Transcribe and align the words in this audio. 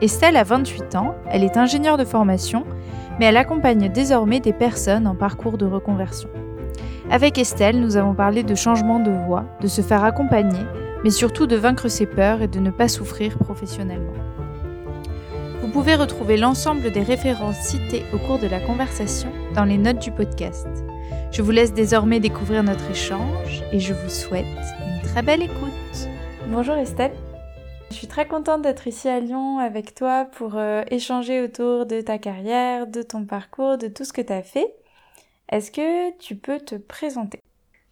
Estelle 0.00 0.36
a 0.36 0.42
28 0.42 0.96
ans, 0.96 1.14
elle 1.30 1.44
est 1.44 1.56
ingénieure 1.56 1.96
de 1.96 2.04
formation, 2.04 2.64
mais 3.18 3.26
elle 3.26 3.36
accompagne 3.36 3.88
désormais 3.88 4.40
des 4.40 4.52
personnes 4.52 5.06
en 5.06 5.14
parcours 5.14 5.56
de 5.56 5.66
reconversion. 5.66 6.28
Avec 7.10 7.38
Estelle, 7.38 7.80
nous 7.80 7.96
avons 7.96 8.14
parlé 8.14 8.42
de 8.42 8.54
changement 8.54 8.98
de 8.98 9.10
voie, 9.10 9.44
de 9.60 9.68
se 9.68 9.82
faire 9.82 10.04
accompagner, 10.04 10.64
mais 11.04 11.10
surtout 11.10 11.46
de 11.46 11.56
vaincre 11.56 11.88
ses 11.88 12.06
peurs 12.06 12.42
et 12.42 12.48
de 12.48 12.58
ne 12.58 12.70
pas 12.70 12.88
souffrir 12.88 13.38
professionnellement. 13.38 14.12
Vous 15.60 15.68
pouvez 15.68 15.94
retrouver 15.94 16.36
l'ensemble 16.36 16.90
des 16.90 17.02
références 17.02 17.56
citées 17.56 18.04
au 18.12 18.18
cours 18.18 18.38
de 18.38 18.46
la 18.46 18.60
conversation 18.60 19.30
dans 19.54 19.64
les 19.64 19.78
notes 19.78 20.00
du 20.00 20.10
podcast. 20.10 20.66
Je 21.30 21.42
vous 21.42 21.50
laisse 21.50 21.72
désormais 21.72 22.20
découvrir 22.20 22.62
notre 22.62 22.90
échange 22.90 23.62
et 23.72 23.80
je 23.80 23.94
vous 23.94 24.10
souhaite 24.10 24.44
une 24.86 25.08
très 25.08 25.22
belle 25.22 25.42
écoute. 25.42 26.08
Bonjour 26.48 26.74
Estelle. 26.74 27.12
Je 27.90 27.96
suis 27.96 28.06
très 28.06 28.26
contente 28.26 28.62
d'être 28.62 28.86
ici 28.86 29.08
à 29.08 29.20
Lyon 29.20 29.58
avec 29.58 29.94
toi 29.94 30.24
pour 30.24 30.56
euh, 30.56 30.82
échanger 30.90 31.42
autour 31.42 31.86
de 31.86 32.00
ta 32.00 32.18
carrière, 32.18 32.86
de 32.86 33.02
ton 33.02 33.24
parcours, 33.24 33.78
de 33.78 33.88
tout 33.88 34.04
ce 34.04 34.12
que 34.12 34.20
tu 34.20 34.32
as 34.32 34.42
fait. 34.42 34.74
Est-ce 35.48 35.70
que 35.70 36.16
tu 36.18 36.34
peux 36.34 36.58
te 36.58 36.74
présenter? 36.74 37.40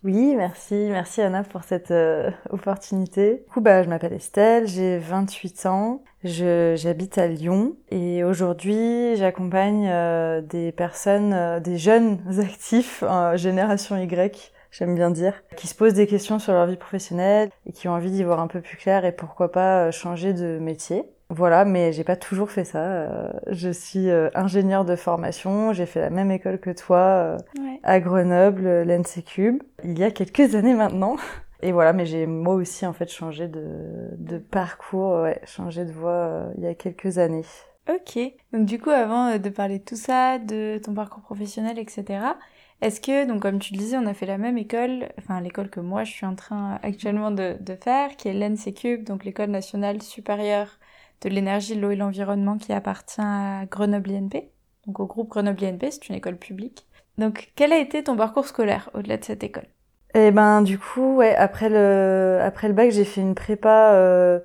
Oui, 0.02 0.34
merci, 0.34 0.74
merci 0.74 1.22
Anna 1.22 1.44
pour 1.44 1.62
cette 1.62 1.92
euh, 1.92 2.30
opportunité. 2.50 3.44
Bah, 3.56 3.84
je 3.84 3.88
m'appelle 3.88 4.14
Estelle, 4.14 4.66
j'ai 4.66 4.98
28 4.98 5.66
ans, 5.66 6.02
j'habite 6.24 7.18
à 7.18 7.28
Lyon 7.28 7.76
et 7.90 8.24
aujourd'hui 8.24 9.14
j'accompagne 9.14 9.88
euh, 9.88 10.40
des 10.40 10.72
personnes, 10.72 11.60
des 11.60 11.78
jeunes 11.78 12.18
actifs, 12.40 13.04
génération 13.36 13.96
Y, 13.96 14.52
j'aime 14.72 14.94
bien 14.94 15.10
dire, 15.10 15.34
qui 15.56 15.68
se 15.68 15.74
posent 15.74 15.94
des 15.94 16.08
questions 16.08 16.40
sur 16.40 16.52
leur 16.52 16.66
vie 16.66 16.76
professionnelle 16.76 17.50
et 17.66 17.72
qui 17.72 17.86
ont 17.86 17.92
envie 17.92 18.10
d'y 18.10 18.24
voir 18.24 18.40
un 18.40 18.48
peu 18.48 18.60
plus 18.60 18.76
clair 18.76 19.04
et 19.04 19.12
pourquoi 19.12 19.52
pas 19.52 19.84
euh, 19.86 19.90
changer 19.92 20.32
de 20.32 20.58
métier. 20.58 21.04
Voilà, 21.28 21.64
mais 21.64 21.92
j'ai 21.92 22.04
pas 22.04 22.16
toujours 22.16 22.50
fait 22.50 22.64
ça. 22.64 22.82
Euh, 22.82 23.30
je 23.48 23.70
suis 23.70 24.10
euh, 24.10 24.28
ingénieure 24.34 24.84
de 24.84 24.96
formation, 24.96 25.72
j'ai 25.72 25.86
fait 25.86 26.00
la 26.00 26.10
même 26.10 26.30
école 26.30 26.58
que 26.58 26.70
toi 26.70 27.36
à 27.84 28.00
Grenoble, 28.00 28.82
l'NC 28.82 29.24
Cube, 29.24 29.62
il 29.84 29.98
y 29.98 30.04
a 30.04 30.10
quelques 30.10 30.54
années 30.54 30.74
maintenant. 30.74 31.16
Et 31.64 31.70
voilà, 31.70 31.92
mais 31.92 32.06
j'ai 32.06 32.26
moi 32.26 32.54
aussi 32.54 32.84
en 32.86 32.92
fait 32.92 33.08
changé 33.08 33.46
de, 33.46 33.64
de 34.18 34.38
parcours, 34.38 35.22
ouais, 35.22 35.40
changé 35.44 35.84
de 35.84 35.92
voie 35.92 36.46
il 36.56 36.64
y 36.64 36.66
a 36.66 36.74
quelques 36.74 37.18
années. 37.18 37.44
Ok. 37.88 38.18
Donc 38.52 38.66
du 38.66 38.78
coup, 38.78 38.90
avant 38.90 39.38
de 39.38 39.48
parler 39.48 39.78
de 39.78 39.84
tout 39.84 39.96
ça, 39.96 40.38
de 40.38 40.80
ton 40.82 40.92
parcours 40.92 41.22
professionnel, 41.22 41.78
etc., 41.78 42.20
est-ce 42.82 43.00
que, 43.00 43.26
donc 43.26 43.40
comme 43.40 43.58
tu 43.58 43.72
le 43.72 43.78
disais, 43.78 43.96
on 43.96 44.06
a 44.06 44.12
fait 44.12 44.26
la 44.26 44.38
même 44.38 44.58
école, 44.58 45.08
enfin 45.18 45.40
l'école 45.40 45.70
que 45.70 45.80
moi 45.80 46.02
je 46.04 46.10
suis 46.10 46.26
en 46.26 46.34
train 46.34 46.78
actuellement 46.82 47.30
de, 47.30 47.56
faire, 47.80 48.16
qui 48.16 48.28
est 48.28 48.34
l'ENSECUB, 48.34 49.04
donc 49.04 49.24
l'école 49.24 49.50
nationale 49.50 50.02
supérieure 50.02 50.78
de 51.20 51.28
l'énergie, 51.28 51.76
l'eau 51.76 51.92
et 51.92 51.96
l'environnement 51.96 52.58
qui 52.58 52.72
appartient 52.72 53.20
à 53.20 53.64
Grenoble 53.70 54.10
INP, 54.10 54.50
donc 54.86 54.98
au 54.98 55.06
groupe 55.06 55.30
Grenoble 55.30 55.64
INP, 55.64 55.90
c'est 55.90 56.08
une 56.08 56.16
école 56.16 56.36
publique. 56.36 56.86
Donc 57.18 57.52
quel 57.54 57.72
a 57.72 57.78
été 57.78 58.02
ton 58.02 58.16
parcours 58.16 58.46
scolaire 58.46 58.90
au-delà 58.94 59.16
de 59.16 59.24
cette 59.24 59.44
école? 59.44 59.68
Eh 60.14 60.32
ben 60.32 60.60
du 60.60 60.78
coup, 60.78 61.16
ouais, 61.16 61.36
après 61.36 61.68
le, 61.68 62.40
après 62.42 62.66
le 62.66 62.74
bac, 62.74 62.90
j'ai 62.90 63.04
fait 63.04 63.20
une 63.20 63.34
prépa... 63.34 63.92
Euh... 63.92 64.40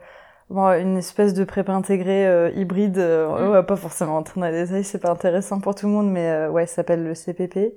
Bon, 0.50 0.68
une 0.72 0.98
espèce 0.98 1.34
de 1.34 1.44
prépa 1.44 1.74
intégrée 1.74 2.26
euh, 2.26 2.50
hybride, 2.56 2.98
euh, 3.00 3.28
on 3.28 3.50
va 3.50 3.64
pas 3.64 3.76
forcément 3.76 4.18
entrer 4.18 4.40
dans 4.40 4.48
les 4.48 4.64
détails, 4.64 4.86
c'est 4.86 5.00
pas 5.00 5.12
intéressant 5.12 5.60
pour 5.60 5.76
tout 5.76 5.88
le 5.88 5.92
monde, 5.92 6.10
mais 6.10 6.30
euh, 6.30 6.50
ouais, 6.50 6.66
ça 6.66 6.76
s'appelle 6.76 7.04
le 7.04 7.14
CPP 7.14 7.74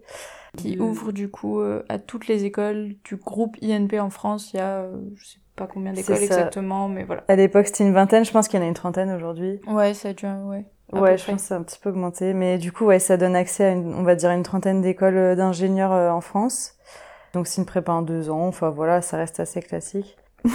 qui 0.56 0.78
ouvre 0.78 1.12
du 1.12 1.30
coup 1.30 1.60
euh, 1.60 1.84
à 1.88 1.98
toutes 1.98 2.26
les 2.26 2.44
écoles 2.44 2.94
du 3.04 3.16
groupe 3.16 3.56
INP 3.62 4.00
en 4.00 4.10
France. 4.10 4.52
Il 4.52 4.56
y 4.56 4.60
a, 4.60 4.80
euh, 4.80 4.96
je 5.16 5.24
sais 5.24 5.38
pas 5.56 5.66
combien 5.66 5.92
d'écoles 5.92 6.16
exactement, 6.16 6.88
mais 6.88 7.04
voilà. 7.04 7.24
À 7.28 7.36
l'époque, 7.36 7.66
c'était 7.66 7.84
une 7.84 7.92
vingtaine. 7.92 8.24
Je 8.24 8.32
pense 8.32 8.48
qu'il 8.48 8.58
y 8.58 8.62
en 8.62 8.66
a 8.66 8.68
une 8.68 8.74
trentaine 8.74 9.10
aujourd'hui. 9.10 9.60
Ouais, 9.66 9.94
ça 9.94 10.08
a 10.08 10.12
déjà, 10.12 10.34
ouais. 10.36 10.64
Ouais, 10.92 11.16
je 11.16 11.24
pense 11.24 11.42
que 11.42 11.48
ça 11.48 11.54
a 11.54 11.58
un 11.58 11.62
petit 11.62 11.78
peu 11.78 11.90
augmenté. 11.90 12.34
Mais 12.34 12.58
du 12.58 12.72
coup, 12.72 12.86
ouais, 12.86 12.98
ça 12.98 13.16
donne 13.16 13.36
accès 13.36 13.64
à 13.64 13.70
une, 13.70 13.94
on 13.94 14.02
va 14.02 14.16
dire 14.16 14.30
une 14.30 14.42
trentaine 14.42 14.80
d'écoles 14.80 15.36
d'ingénieurs 15.36 15.92
en 15.92 16.20
France. 16.20 16.74
Donc 17.32 17.46
c'est 17.46 17.60
une 17.60 17.66
prépa 17.66 17.92
en 17.92 18.02
deux 18.02 18.28
ans. 18.28 18.48
Enfin 18.48 18.70
voilà, 18.70 19.02
ça 19.02 19.16
reste 19.16 19.38
assez 19.38 19.62
classique. 19.62 20.16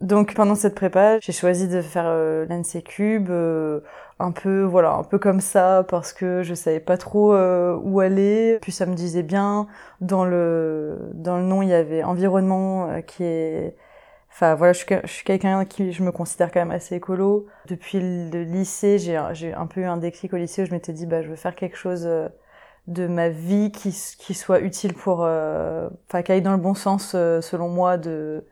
Donc 0.00 0.34
pendant 0.34 0.54
cette 0.54 0.74
prépa, 0.76 1.18
j'ai 1.20 1.32
choisi 1.32 1.66
de 1.66 1.82
faire 1.82 2.04
euh, 2.06 2.46
Cube, 2.84 3.30
euh, 3.30 3.80
un 4.20 4.30
peu 4.30 4.62
voilà, 4.62 4.92
un 4.92 5.02
peu 5.02 5.18
comme 5.18 5.40
ça 5.40 5.84
parce 5.88 6.12
que 6.12 6.42
je 6.42 6.54
savais 6.54 6.80
pas 6.80 6.96
trop 6.96 7.34
euh, 7.34 7.76
où 7.82 8.00
aller. 8.00 8.58
Puis 8.62 8.70
ça 8.72 8.86
me 8.86 8.94
disait 8.94 9.24
bien 9.24 9.66
dans 10.00 10.24
le 10.24 11.10
dans 11.14 11.36
le 11.36 11.42
nom 11.42 11.62
il 11.62 11.68
y 11.68 11.74
avait 11.74 12.04
environnement 12.04 12.90
euh, 12.90 13.00
qui 13.00 13.24
est 13.24 13.76
Enfin 14.30 14.54
voilà, 14.54 14.72
je 14.72 14.84
suis, 15.06 15.24
quelqu'un 15.24 15.64
qui 15.64 15.92
je 15.92 16.02
me 16.04 16.12
considère 16.12 16.52
quand 16.52 16.60
même 16.60 16.70
assez 16.70 16.94
écolo. 16.96 17.46
Depuis 17.66 17.98
le 18.00 18.42
lycée, 18.42 18.98
j'ai 18.98 19.20
j'ai 19.32 19.52
un 19.54 19.66
peu 19.66 19.80
eu 19.80 19.84
un 19.84 19.96
déclic 19.96 20.32
au 20.32 20.36
lycée 20.36 20.62
où 20.62 20.66
je 20.66 20.70
m'étais 20.70 20.92
dit 20.92 21.06
bah 21.06 21.22
je 21.22 21.28
veux 21.28 21.36
faire 21.36 21.56
quelque 21.56 21.76
chose 21.76 22.08
de 22.86 23.06
ma 23.08 23.30
vie 23.30 23.72
qui 23.72 23.90
qui 24.18 24.34
soit 24.34 24.60
utile 24.60 24.94
pour 24.94 25.20
enfin 25.20 26.22
qui 26.22 26.32
aille 26.32 26.42
dans 26.42 26.52
le 26.52 26.58
bon 26.58 26.74
sens 26.74 27.12
selon 27.12 27.68
moi 27.68 27.96
de 27.96 28.44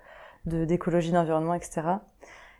d'écologie, 0.46 1.12
d'environnement, 1.12 1.54
etc. 1.54 1.82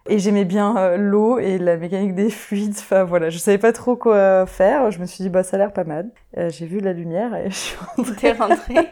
Et 0.08 0.18
j'aimais 0.18 0.44
bien 0.44 0.76
euh, 0.76 0.96
l'eau 0.96 1.38
et 1.38 1.58
la 1.58 1.76
mécanique 1.76 2.14
des 2.14 2.30
fluides. 2.30 2.76
Enfin 2.78 3.04
voilà, 3.04 3.30
je 3.30 3.38
savais 3.38 3.58
pas 3.58 3.72
trop 3.72 3.96
quoi 3.96 4.46
faire. 4.46 4.90
Je 4.90 5.00
me 5.00 5.06
suis 5.06 5.22
dit 5.22 5.30
bah 5.30 5.42
ça 5.42 5.56
a 5.56 5.58
l'air 5.58 5.72
pas 5.72 5.84
mal. 5.84 6.10
Euh, 6.36 6.48
j'ai 6.50 6.66
vu 6.66 6.80
la 6.80 6.92
lumière 6.92 7.34
et 7.34 7.50
je 7.50 7.54
suis 7.54 7.76
rentrée. 7.96 8.32
rentrée. 8.32 8.88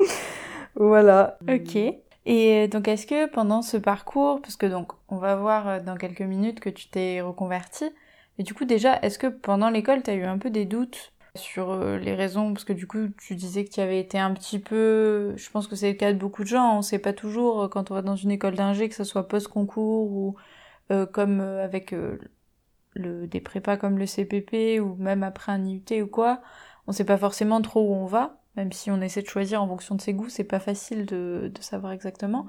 voilà. 0.74 1.38
Ok. 1.48 1.76
Et 1.76 2.64
euh, 2.64 2.66
donc 2.68 2.88
est-ce 2.88 3.06
que 3.06 3.26
pendant 3.26 3.62
ce 3.62 3.76
parcours, 3.76 4.40
parce 4.42 4.56
que 4.56 4.66
donc 4.66 4.92
on 5.08 5.16
va 5.16 5.36
voir 5.36 5.82
dans 5.82 5.96
quelques 5.96 6.20
minutes 6.22 6.60
que 6.60 6.68
tu 6.68 6.88
t'es 6.88 7.20
reconverti, 7.20 7.90
et 8.38 8.42
du 8.42 8.54
coup 8.54 8.64
déjà, 8.64 8.98
est-ce 9.02 9.18
que 9.18 9.28
pendant 9.28 9.70
l'école 9.70 10.02
tu 10.02 10.10
as 10.10 10.14
eu 10.14 10.24
un 10.24 10.38
peu 10.38 10.50
des 10.50 10.64
doutes 10.64 11.12
sur 11.38 11.70
euh, 11.70 11.96
les 11.98 12.14
raisons, 12.14 12.52
parce 12.52 12.64
que 12.64 12.74
du 12.74 12.86
coup, 12.86 13.08
tu 13.18 13.34
disais 13.36 13.64
que 13.64 13.70
tu 13.70 13.80
avais 13.80 13.98
été 14.00 14.18
un 14.18 14.34
petit 14.34 14.58
peu, 14.58 15.34
je 15.36 15.50
pense 15.50 15.66
que 15.68 15.76
c'est 15.76 15.92
le 15.92 15.96
cas 15.96 16.12
de 16.12 16.18
beaucoup 16.18 16.42
de 16.42 16.48
gens, 16.48 16.76
on 16.78 16.82
sait 16.82 16.98
pas 16.98 17.14
toujours 17.14 17.62
euh, 17.62 17.68
quand 17.68 17.90
on 17.90 17.94
va 17.94 18.02
dans 18.02 18.16
une 18.16 18.30
école 18.30 18.54
d'ingé, 18.56 18.88
que 18.90 18.94
ce 18.94 19.04
soit 19.04 19.28
post-concours 19.28 20.10
ou 20.10 20.36
euh, 20.90 21.06
comme 21.06 21.40
avec 21.40 21.94
le, 22.94 23.26
des 23.26 23.40
prépas 23.40 23.76
comme 23.76 23.98
le 23.98 24.06
CPP 24.06 24.80
ou 24.80 24.96
même 24.96 25.22
après 25.22 25.52
un 25.52 25.64
IUT 25.64 26.02
ou 26.02 26.06
quoi, 26.08 26.42
on 26.86 26.92
sait 26.92 27.04
pas 27.04 27.18
forcément 27.18 27.62
trop 27.62 27.82
où 27.82 27.94
on 27.94 28.06
va, 28.06 28.42
même 28.56 28.72
si 28.72 28.90
on 28.90 29.00
essaie 29.00 29.22
de 29.22 29.28
choisir 29.28 29.62
en 29.62 29.68
fonction 29.68 29.94
de 29.94 30.00
ses 30.00 30.14
goûts, 30.14 30.28
c'est 30.28 30.44
pas 30.44 30.60
facile 30.60 31.06
de, 31.06 31.50
de 31.54 31.62
savoir 31.62 31.92
exactement. 31.92 32.46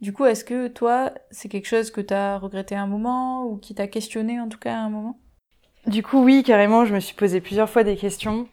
Du 0.00 0.12
coup, 0.12 0.26
est-ce 0.26 0.44
que 0.44 0.68
toi, 0.68 1.12
c'est 1.30 1.48
quelque 1.48 1.68
chose 1.68 1.90
que 1.90 2.00
tu 2.02 2.14
as 2.14 2.38
regretté 2.38 2.74
à 2.76 2.82
un 2.82 2.86
moment 2.86 3.46
ou 3.46 3.58
qui 3.58 3.74
t'a 3.74 3.88
questionné 3.88 4.40
en 4.40 4.48
tout 4.48 4.58
cas 4.58 4.74
à 4.76 4.80
un 4.80 4.90
moment? 4.90 5.18
Du 5.86 6.02
coup, 6.02 6.22
oui, 6.22 6.42
carrément, 6.42 6.84
je 6.84 6.94
me 6.94 7.00
suis 7.00 7.14
posé 7.14 7.40
plusieurs 7.40 7.70
fois 7.70 7.84
des 7.84 7.96
questions. 7.96 8.48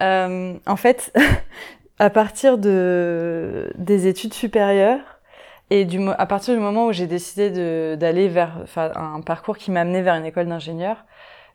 Euh, 0.00 0.54
en 0.66 0.76
fait, 0.76 1.12
à 1.98 2.10
partir 2.10 2.58
de 2.58 3.70
des 3.76 4.06
études 4.06 4.34
supérieures 4.34 5.20
et 5.70 5.84
du 5.84 6.00
à 6.10 6.26
partir 6.26 6.54
du 6.54 6.60
moment 6.60 6.86
où 6.86 6.92
j'ai 6.92 7.06
décidé 7.06 7.96
d'aller 7.96 8.28
vers 8.28 8.64
un 8.76 9.20
parcours 9.20 9.58
qui 9.58 9.70
m'a 9.70 9.80
amené 9.80 10.02
vers 10.02 10.14
une 10.14 10.24
école 10.24 10.46
d'ingénieur, 10.46 11.04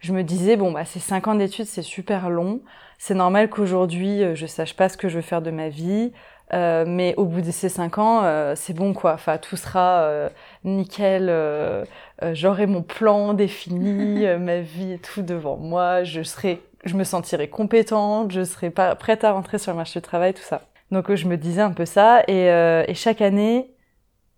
je 0.03 0.11
me 0.13 0.21
disais 0.23 0.57
bon 0.57 0.71
bah 0.71 0.85
c'est 0.85 1.00
cinq 1.00 1.27
ans 1.27 1.35
d'études, 1.35 1.65
c'est 1.65 1.81
super 1.81 2.29
long. 2.29 2.61
C'est 3.00 3.15
normal 3.15 3.50
qu'aujourd'hui 3.50 4.21
euh, 4.21 4.35
je 4.35 4.45
sache 4.45 4.75
pas 4.75 4.89
ce 4.89 4.97
que 4.97 5.07
je 5.09 5.15
veux 5.15 5.21
faire 5.21 5.41
de 5.41 5.50
ma 5.50 5.69
vie. 5.69 6.11
Euh, 6.53 6.83
mais 6.85 7.15
au 7.17 7.25
bout 7.25 7.41
de 7.41 7.51
ces 7.51 7.69
cinq 7.69 7.97
ans, 7.97 8.21
euh, 8.23 8.53
c'est 8.55 8.73
bon 8.73 8.94
quoi. 8.94 9.13
Enfin, 9.13 9.38
tout 9.38 9.55
sera 9.55 10.01
euh, 10.03 10.29
nickel. 10.65 11.27
Euh, 11.29 11.85
J'aurai 12.33 12.67
mon 12.67 12.83
plan 12.83 13.33
défini, 13.33 14.25
ma 14.39 14.59
vie 14.59 14.94
et 14.94 15.00
tout 15.00 15.21
devant 15.23 15.57
moi. 15.57 16.03
Je 16.03 16.21
serai, 16.21 16.61
je 16.83 16.95
me 16.95 17.05
sentirai 17.05 17.47
compétente. 17.47 18.31
Je 18.31 18.44
serai 18.44 18.69
pas 18.69 18.94
prête 18.95 19.23
à 19.23 19.31
rentrer 19.31 19.57
sur 19.57 19.71
le 19.71 19.77
marché 19.77 20.00
du 20.00 20.03
travail, 20.03 20.33
tout 20.33 20.44
ça. 20.44 20.63
Donc 20.91 21.13
je 21.15 21.27
me 21.27 21.38
disais 21.38 21.61
un 21.61 21.71
peu 21.71 21.85
ça. 21.85 22.23
Et, 22.27 22.47
et 22.47 22.94
chaque 22.94 23.21
année, 23.21 23.71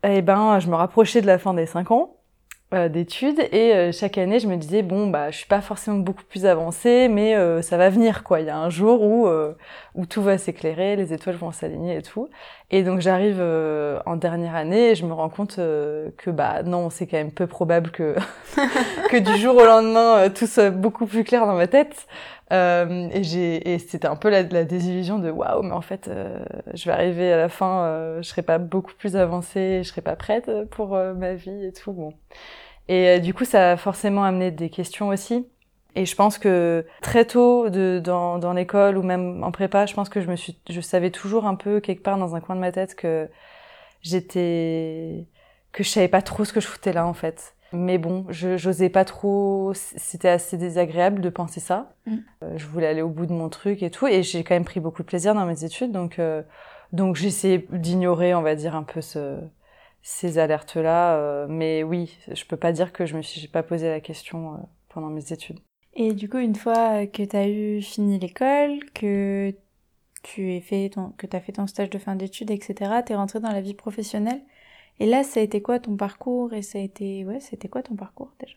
eh 0.04 0.22
ben, 0.22 0.60
je 0.60 0.70
me 0.70 0.76
rapprochais 0.76 1.22
de 1.22 1.28
la 1.28 1.38
fin 1.40 1.54
des 1.54 1.66
cinq 1.66 1.92
ans. 1.92 2.16
Euh, 2.74 2.90
d'études. 2.90 3.40
Et 3.52 3.76
euh, 3.76 3.92
chaque 3.92 4.18
année 4.18 4.40
je 4.40 4.48
me 4.48 4.58
disais 4.58 4.82
bon 4.82 5.06
bah 5.08 5.30
je 5.30 5.38
suis 5.38 5.46
pas 5.46 5.62
forcément 5.62 5.98
beaucoup 5.98 6.24
plus 6.24 6.48
avancée 6.48 7.08
mais 7.10 7.36
euh, 7.36 7.62
ça 7.62 7.78
va 7.78 7.90
venir 7.90 8.24
quoi. 8.24 8.40
Il 8.40 8.48
y 8.48 8.50
a 8.50 8.58
un 8.58 8.72
jour 8.72 9.04
où 9.04 9.28
où 9.94 10.06
tout 10.08 10.24
va 10.24 10.40
s'éclairer 10.40 10.96
les 10.96 11.14
étoiles 11.14 11.36
vont 11.36 11.52
s'aligner 11.52 11.98
et 11.98 12.02
tout. 12.02 12.28
Et 12.72 12.82
donc 12.82 13.02
j'arrive 13.02 13.40
en 14.06 14.16
dernière 14.16 14.56
année 14.56 14.90
et 14.92 14.96
je 14.96 15.06
me 15.06 15.14
rends 15.14 15.30
compte 15.30 15.58
que 15.58 16.32
bah 16.32 16.64
non 16.64 16.90
c'est 16.90 17.06
quand 17.06 17.18
même 17.18 17.32
peu 17.32 17.46
probable 17.46 17.92
que 17.92 18.16
que 19.12 19.18
du 19.18 19.38
jour 19.38 19.56
au 19.56 19.66
lendemain 19.66 20.30
tout 20.30 20.48
soit 20.48 20.72
beaucoup 20.72 21.06
plus 21.06 21.24
clair 21.24 21.46
dans 21.46 21.56
ma 21.56 21.68
tête 21.68 22.08
euh, 22.54 23.10
et 23.12 23.74
et 23.74 23.80
c'était 23.80 24.08
un 24.08 24.16
peu 24.16 24.30
la, 24.30 24.44
désillusion 24.44 25.18
de 25.18 25.32
waouh 25.32 25.64
mais 25.64 25.72
en 25.72 25.82
fait 25.82 26.08
euh, 26.08 26.46
je 26.76 26.86
vais 26.86 26.92
arriver 26.92 27.34
à 27.34 27.38
la 27.38 27.50
fin 27.50 27.86
euh, 27.86 28.22
je 28.22 28.30
serai 28.30 28.44
pas 28.44 28.60
beaucoup 28.60 28.94
plus 28.94 29.16
avancée 29.16 29.82
je 29.84 29.90
serai 29.90 30.02
pas 30.02 30.16
prête 30.16 30.52
pour 30.70 30.90
ma 30.90 31.34
vie 31.34 31.66
et 31.66 31.74
tout 31.74 31.92
bon. 31.92 32.14
Et 32.88 33.20
du 33.20 33.34
coup 33.34 33.46
ça 33.46 33.72
a 33.72 33.78
forcément 33.78 34.24
amené 34.24 34.52
des 34.52 34.70
questions 34.70 35.08
aussi. 35.10 35.48
Et 35.96 36.06
je 36.06 36.16
pense 36.16 36.38
que 36.38 36.86
très 37.02 37.26
tôt 37.26 37.70
de, 37.70 38.02
dans, 38.04 38.38
dans 38.38 38.54
l'école 38.54 38.98
ou 38.98 39.04
même 39.04 39.44
en 39.44 39.52
prépa 39.52 39.86
je 39.88 39.94
pense 39.96 40.10
que 40.10 40.22
je 40.22 40.28
me 40.30 40.36
suis 40.36 40.60
je 40.70 40.82
savais 40.82 41.12
toujours 41.12 41.46
un 41.48 41.56
peu 41.56 41.80
quelque 41.80 42.04
part 42.04 42.18
dans 42.18 42.36
un 42.36 42.42
coin 42.42 42.56
de 42.56 42.62
ma 42.62 42.72
tête 42.72 42.96
que 42.96 43.30
j'étais 44.02 45.28
que 45.72 45.84
je 45.84 45.90
savais 45.90 46.08
pas 46.10 46.22
trop 46.22 46.46
ce 46.46 46.54
que 46.54 46.60
je 46.60 46.68
foutais 46.68 46.94
là 46.94 47.08
en 47.08 47.14
fait 47.14 47.55
mais 47.76 47.98
bon, 47.98 48.26
je 48.30 48.58
j'osais 48.58 48.90
pas 48.90 49.06
trop. 49.06 49.72
C'était 49.74 50.30
assez 50.30 50.58
désagréable 50.58 51.22
de 51.22 51.30
penser 51.30 51.60
ça. 51.60 51.94
Mm. 52.06 52.16
Euh, 52.44 52.58
je 52.58 52.66
voulais 52.68 52.88
aller 52.88 53.02
au 53.02 53.10
bout 53.10 53.26
de 53.26 53.34
mon 53.34 53.50
truc 53.50 53.84
et 53.84 53.92
tout, 53.92 54.08
et 54.08 54.24
j'ai 54.24 54.44
quand 54.44 54.56
même 54.56 54.66
pris 54.66 54.80
beaucoup 54.80 55.04
de 55.04 55.08
plaisir 55.08 55.36
dans 55.36 55.46
mes 55.46 55.64
études, 55.64 55.92
donc 55.92 56.20
euh, 56.20 56.42
donc 56.94 57.16
j'essayais 57.16 57.66
d'ignorer, 57.72 58.34
on 58.34 58.42
va 58.42 58.56
dire, 58.56 58.76
un 58.76 58.84
peu 58.84 59.02
ce, 59.02 59.40
ces 60.02 60.38
alertes-là. 60.38 61.16
Euh, 61.18 61.46
mais 61.50 61.84
oui, 61.84 62.18
je 62.32 62.46
peux 62.46 62.58
pas 62.58 62.72
dire 62.72 62.94
que 62.94 63.06
je 63.06 63.16
me 63.18 63.22
suis 63.22 63.48
pas 63.48 63.64
posé 63.64 63.90
la 63.90 64.00
question 64.00 64.68
pendant 64.90 65.10
mes 65.10 65.32
études. 65.32 65.60
Et 65.94 66.14
du 66.14 66.30
coup, 66.30 66.38
une 66.38 66.56
fois 66.56 67.06
que 67.08 67.24
tu 67.24 67.36
as 67.36 67.48
eu 67.48 67.82
fini 67.82 68.20
l'école, 68.20 68.80
que 68.94 69.54
tu 70.24 70.56
as 70.56 70.62
fait 70.62 70.90
ton, 70.90 71.12
que 71.18 71.28
as 71.32 71.40
fait 71.40 71.54
ton 71.54 71.68
stage 71.68 71.90
de 71.90 71.98
fin 71.98 72.16
d'études, 72.16 72.52
etc., 72.52 72.92
tu 73.06 73.14
es 73.14 73.16
rentré 73.16 73.40
dans 73.40 73.52
la 73.52 73.62
vie 73.62 73.74
professionnelle. 73.74 74.42
Et 75.00 75.06
là, 75.06 75.24
ça 75.24 75.40
a 75.40 75.44
été 75.44 75.62
quoi 75.62 75.80
ton 75.80 75.96
parcours 75.96 76.54
Et 76.54 76.62
ça 76.62 76.80
a 76.80 76.82
été, 76.82 77.26
ouais, 77.26 77.40
c'était 77.40 77.70
quoi 77.70 77.84
ton 77.84 77.96
parcours 77.96 78.34
déjà? 78.40 78.56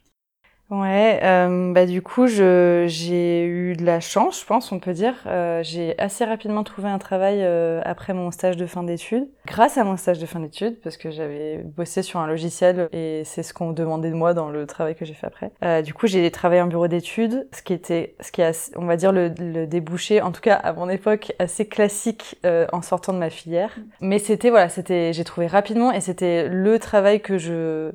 Ouais, 0.70 1.20
euh, 1.22 1.72
bah 1.72 1.86
du 1.86 2.02
coup, 2.02 2.26
j'ai 2.26 3.44
eu 3.46 3.74
de 3.74 3.84
la 3.86 4.00
chance, 4.00 4.40
je 4.40 4.44
pense, 4.44 4.70
on 4.70 4.78
peut 4.78 4.92
dire. 4.92 5.14
Euh, 5.26 5.62
j'ai 5.62 5.98
assez 5.98 6.26
rapidement 6.26 6.62
trouvé 6.62 6.88
un 6.88 6.98
travail 6.98 7.38
euh, 7.40 7.80
après 7.84 8.12
mon 8.12 8.30
stage 8.30 8.58
de 8.58 8.66
fin 8.66 8.82
d'études. 8.82 9.28
Grâce 9.46 9.78
à 9.78 9.84
mon 9.84 9.96
stage 9.96 10.18
de 10.18 10.26
fin 10.26 10.40
d'études, 10.40 10.78
parce 10.82 10.98
que 10.98 11.10
j'avais 11.10 11.58
bossé 11.64 12.02
sur 12.02 12.20
un 12.20 12.26
logiciel 12.26 12.88
et 12.92 13.22
c'est 13.24 13.42
ce 13.42 13.54
qu'on 13.54 13.72
demandait 13.72 14.10
de 14.10 14.14
moi 14.14 14.34
dans 14.34 14.50
le 14.50 14.66
travail 14.66 14.94
que 14.94 15.06
j'ai 15.06 15.14
fait 15.14 15.26
après. 15.26 15.52
Euh, 15.64 15.80
du 15.80 15.94
coup, 15.94 16.06
j'ai 16.06 16.30
travaillé 16.30 16.60
en 16.60 16.66
bureau 16.66 16.86
d'études, 16.86 17.48
ce 17.52 17.62
qui 17.62 17.72
était, 17.72 18.14
ce 18.20 18.30
qui 18.30 18.42
est, 18.42 18.70
on 18.76 18.84
va 18.84 18.96
dire, 18.96 19.12
le, 19.12 19.32
le, 19.38 19.66
débouché, 19.66 20.20
en 20.20 20.32
tout 20.32 20.42
cas 20.42 20.54
à 20.54 20.74
mon 20.74 20.90
époque, 20.90 21.32
assez 21.38 21.66
classique 21.66 22.36
euh, 22.44 22.66
en 22.74 22.82
sortant 22.82 23.14
de 23.14 23.18
ma 23.18 23.30
filière. 23.30 23.74
Mais 24.02 24.18
c'était, 24.18 24.50
voilà, 24.50 24.68
c'était, 24.68 25.14
j'ai 25.14 25.24
trouvé 25.24 25.46
rapidement 25.46 25.92
et 25.92 26.02
c'était 26.02 26.46
le 26.46 26.78
travail 26.78 27.22
que 27.22 27.38
je 27.38 27.92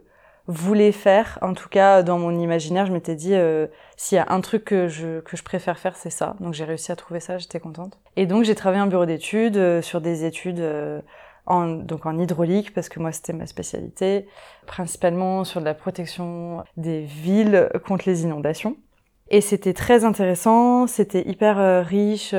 voulais 0.47 0.91
faire. 0.91 1.39
En 1.41 1.53
tout 1.53 1.69
cas, 1.69 2.03
dans 2.03 2.19
mon 2.19 2.37
imaginaire, 2.37 2.85
je 2.85 2.91
m'étais 2.91 3.15
dit, 3.15 3.33
euh, 3.33 3.67
s'il 3.95 4.17
y 4.17 4.19
a 4.19 4.25
un 4.29 4.41
truc 4.41 4.65
que 4.65 4.87
je, 4.87 5.21
que 5.21 5.37
je 5.37 5.43
préfère 5.43 5.79
faire, 5.79 5.95
c'est 5.95 6.09
ça. 6.09 6.35
Donc 6.39 6.53
j'ai 6.53 6.65
réussi 6.65 6.91
à 6.91 6.95
trouver 6.95 7.19
ça, 7.19 7.37
j'étais 7.37 7.59
contente. 7.59 7.97
Et 8.15 8.25
donc 8.25 8.43
j'ai 8.43 8.55
travaillé 8.55 8.81
en 8.81 8.87
bureau 8.87 9.05
d'études, 9.05 9.57
euh, 9.57 9.81
sur 9.81 10.01
des 10.01 10.25
études 10.25 10.59
euh, 10.59 10.99
en, 11.45 11.67
donc 11.67 12.05
en 12.05 12.19
hydraulique, 12.19 12.73
parce 12.73 12.89
que 12.89 12.99
moi 12.99 13.11
c'était 13.11 13.33
ma 13.33 13.45
spécialité, 13.45 14.27
principalement 14.65 15.43
sur 15.43 15.61
de 15.61 15.65
la 15.65 15.73
protection 15.73 16.63
des 16.77 17.01
villes 17.01 17.69
contre 17.85 18.03
les 18.07 18.23
inondations. 18.23 18.75
Et 19.29 19.39
c'était 19.39 19.73
très 19.73 20.03
intéressant, 20.03 20.85
c'était 20.85 21.27
hyper 21.27 21.85
riche, 21.85 22.35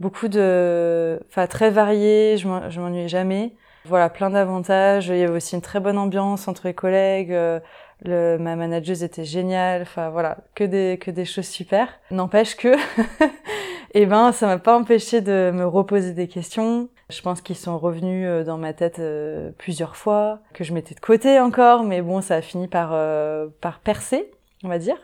beaucoup 0.00 0.28
de... 0.28 1.20
Enfin, 1.28 1.46
très 1.46 1.70
varié, 1.70 2.36
je 2.38 2.48
m'ennuyais 2.80 3.06
jamais. 3.06 3.52
Voilà, 3.88 4.10
plein 4.10 4.30
d'avantages. 4.30 5.08
Il 5.08 5.16
y 5.16 5.22
avait 5.22 5.36
aussi 5.36 5.54
une 5.54 5.60
très 5.60 5.78
bonne 5.78 5.98
ambiance 5.98 6.48
entre 6.48 6.66
les 6.66 6.74
collègues. 6.74 7.32
Euh, 7.32 7.60
le, 8.04 8.36
ma 8.36 8.56
manageuse 8.56 9.04
était 9.04 9.24
géniale. 9.24 9.82
Enfin 9.82 10.10
voilà, 10.10 10.38
que 10.54 10.64
des 10.64 10.98
que 11.00 11.10
des 11.10 11.24
choses 11.24 11.46
super. 11.46 11.88
N'empêche 12.10 12.56
que, 12.56 12.74
eh 13.94 14.06
ben, 14.06 14.32
ça 14.32 14.46
m'a 14.46 14.58
pas 14.58 14.76
empêché 14.76 15.20
de 15.20 15.52
me 15.54 15.64
reposer 15.64 16.12
des 16.12 16.26
questions. 16.26 16.88
Je 17.10 17.22
pense 17.22 17.40
qu'ils 17.40 17.56
sont 17.56 17.78
revenus 17.78 18.26
euh, 18.28 18.42
dans 18.42 18.58
ma 18.58 18.72
tête 18.72 18.98
euh, 18.98 19.52
plusieurs 19.56 19.94
fois, 19.94 20.40
que 20.52 20.64
je 20.64 20.74
mettais 20.74 20.96
de 20.96 21.00
côté 21.00 21.38
encore, 21.38 21.84
mais 21.84 22.02
bon, 22.02 22.20
ça 22.20 22.34
a 22.34 22.42
fini 22.42 22.66
par 22.66 22.90
par 23.60 23.78
percer, 23.80 24.30
on 24.64 24.68
va 24.68 24.78
dire, 24.78 24.96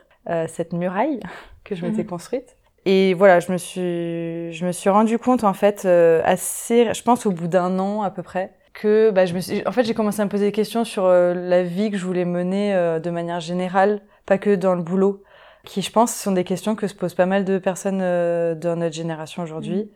cette 0.49 0.73
muraille 0.73 1.21
que 1.65 1.77
je 1.77 1.87
m'étais 1.87 2.03
mhm. 2.03 2.09
construite. 2.09 2.57
Et 2.85 3.15
voilà, 3.15 3.39
je 3.39 3.53
me 3.53 3.59
suis, 3.59 4.53
je 4.53 4.67
me 4.67 4.73
suis 4.73 4.91
rendu 4.91 5.17
compte 5.17 5.45
en 5.45 5.55
fait 5.55 5.87
assez, 5.87 6.93
je 6.93 7.03
pense 7.05 7.27
au 7.27 7.31
bout 7.31 7.47
d'un 7.47 7.79
an 7.79 8.03
à 8.03 8.11
peu 8.11 8.25
près, 8.25 8.51
que 8.73 9.11
bah, 9.11 9.27
je 9.27 9.35
me 9.35 9.41
suis... 9.41 9.67
en 9.67 9.73
fait 9.73 9.85
j'ai 9.85 9.95
commencé 9.95 10.21
à 10.21 10.25
me 10.25 10.31
poser 10.31 10.47
des 10.47 10.53
questions 10.53 10.85
sur 10.85 11.05
euh, 11.05 11.35
la 11.35 11.63
vie 11.63 11.91
que 11.91 11.97
je 11.97 12.05
voulais 12.05 12.25
mener 12.25 12.75
euh, 12.75 13.01
de 13.01 13.11
manière 13.11 13.41
générale, 13.41 14.01
pas 14.27 14.39
que 14.39 14.55
dans 14.55 14.75
le 14.75 14.83
boulot, 14.83 15.23
qui 15.65 15.83
je 15.83 15.91
pense 15.91 16.15
sont 16.15 16.33
des 16.33 16.45
questions 16.45 16.75
que 16.75 16.87
se 16.87 16.95
posent 16.95 17.15
pas 17.15 17.27
mal 17.27 17.45
de 17.45 17.59
personnes 17.59 18.01
euh, 18.03 18.55
dans 18.55 18.77
notre 18.77 18.95
génération 18.95 19.43
aujourd'hui. 19.43 19.91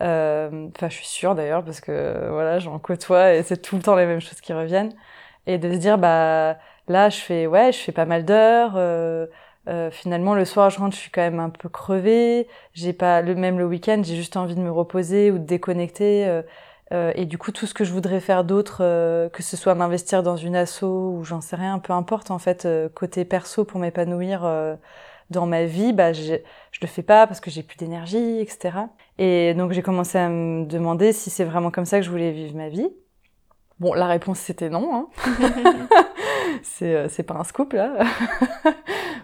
Mmh. 0.00 0.68
Enfin, 0.76 0.90
je 0.90 0.94
suis 0.94 1.06
sûre 1.06 1.34
d'ailleurs 1.34 1.64
parce 1.64 1.80
que 1.80 2.28
voilà, 2.30 2.58
j'en 2.58 2.78
côtoie 2.78 3.32
et 3.34 3.42
c'est 3.42 3.56
tout 3.56 3.76
le 3.76 3.82
temps 3.82 3.96
les 3.96 4.04
mêmes 4.04 4.20
choses 4.20 4.42
qui 4.42 4.52
reviennent. 4.52 4.92
Et 5.46 5.56
de 5.56 5.72
se 5.72 5.78
dire 5.78 5.96
bah 5.96 6.58
là 6.88 7.08
je 7.08 7.18
fais 7.18 7.46
ouais, 7.46 7.72
je 7.72 7.78
fais 7.78 7.92
pas 7.92 8.04
mal 8.04 8.26
d'heures. 8.26 8.72
finalement, 9.92 10.34
le 10.34 10.44
soir, 10.44 10.68
je 10.68 10.78
rentre, 10.78 10.94
je 10.94 11.00
suis 11.00 11.10
quand 11.10 11.22
même 11.22 11.40
un 11.40 11.48
peu 11.48 11.70
crevée. 11.70 12.46
J'ai 12.74 12.92
pas 12.92 13.22
le 13.22 13.34
même 13.34 13.58
le 13.58 13.64
week-end, 13.64 14.02
j'ai 14.04 14.16
juste 14.16 14.36
envie 14.36 14.54
de 14.54 14.60
me 14.60 14.70
reposer 14.70 15.30
ou 15.30 15.38
de 15.38 15.44
déconnecter. 15.44 16.42
Euh, 16.92 17.12
et 17.16 17.26
du 17.26 17.36
coup, 17.38 17.50
tout 17.52 17.66
ce 17.66 17.74
que 17.74 17.84
je 17.84 17.92
voudrais 17.92 18.20
faire 18.20 18.44
d'autre, 18.44 18.78
euh, 18.80 19.28
que 19.28 19.42
ce 19.42 19.56
soit 19.56 19.74
m'investir 19.74 20.22
dans 20.22 20.36
une 20.36 20.54
asso 20.54 20.82
ou 20.84 21.24
j'en 21.24 21.40
sais 21.40 21.56
rien, 21.56 21.78
peu 21.78 21.92
importe 21.92 22.30
en 22.30 22.38
fait, 22.38 22.64
euh, 22.64 22.88
côté 22.88 23.24
perso 23.24 23.64
pour 23.64 23.80
m'épanouir 23.80 24.42
dans 25.30 25.46
ma 25.46 25.64
vie, 25.64 25.92
bah 25.92 26.12
je, 26.12 26.36
je 26.70 26.78
le 26.80 26.86
fais 26.86 27.02
pas 27.02 27.26
parce 27.26 27.40
que 27.40 27.50
j'ai 27.50 27.62
plus 27.64 27.76
d'énergie, 27.76 28.38
etc. 28.40 28.88
Et 29.18 29.54
donc 29.54 29.72
j'ai 29.72 29.82
commencé 29.82 30.18
à 30.18 30.28
me 30.28 30.64
demander 30.66 31.12
si 31.12 31.30
c'est 31.30 31.44
vraiment 31.44 31.70
comme 31.70 31.84
ça 31.86 31.98
que 31.98 32.04
je 32.06 32.10
voulais 32.10 32.30
vivre 32.32 32.54
ma 32.56 32.68
vie. 32.68 32.88
Bon, 33.80 33.94
la 33.94 34.06
réponse 34.06 34.38
c'était 34.38 34.70
non. 34.70 34.94
Hein. 34.94 35.08
c'est 36.62 37.08
c'est 37.08 37.22
pas 37.22 37.34
un 37.34 37.44
scoop 37.44 37.72
là. 37.72 37.92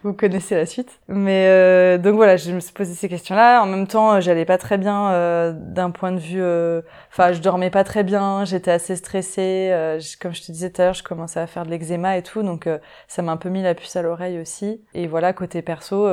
vous 0.03 0.13
connaissez 0.13 0.55
la 0.55 0.67
suite. 0.67 1.01
Mais 1.09 1.47
euh, 1.49 1.99
donc 1.99 2.17
voilà, 2.17 2.37
je 2.37 2.53
me 2.53 2.61
suis 2.61 2.73
posé 2.73 2.95
ces 2.95 3.09
questions-là. 3.09 3.63
En 3.63 3.67
même 3.67 3.87
temps, 3.87 4.21
j'allais 4.21 4.45
pas 4.45 4.59
très 4.59 4.79
bien 4.79 5.11
euh, 5.11 5.53
d'un 5.53 5.91
point 5.91 6.13
de 6.13 6.19
vue. 6.19 6.43
Euh, 6.43 6.83
enfin, 7.11 7.33
je 7.33 7.41
dormais 7.41 7.71
pas 7.71 7.85
très 7.85 8.03
bien. 8.03 8.45
J'étais 8.45 8.71
assez 8.71 8.97
stressée. 8.97 9.71
Euh, 9.73 10.01
comme 10.21 10.35
je 10.35 10.43
te 10.43 10.53
disais 10.53 10.71
tout 10.71 10.83
à 10.83 10.87
l'heure, 10.87 10.95
je 10.95 11.03
commençais 11.03 11.41
à 11.41 11.47
faire 11.47 11.65
de 11.65 11.71
l'eczéma 11.71 12.17
et 12.17 12.23
tout, 12.23 12.43
donc 12.43 12.69
ça 13.09 13.23
m'a 13.23 13.33
un 13.33 13.37
peu 13.37 13.49
mis 13.49 13.63
la 13.63 13.75
puce 13.75 13.97
à 13.97 14.03
l'oreille 14.03 14.41
aussi. 14.41 14.83
Et 14.95 15.07
voilà, 15.07 15.33
côté 15.33 15.63
perso, 15.63 16.07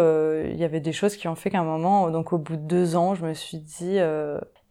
il 0.45 0.56
y 0.56 0.64
avait 0.64 0.80
des 0.80 0.94
choses 0.94 1.16
qui 1.16 1.28
ont 1.28 1.35
fait 1.35 1.49
qu'à 1.49 1.59
un 1.59 1.64
moment, 1.64 2.09
donc 2.09 2.33
au 2.33 2.37
bout 2.37 2.56
de 2.56 2.61
deux 2.61 2.95
ans, 2.95 3.16
je 3.16 3.25
me 3.25 3.33
suis 3.33 3.57
dit. 3.57 3.99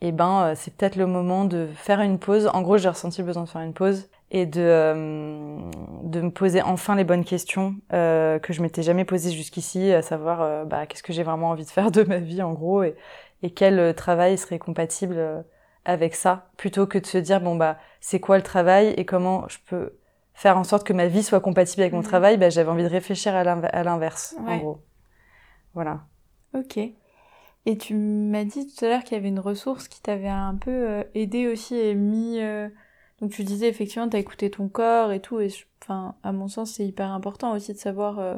Eh 0.00 0.12
ben, 0.12 0.54
c'est 0.54 0.74
peut-être 0.76 0.96
le 0.96 1.06
moment 1.06 1.44
de 1.44 1.68
faire 1.74 2.00
une 2.00 2.18
pause. 2.18 2.48
En 2.52 2.62
gros, 2.62 2.78
j'ai 2.78 2.88
ressenti 2.88 3.20
le 3.20 3.26
besoin 3.26 3.44
de 3.44 3.48
faire 3.48 3.62
une 3.62 3.74
pause 3.74 4.08
et 4.30 4.46
de, 4.46 4.60
euh, 4.60 5.58
de 6.02 6.20
me 6.20 6.30
poser 6.30 6.62
enfin 6.62 6.94
les 6.94 7.04
bonnes 7.04 7.24
questions 7.24 7.74
euh, 7.92 8.38
que 8.38 8.52
je 8.52 8.62
m'étais 8.62 8.82
jamais 8.82 9.04
posées 9.04 9.30
jusqu'ici, 9.30 9.92
à 9.92 10.02
savoir 10.02 10.42
euh, 10.42 10.64
bah, 10.64 10.86
qu'est-ce 10.86 11.02
que 11.02 11.12
j'ai 11.12 11.22
vraiment 11.22 11.50
envie 11.50 11.64
de 11.64 11.70
faire 11.70 11.90
de 11.90 12.02
ma 12.02 12.18
vie 12.18 12.42
en 12.42 12.52
gros 12.52 12.82
et, 12.82 12.94
et 13.42 13.50
quel 13.50 13.94
travail 13.94 14.36
serait 14.36 14.58
compatible 14.58 15.44
avec 15.84 16.14
ça, 16.14 16.50
plutôt 16.58 16.86
que 16.86 16.98
de 16.98 17.06
se 17.06 17.16
dire 17.16 17.40
bon 17.40 17.56
bah 17.56 17.78
c'est 18.00 18.20
quoi 18.20 18.36
le 18.36 18.42
travail 18.42 18.88
et 18.98 19.06
comment 19.06 19.48
je 19.48 19.58
peux 19.66 19.96
faire 20.34 20.58
en 20.58 20.64
sorte 20.64 20.86
que 20.86 20.92
ma 20.92 21.06
vie 21.06 21.22
soit 21.22 21.40
compatible 21.40 21.82
avec 21.82 21.94
mon 21.94 22.00
mmh. 22.00 22.04
travail, 22.04 22.36
bah, 22.36 22.50
j'avais 22.50 22.70
envie 22.70 22.82
de 22.82 22.88
réfléchir 22.88 23.34
à 23.34 23.44
l'inverse 23.82 24.36
en 24.46 24.56
gros. 24.58 24.82
Voilà. 25.74 26.00
Ok. 26.54 26.78
Et 27.68 27.76
tu 27.76 27.94
m'as 27.94 28.44
dit 28.44 28.66
tout 28.66 28.84
à 28.84 28.88
l'heure 28.88 29.04
qu'il 29.04 29.12
y 29.16 29.20
avait 29.20 29.28
une 29.28 29.38
ressource 29.38 29.88
qui 29.88 30.00
t'avait 30.00 30.26
un 30.26 30.56
peu 30.56 31.04
aidé 31.14 31.46
aussi 31.48 31.76
et 31.76 31.94
mis 31.94 32.40
donc 33.20 33.32
tu 33.32 33.42
disais 33.42 33.68
effectivement, 33.68 34.08
t'as 34.08 34.18
écouté 34.18 34.50
ton 34.50 34.68
corps 34.68 35.12
et 35.12 35.20
tout, 35.20 35.40
et 35.40 35.48
enfin, 35.82 36.14
à 36.22 36.32
mon 36.32 36.48
sens, 36.48 36.72
c'est 36.74 36.86
hyper 36.86 37.10
important 37.10 37.52
aussi 37.52 37.72
de 37.72 37.78
savoir 37.78 38.18
euh, 38.20 38.36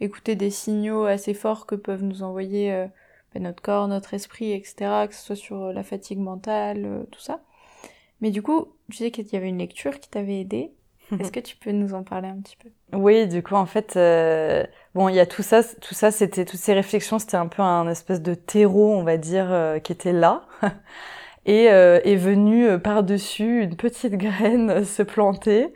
écouter 0.00 0.34
des 0.34 0.50
signaux 0.50 1.04
assez 1.04 1.34
forts 1.34 1.66
que 1.66 1.74
peuvent 1.74 2.02
nous 2.02 2.22
envoyer 2.22 2.72
euh, 2.72 2.86
ben, 3.34 3.42
notre 3.42 3.62
corps, 3.62 3.86
notre 3.86 4.14
esprit, 4.14 4.52
etc., 4.52 5.06
que 5.08 5.14
ce 5.14 5.22
soit 5.22 5.36
sur 5.36 5.62
euh, 5.64 5.72
la 5.72 5.82
fatigue 5.82 6.18
mentale, 6.18 7.06
tout 7.10 7.20
ça. 7.20 7.42
Mais 8.20 8.30
du 8.30 8.42
coup, 8.42 8.68
tu 8.90 8.98
disais 8.98 9.10
qu'il 9.10 9.26
y 9.26 9.36
avait 9.36 9.48
une 9.48 9.58
lecture 9.58 10.00
qui 10.00 10.08
t'avait 10.08 10.40
aidé. 10.40 10.72
Est-ce 11.18 11.30
que 11.30 11.40
tu 11.40 11.56
peux 11.56 11.70
nous 11.70 11.94
en 11.94 12.02
parler 12.02 12.28
un 12.28 12.40
petit 12.40 12.56
peu? 12.56 12.68
Oui, 12.96 13.26
du 13.28 13.42
coup, 13.42 13.54
en 13.54 13.66
fait, 13.66 13.94
bon, 14.94 15.08
il 15.08 15.14
y 15.14 15.20
a 15.20 15.26
tout 15.26 15.42
ça, 15.42 15.62
tout 15.62 15.94
ça, 15.94 16.10
c'était 16.10 16.44
toutes 16.44 16.60
ces 16.60 16.72
réflexions, 16.72 17.18
c'était 17.18 17.36
un 17.36 17.46
peu 17.46 17.62
un 17.62 17.88
espèce 17.88 18.22
de 18.22 18.34
terreau, 18.34 18.94
on 18.94 19.04
va 19.04 19.16
dire, 19.16 19.78
qui 19.82 19.92
était 19.92 20.12
là. 20.12 20.46
et 21.46 21.70
euh, 21.70 22.00
est 22.04 22.16
venue 22.16 22.66
euh, 22.66 22.78
par-dessus 22.78 23.62
une 23.62 23.76
petite 23.76 24.14
graine 24.16 24.84
se 24.84 25.02
planter 25.02 25.72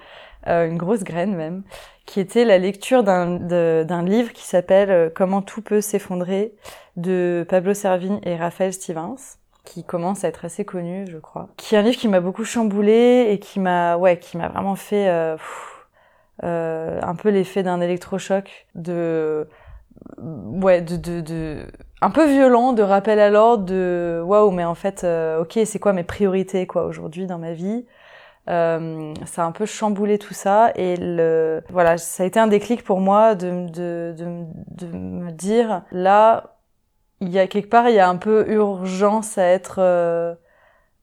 une 0.46 0.78
grosse 0.78 1.04
graine 1.04 1.34
même, 1.34 1.62
qui 2.06 2.20
était 2.20 2.46
la 2.46 2.56
lecture 2.56 3.02
d'un 3.02 4.02
livre 4.02 4.32
qui 4.32 4.44
s'appelle 4.44 5.12
Comment 5.14 5.42
tout 5.42 5.60
peut 5.60 5.82
s'effondrer 5.82 6.54
de 6.96 7.44
Pablo 7.46 7.74
Servigne 7.74 8.18
et 8.22 8.34
Raphaël 8.34 8.72
Stevens 8.72 9.36
qui 9.68 9.84
commence 9.84 10.24
à 10.24 10.28
être 10.28 10.46
assez 10.46 10.64
connu, 10.64 11.06
je 11.06 11.18
crois. 11.18 11.48
Qui 11.58 11.74
est 11.74 11.78
un 11.78 11.82
livre 11.82 11.98
qui 11.98 12.08
m'a 12.08 12.20
beaucoup 12.20 12.44
chamboulé 12.44 13.26
et 13.28 13.38
qui 13.38 13.60
m'a, 13.60 13.96
ouais, 13.98 14.18
qui 14.18 14.38
m'a 14.38 14.48
vraiment 14.48 14.76
fait 14.76 15.08
euh, 15.08 15.36
euh, 16.42 16.98
un 17.02 17.14
peu 17.14 17.28
l'effet 17.28 17.62
d'un 17.62 17.80
électrochoc, 17.82 18.66
de, 18.74 19.46
ouais, 20.16 20.80
de, 20.80 20.96
de, 20.96 21.20
de, 21.20 21.66
un 22.00 22.10
peu 22.10 22.26
violent, 22.26 22.72
de 22.72 22.82
rappel 22.82 23.20
à 23.20 23.28
l'ordre, 23.28 23.64
de 23.66 24.22
waouh, 24.24 24.50
mais 24.50 24.64
en 24.64 24.74
fait, 24.74 25.04
euh, 25.04 25.42
ok, 25.42 25.58
c'est 25.66 25.78
quoi 25.78 25.92
mes 25.92 26.04
priorités 26.04 26.66
quoi 26.66 26.84
aujourd'hui 26.84 27.26
dans 27.26 27.38
ma 27.38 27.52
vie? 27.52 27.84
Euh, 28.48 29.12
ça 29.26 29.42
a 29.42 29.46
un 29.46 29.52
peu 29.52 29.66
chamboulé 29.66 30.18
tout 30.18 30.32
ça 30.32 30.72
et 30.74 30.96
le 30.96 31.62
voilà 31.68 31.98
ça 31.98 32.22
a 32.22 32.26
été 32.26 32.40
un 32.40 32.46
déclic 32.46 32.82
pour 32.82 32.98
moi 32.98 33.34
de, 33.34 33.68
de, 33.68 34.14
de, 34.16 34.44
de 34.70 34.86
me 34.96 35.30
dire 35.30 35.82
là 35.92 36.57
il 37.20 37.30
y 37.30 37.38
a 37.38 37.46
quelque 37.46 37.68
part, 37.68 37.88
il 37.88 37.94
y 37.94 37.98
a 37.98 38.08
un 38.08 38.16
peu 38.16 38.48
urgence 38.48 39.38
à 39.38 39.44
être, 39.44 39.76
euh, 39.78 40.34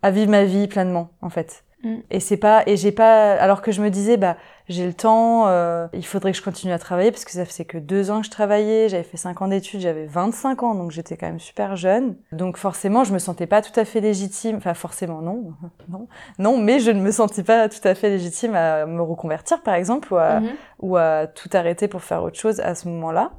à 0.01 0.11
vivre 0.11 0.31
ma 0.31 0.45
vie 0.45 0.67
pleinement, 0.67 1.09
en 1.21 1.29
fait. 1.29 1.65
Mm. 1.83 1.97
Et 2.09 2.19
c'est 2.19 2.37
pas, 2.37 2.63
et 2.65 2.77
j'ai 2.77 2.91
pas, 2.91 3.33
alors 3.33 3.61
que 3.61 3.71
je 3.71 3.81
me 3.81 3.89
disais, 3.89 4.17
bah, 4.17 4.37
j'ai 4.67 4.87
le 4.87 4.93
temps, 4.93 5.47
euh, 5.47 5.87
il 5.93 6.05
faudrait 6.05 6.31
que 6.31 6.37
je 6.37 6.43
continue 6.43 6.73
à 6.73 6.79
travailler 6.79 7.11
parce 7.11 7.25
que 7.25 7.31
ça 7.31 7.45
faisait 7.45 7.65
que 7.65 7.77
deux 7.77 8.09
ans 8.09 8.21
que 8.21 8.25
je 8.25 8.31
travaillais, 8.31 8.89
j'avais 8.89 9.03
fait 9.03 9.17
cinq 9.17 9.41
ans 9.41 9.47
d'études, 9.47 9.81
j'avais 9.81 10.05
25 10.05 10.63
ans, 10.63 10.73
donc 10.73 10.89
j'étais 10.91 11.15
quand 11.15 11.27
même 11.27 11.39
super 11.39 11.75
jeune. 11.75 12.15
Donc 12.31 12.57
forcément, 12.57 13.03
je 13.03 13.13
me 13.13 13.19
sentais 13.19 13.45
pas 13.45 13.61
tout 13.61 13.77
à 13.79 13.85
fait 13.85 14.01
légitime, 14.01 14.55
enfin 14.55 14.73
forcément 14.73 15.21
non, 15.21 15.53
non, 15.89 16.07
non, 16.39 16.57
mais 16.57 16.79
je 16.79 16.91
ne 16.91 17.01
me 17.01 17.11
sentais 17.11 17.43
pas 17.43 17.69
tout 17.69 17.85
à 17.87 17.93
fait 17.93 18.09
légitime 18.09 18.55
à 18.55 18.85
me 18.85 19.01
reconvertir 19.01 19.61
par 19.61 19.75
exemple 19.75 20.11
ou 20.13 20.17
à, 20.17 20.39
mm-hmm. 20.39 20.55
ou 20.79 20.97
à 20.97 21.27
tout 21.27 21.49
arrêter 21.53 21.87
pour 21.87 22.01
faire 22.01 22.23
autre 22.23 22.39
chose 22.39 22.59
à 22.61 22.73
ce 22.73 22.87
moment-là. 22.87 23.31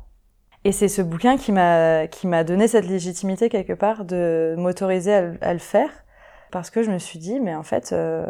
Et 0.66 0.72
c'est 0.72 0.88
ce 0.88 1.00
bouquin 1.00 1.36
qui 1.36 1.52
m'a 1.52 2.08
qui 2.08 2.26
m'a 2.26 2.42
donné 2.42 2.66
cette 2.66 2.88
légitimité 2.88 3.48
quelque 3.48 3.72
part 3.72 4.04
de 4.04 4.56
m'autoriser 4.58 5.14
à, 5.40 5.52
le 5.52 5.60
faire 5.60 5.90
parce 6.50 6.70
que 6.70 6.82
je 6.82 6.90
me 6.90 6.98
suis 6.98 7.20
dit 7.20 7.38
mais 7.38 7.54
en 7.54 7.62
fait 7.62 7.92
euh, 7.92 8.26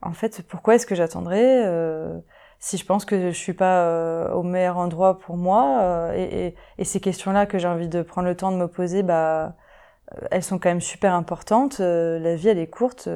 en 0.00 0.12
fait 0.12 0.42
pourquoi 0.46 0.76
est-ce 0.76 0.86
que 0.86 0.94
j'attendrais 0.94 1.64
euh, 1.66 2.16
si 2.60 2.76
je 2.76 2.86
pense 2.86 3.04
que 3.04 3.32
je 3.32 3.36
suis 3.36 3.54
pas 3.54 3.88
euh, 3.88 4.30
au 4.34 4.44
meilleur 4.44 4.78
endroit 4.78 5.18
pour 5.18 5.36
moi 5.36 6.12
et, 6.14 6.46
et, 6.46 6.54
et, 6.78 6.84
ces 6.84 7.00
questions-là 7.00 7.44
que 7.44 7.58
j'ai 7.58 7.66
envie 7.66 7.88
de 7.88 8.02
prendre 8.02 8.28
le 8.28 8.36
temps 8.36 8.52
de 8.52 8.56
me 8.56 8.68
poser 8.68 9.02
bah 9.02 9.56
elles 10.30 10.44
sont 10.44 10.60
quand 10.60 10.68
même 10.68 10.80
super 10.80 11.12
importantes 11.12 11.80
la 11.80 12.36
vie 12.36 12.50
elle 12.50 12.58
est 12.60 12.70
courte 12.70 13.08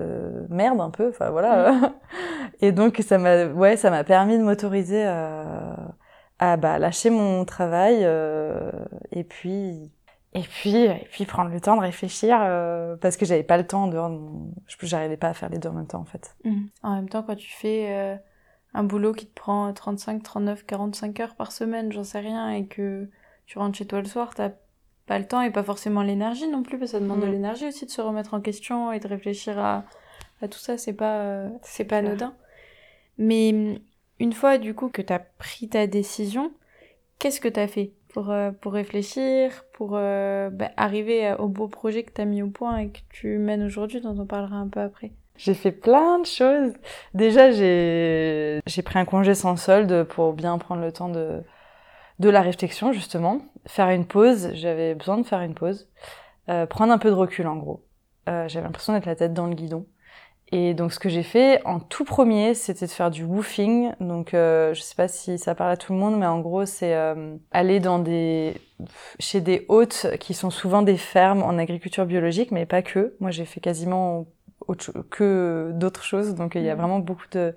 merde 0.48 0.80
un 0.80 0.90
peu 0.90 1.10
enfin 1.10 1.30
voilà 1.30 1.70
mmh. 1.70 1.92
et 2.60 2.72
donc 2.72 3.04
ça 3.06 3.18
m'a 3.18 3.44
ouais 3.46 3.76
ça 3.76 3.90
m'a 3.90 4.02
permis 4.02 4.36
de 4.36 4.42
m'autoriser 4.42 5.04
à 5.04 5.76
à 6.38 6.57
bah, 6.57 6.78
lâcher 6.78 7.11
mon 7.11 7.45
travail 7.45 8.00
euh, 8.02 8.71
et 9.11 9.25
puis 9.25 9.90
et 10.35 10.42
puis 10.42 10.76
et 10.76 11.09
puis 11.11 11.25
prendre 11.25 11.50
le 11.50 11.61
temps 11.61 11.76
de 11.76 11.80
réfléchir 11.80 12.38
euh, 12.40 12.97
parce 12.97 13.16
que 13.16 13.26
j'avais 13.26 13.42
pas 13.42 13.57
le 13.57 13.66
temps 13.66 13.88
de 13.88 13.99
je 14.66 14.76
j'arrivais 14.83 15.16
pas 15.16 15.28
à 15.28 15.35
faire 15.35 15.49
les 15.49 15.59
deux 15.59 15.68
en 15.68 15.75
même 15.75 15.87
temps 15.87 16.00
en 16.00 16.04
fait. 16.04 16.37
Mmh. 16.45 16.66
En 16.83 16.95
même 16.95 17.09
temps 17.09 17.23
quand 17.23 17.37
tu 17.37 17.50
fais 17.50 17.87
euh, 17.90 18.16
un 18.75 18.85
boulot 18.85 19.12
qui 19.12 19.26
te 19.26 19.35
prend 19.35 19.73
35 19.73 20.23
39 20.23 20.66
45 20.66 21.21
heures 21.21 21.35
par 21.35 21.52
semaine, 21.52 21.92
j'en 21.92 22.04
sais 22.04 22.21
rien 22.21 22.50
et 22.50 22.66
que 22.66 23.09
tu 23.47 23.59
rentres 23.59 23.78
chez 23.78 23.87
toi 23.87 24.00
le 24.00 24.07
soir, 24.07 24.35
t'as 24.35 24.50
pas 25.07 25.18
le 25.18 25.26
temps 25.26 25.40
et 25.40 25.50
pas 25.50 25.62
forcément 25.62 26.02
l'énergie 26.02 26.49
non 26.49 26.62
plus 26.62 26.78
parce 26.78 26.92
que 26.92 26.99
ça 26.99 27.00
demande 27.00 27.21
de 27.21 27.26
mmh. 27.26 27.33
l'énergie 27.33 27.66
aussi 27.66 27.87
de 27.87 27.90
se 27.90 28.00
remettre 28.00 28.35
en 28.35 28.40
question 28.40 28.92
et 28.92 29.00
de 29.00 29.09
réfléchir 29.09 29.59
à, 29.59 29.85
à 30.42 30.49
tout 30.49 30.59
ça, 30.59 30.78
c'est 30.78 30.92
pas 30.92 31.47
c'est 31.62 31.85
pas 31.85 31.99
anodin. 31.99 32.35
Mais 33.16 33.80
une 34.20 34.32
fois 34.32 34.58
du 34.58 34.75
coup 34.75 34.88
que 34.88 35.02
tu 35.02 35.12
as 35.12 35.18
pris 35.18 35.68
ta 35.68 35.87
décision, 35.87 36.52
qu'est-ce 37.18 37.40
que 37.40 37.48
tu 37.48 37.60
as 37.60 37.68
fait 37.68 37.92
pour, 38.12 38.30
euh, 38.30 38.50
pour 38.50 38.72
réfléchir, 38.72 39.64
pour 39.72 39.92
euh, 39.94 40.50
bah, 40.50 40.70
arriver 40.76 41.34
au 41.38 41.48
beau 41.48 41.68
projet 41.68 42.02
que 42.02 42.12
tu 42.12 42.20
as 42.20 42.25
mis 42.25 42.42
au 42.42 42.48
point 42.48 42.78
et 42.78 42.88
que 42.90 42.98
tu 43.10 43.38
mènes 43.38 43.62
aujourd'hui, 43.62 44.00
dont 44.00 44.18
on 44.18 44.26
parlera 44.26 44.56
un 44.56 44.68
peu 44.68 44.80
après? 44.80 45.12
J'ai 45.37 45.54
fait 45.54 45.70
plein 45.72 46.18
de 46.18 46.26
choses. 46.26 46.72
Déjà, 47.14 47.52
j'ai 47.52 48.60
j'ai 48.66 48.82
pris 48.82 48.98
un 48.98 49.04
congé 49.04 49.34
sans 49.34 49.56
solde 49.56 50.02
pour 50.04 50.32
bien 50.32 50.58
prendre 50.58 50.82
le 50.82 50.90
temps 50.92 51.08
de 51.08 51.42
de 52.18 52.28
la 52.28 52.42
réflexion 52.42 52.92
justement, 52.92 53.42
faire 53.66 53.90
une 53.90 54.06
pause. 54.06 54.50
J'avais 54.54 54.94
besoin 54.94 55.18
de 55.18 55.22
faire 55.22 55.40
une 55.40 55.54
pause, 55.54 55.88
euh, 56.48 56.66
prendre 56.66 56.92
un 56.92 56.98
peu 56.98 57.08
de 57.08 57.14
recul 57.14 57.46
en 57.46 57.56
gros. 57.56 57.84
Euh, 58.28 58.48
j'avais 58.48 58.64
l'impression 58.64 58.92
d'être 58.92 59.06
la 59.06 59.16
tête 59.16 59.32
dans 59.32 59.46
le 59.46 59.54
guidon. 59.54 59.87
Et 60.50 60.73
donc 60.73 60.93
ce 60.93 60.99
que 60.99 61.09
j'ai 61.09 61.23
fait 61.23 61.61
en 61.67 61.78
tout 61.78 62.05
premier, 62.05 62.55
c'était 62.55 62.87
de 62.87 62.90
faire 62.90 63.11
du 63.11 63.23
woofing. 63.25 63.93
Donc 64.00 64.33
euh, 64.33 64.73
je 64.73 64.81
sais 64.81 64.95
pas 64.95 65.09
si 65.09 65.38
ça 65.38 65.55
parle 65.55 65.73
à 65.73 65.76
tout 65.76 65.93
le 65.93 65.99
monde, 65.99 66.19
mais 66.19 66.26
en 66.26 66.40
gros 66.40 66.64
c'est 66.64 66.95
euh, 66.95 67.37
aller 67.50 67.81
dans 67.81 67.99
des 67.99 68.55
chez 69.19 69.40
des 69.40 69.67
hôtes 69.69 70.07
qui 70.21 70.35
sont 70.35 70.50
souvent 70.50 70.83
des 70.83 70.97
fermes 70.97 71.43
en 71.43 71.59
agriculture 71.59 72.07
biologique, 72.07 72.50
mais 72.50 72.64
pas 72.64 72.83
que. 72.83 73.14
Moi 73.21 73.31
j'ai 73.31 73.45
fait 73.45 73.61
quasiment 73.61 74.26
autre, 74.67 74.93
que 75.11 75.71
d'autres 75.75 76.02
choses, 76.02 76.35
donc 76.35 76.55
il 76.55 76.62
y 76.62 76.71
a 76.71 76.75
mmh. 76.75 76.78
vraiment 76.78 76.99
beaucoup 76.99 77.26
de 77.33 77.55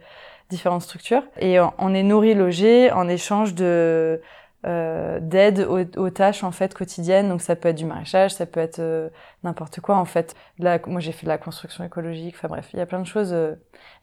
différentes 0.49 0.81
structures. 0.81 1.23
Et 1.39 1.59
on 1.59 1.93
est 1.93 2.03
nourri, 2.03 2.33
logé 2.33 2.91
en 2.91 3.07
échange 3.07 3.55
de 3.55 4.21
euh, 4.63 5.19
d'aide 5.19 5.67
aux, 5.67 6.09
tâches 6.11 6.43
en 6.43 6.51
fait 6.51 6.75
quotidiennes. 6.75 7.29
Donc 7.29 7.41
ça 7.41 7.55
peut 7.55 7.69
être 7.69 7.77
du 7.77 7.85
maraîchage, 7.85 8.35
ça 8.35 8.45
peut 8.45 8.59
être 8.59 8.79
euh, 8.79 9.09
n'importe 9.43 9.79
quoi 9.79 9.95
en 9.97 10.05
fait. 10.05 10.35
Là, 10.59 10.79
moi 10.85 10.99
j'ai 10.99 11.11
fait 11.11 11.25
de 11.25 11.31
la 11.31 11.39
construction 11.39 11.83
écologique. 11.83 12.35
Enfin 12.37 12.47
bref, 12.47 12.69
il 12.73 12.77
y 12.77 12.81
a 12.81 12.85
plein 12.85 12.99
de 12.99 13.07
choses. 13.07 13.33
Euh. 13.33 13.55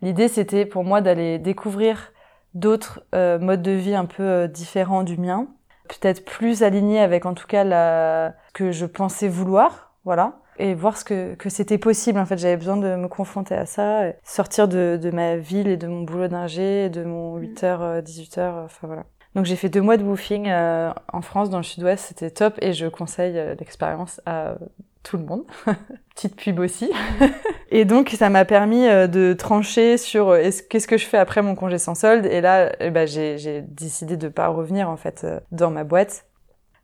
L'idée 0.03 0.27
c'était 0.27 0.67
pour 0.67 0.83
moi 0.83 1.01
d'aller 1.01 1.39
découvrir 1.39 2.13
d'autres 2.55 3.05
modes 3.13 3.63
de 3.63 3.71
vie 3.71 3.95
un 3.95 4.07
peu 4.07 4.49
différents 4.49 5.05
du 5.05 5.17
mien, 5.17 5.47
peut-être 5.87 6.25
plus 6.25 6.63
alignés 6.63 6.99
avec 6.99 7.25
en 7.27 7.35
tout 7.35 7.47
cas 7.47 7.63
la 7.63 8.35
que 8.53 8.73
je 8.73 8.87
pensais 8.87 9.29
vouloir, 9.29 9.93
voilà. 10.05 10.41
Et 10.61 10.75
voir 10.75 10.97
ce 10.97 11.05
que, 11.05 11.35
que 11.37 11.51
c'était 11.51 11.79
possible. 11.79 12.19
En 12.19 12.27
fait, 12.27 12.37
j'avais 12.37 12.57
besoin 12.57 12.77
de 12.77 12.97
me 12.97 13.07
confronter 13.07 13.55
à 13.55 13.65
ça, 13.65 14.07
sortir 14.25 14.67
de, 14.67 14.99
de 15.01 15.11
ma 15.13 15.37
ville 15.37 15.69
et 15.69 15.77
de 15.77 15.87
mon 15.87 16.03
boulot 16.03 16.27
d'ingé, 16.27 16.89
de 16.91 17.05
mon 17.05 17.39
8h, 17.39 18.03
18h, 18.03 18.65
enfin 18.65 18.89
voilà. 18.89 19.05
Donc 19.39 19.47
j'ai 19.47 19.55
fait 19.55 19.69
deux 19.69 19.83
mois 19.83 19.97
de 19.97 20.03
woofing 20.03 20.49
euh, 20.49 20.93
en 21.13 21.23
France, 21.23 21.49
dans 21.49 21.59
le 21.59 21.63
sud-ouest, 21.63 22.07
c'était 22.09 22.33
top 22.33 22.59
et 22.61 22.73
je 22.73 22.89
conseille 22.89 23.39
euh, 23.39 23.55
l'expérience 23.61 24.21
à 24.27 24.57
tout 25.05 25.17
le 25.17 25.23
monde. 25.23 25.45
Petite 26.17 26.35
pub 26.35 26.59
aussi. 26.59 26.91
et 27.71 27.85
donc 27.85 28.09
ça 28.19 28.31
m'a 28.31 28.45
permis 28.45 28.89
euh, 28.89 29.07
de 29.07 29.35
trancher 29.35 29.97
sur 29.97 30.37
qu'est-ce 30.69 30.89
que 30.89 30.99
je 30.99 31.07
fais 31.07 31.19
après 31.19 31.41
mon 31.41 31.55
congé 31.55 31.79
sans 31.79 31.95
solde? 31.95 32.27
Et 32.27 32.41
là, 32.41 32.73
eh 32.81 32.91
ben, 32.91 33.07
j'ai 33.07 33.63
décidé 33.63 34.17
de 34.17 34.27
pas 34.27 34.49
revenir 34.49 34.91
en 34.91 34.97
fait 34.97 35.25
dans 35.53 35.71
ma 35.71 35.85
boîte 35.85 36.27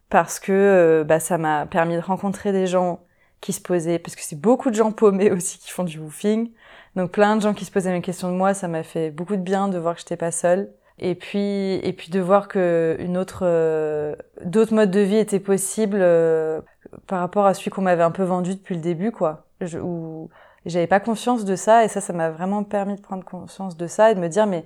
parce 0.08 0.38
que 0.38 1.04
bah, 1.08 1.18
ça 1.18 1.38
m'a 1.38 1.66
permis 1.66 1.96
de 1.96 2.02
rencontrer 2.02 2.52
des 2.52 2.68
gens 2.68 3.00
qui 3.40 3.52
se 3.52 3.60
posaient, 3.60 3.98
parce 3.98 4.14
que 4.14 4.22
c'est 4.22 4.40
beaucoup 4.40 4.70
de 4.70 4.76
gens 4.76 4.92
paumés 4.92 5.32
aussi 5.32 5.58
qui 5.58 5.72
font 5.72 5.82
du 5.82 5.98
woofing. 5.98 6.52
Donc 6.94 7.10
plein 7.10 7.34
de 7.34 7.42
gens 7.42 7.52
qui 7.52 7.64
se 7.64 7.72
posaient 7.72 7.90
mes 7.90 8.00
questions 8.00 8.30
de 8.30 8.36
moi, 8.36 8.54
ça 8.54 8.68
m'a 8.68 8.84
fait 8.84 9.10
beaucoup 9.10 9.34
de 9.34 9.42
bien 9.42 9.66
de 9.66 9.76
voir 9.76 9.96
que 9.96 10.02
j'étais 10.02 10.16
pas 10.16 10.30
seule 10.30 10.70
et 10.98 11.14
puis 11.14 11.74
et 11.74 11.92
puis 11.92 12.10
de 12.10 12.20
voir 12.20 12.48
que 12.48 12.96
une 13.00 13.16
autre 13.16 13.40
euh, 13.42 14.14
d'autres 14.44 14.74
modes 14.74 14.90
de 14.90 15.00
vie 15.00 15.16
étaient 15.16 15.40
possibles 15.40 15.98
euh, 16.00 16.60
par 17.06 17.20
rapport 17.20 17.46
à 17.46 17.54
celui 17.54 17.70
qu'on 17.70 17.82
m'avait 17.82 18.02
un 18.02 18.12
peu 18.12 18.22
vendu 18.22 18.54
depuis 18.54 18.76
le 18.76 18.80
début 18.80 19.10
quoi. 19.10 19.44
Je, 19.60 19.78
où 19.78 20.30
j'avais 20.66 20.86
pas 20.86 21.00
conscience 21.00 21.44
de 21.44 21.56
ça 21.56 21.84
et 21.84 21.88
ça 21.88 22.00
ça 22.00 22.12
m'a 22.12 22.30
vraiment 22.30 22.62
permis 22.62 22.94
de 22.94 23.00
prendre 23.00 23.24
conscience 23.24 23.76
de 23.76 23.86
ça 23.86 24.10
et 24.10 24.14
de 24.14 24.20
me 24.20 24.28
dire 24.28 24.46
mais 24.46 24.64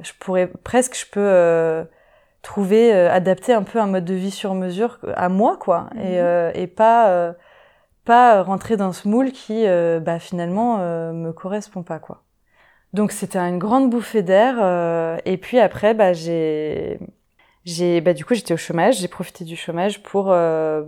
je 0.00 0.12
pourrais 0.20 0.46
presque 0.46 0.94
je 0.94 1.06
peux 1.10 1.20
euh, 1.20 1.84
trouver 2.42 2.92
adapter 2.92 3.54
un 3.54 3.62
peu 3.62 3.80
un 3.80 3.86
mode 3.86 4.04
de 4.04 4.14
vie 4.14 4.30
sur 4.30 4.54
mesure 4.54 4.98
à 5.14 5.28
moi 5.28 5.56
quoi. 5.56 5.88
Et 5.96 6.20
mhm. 6.20 6.52
et 6.54 6.66
pas 6.66 7.34
pas 8.04 8.42
rentrer 8.42 8.76
dans 8.76 8.92
ce 8.92 9.08
moule 9.08 9.32
qui 9.32 9.64
bah 10.00 10.18
finalement 10.18 10.78
me 11.12 11.32
correspond 11.32 11.82
pas 11.82 11.98
quoi 11.98 12.22
donc 12.92 13.12
c'était 13.12 13.38
une 13.38 13.58
grande 13.58 13.90
bouffée 13.90 14.22
d'air. 14.22 14.56
Euh, 14.60 15.16
et 15.24 15.36
puis 15.36 15.58
après, 15.58 15.94
bah, 15.94 16.12
j'ai, 16.12 16.98
j'ai, 17.64 18.00
bah, 18.00 18.12
du 18.12 18.24
coup, 18.24 18.34
j'étais 18.34 18.54
au 18.54 18.58
chômage. 18.58 18.98
J'ai 18.98 19.08
profité 19.08 19.44
du 19.44 19.56
chômage 19.56 20.02
pour 20.02 20.30
euh, 20.30 20.84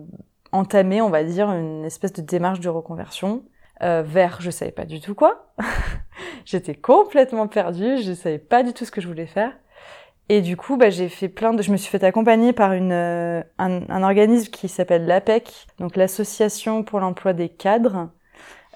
entamer, 0.52 1.00
on 1.00 1.10
va 1.10 1.24
dire, 1.24 1.50
une 1.50 1.84
espèce 1.84 2.12
de 2.12 2.22
démarche 2.22 2.60
de 2.60 2.68
reconversion 2.68 3.42
euh, 3.82 4.02
vers, 4.06 4.40
je 4.40 4.50
savais 4.52 4.70
pas 4.70 4.84
du 4.84 5.00
tout 5.00 5.16
quoi. 5.16 5.52
j'étais 6.44 6.74
complètement 6.74 7.48
perdue. 7.48 7.98
Je 8.02 8.12
savais 8.12 8.38
pas 8.38 8.62
du 8.62 8.72
tout 8.72 8.84
ce 8.84 8.90
que 8.90 9.00
je 9.00 9.08
voulais 9.08 9.26
faire. 9.26 9.52
Et 10.28 10.40
du 10.40 10.56
coup, 10.56 10.76
bah, 10.76 10.90
j'ai 10.90 11.08
fait 11.08 11.28
plein 11.28 11.52
de, 11.52 11.62
je 11.62 11.70
me 11.72 11.76
suis 11.76 11.90
fait 11.90 12.02
accompagner 12.04 12.52
par 12.52 12.72
une, 12.72 12.92
un, 12.92 13.44
un 13.58 14.02
organisme 14.02 14.50
qui 14.50 14.68
s'appelle 14.68 15.06
l'APEC, 15.06 15.66
donc 15.78 15.96
l'association 15.96 16.82
pour 16.82 16.98
l'emploi 17.00 17.34
des 17.34 17.50
cadres, 17.50 18.08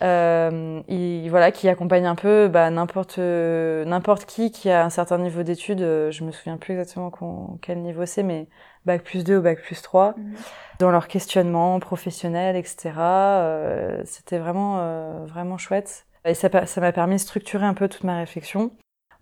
euh, 0.03 0.81
il, 0.89 1.29
voilà, 1.29 1.51
qui 1.51 1.69
accompagne 1.69 2.07
un 2.07 2.15
peu 2.15 2.49
bah, 2.49 2.71
n'importe 2.71 3.19
n'importe 3.19 4.27
qui 4.27 4.51
qui 4.51 4.71
a 4.71 4.85
un 4.85 4.91
certain 4.91 5.19
niveau 5.19 5.43
d'études. 5.43 5.81
Euh, 5.81 6.11
je 6.11 6.25
me 6.25 6.31
souviens 6.31 6.57
plus 6.57 6.75
exactement 6.75 7.59
quel 7.63 7.81
niveau 7.81 8.07
c'est, 8.07 8.23
mais 8.23 8.49
bac 8.85 9.03
plus 9.03 9.25
2 9.25 9.39
ou 9.39 9.43
bac 9.43 9.61
plus 9.63 9.83
3, 9.83 10.15
mhm. 10.17 10.35
dans 10.79 10.91
leur 10.91 11.09
questionnement 11.09 11.79
professionnel, 11.81 12.57
etc. 12.57 12.93
Euh, 12.99 14.03
C'était 14.05 14.39
vraiment 14.39 14.79
euh, 14.79 15.25
vraiment 15.27 15.59
chouette. 15.59 16.07
Et 16.25 16.35
ça 16.35 16.49
ça 16.67 16.81
m'a 16.81 16.93
permis 16.93 17.17
de 17.17 17.21
structurer 17.21 17.67
un 17.67 17.75
peu 17.75 17.89
toute 17.89 18.05
ma 18.05 18.19
réflexion. 18.19 18.71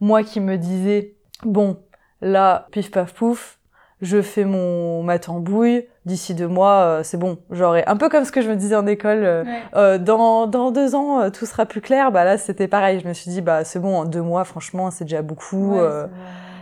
Moi 0.00 0.24
qui 0.24 0.40
me 0.40 0.58
disais 0.58 1.14
bon, 1.44 1.82
là, 2.20 2.66
pif 2.70 2.90
paf 2.90 3.14
pouf, 3.14 3.55
je 4.02 4.20
fais 4.22 4.44
mon 4.44 5.02
ma 5.02 5.18
tambouille. 5.18 5.86
D'ici 6.04 6.34
deux 6.34 6.46
mois, 6.46 6.82
euh, 6.82 7.02
c'est 7.02 7.16
bon. 7.16 7.38
J'aurai 7.50 7.82
un 7.86 7.96
peu 7.96 8.08
comme 8.08 8.24
ce 8.24 8.30
que 8.30 8.40
je 8.40 8.48
me 8.48 8.54
disais 8.56 8.76
en 8.76 8.86
école. 8.86 9.24
euh, 9.24 9.42
Ouais. 9.44 9.62
euh, 9.74 9.98
dans 9.98 10.46
dans 10.46 10.70
deux 10.70 10.94
ans, 10.94 11.20
euh, 11.20 11.30
tout 11.30 11.46
sera 11.46 11.66
plus 11.66 11.80
clair. 11.80 12.12
Bah 12.12 12.24
là, 12.24 12.38
c'était 12.38 12.68
pareil. 12.68 13.00
Je 13.02 13.08
me 13.08 13.12
suis 13.12 13.30
dit, 13.30 13.40
bah 13.40 13.64
c'est 13.64 13.80
bon. 13.80 13.96
En 13.96 14.04
deux 14.04 14.22
mois, 14.22 14.44
franchement, 14.44 14.90
c'est 14.92 15.04
déjà 15.04 15.22
beaucoup. 15.22 15.72
Ouais, 15.74 15.80
euh, 15.80 16.06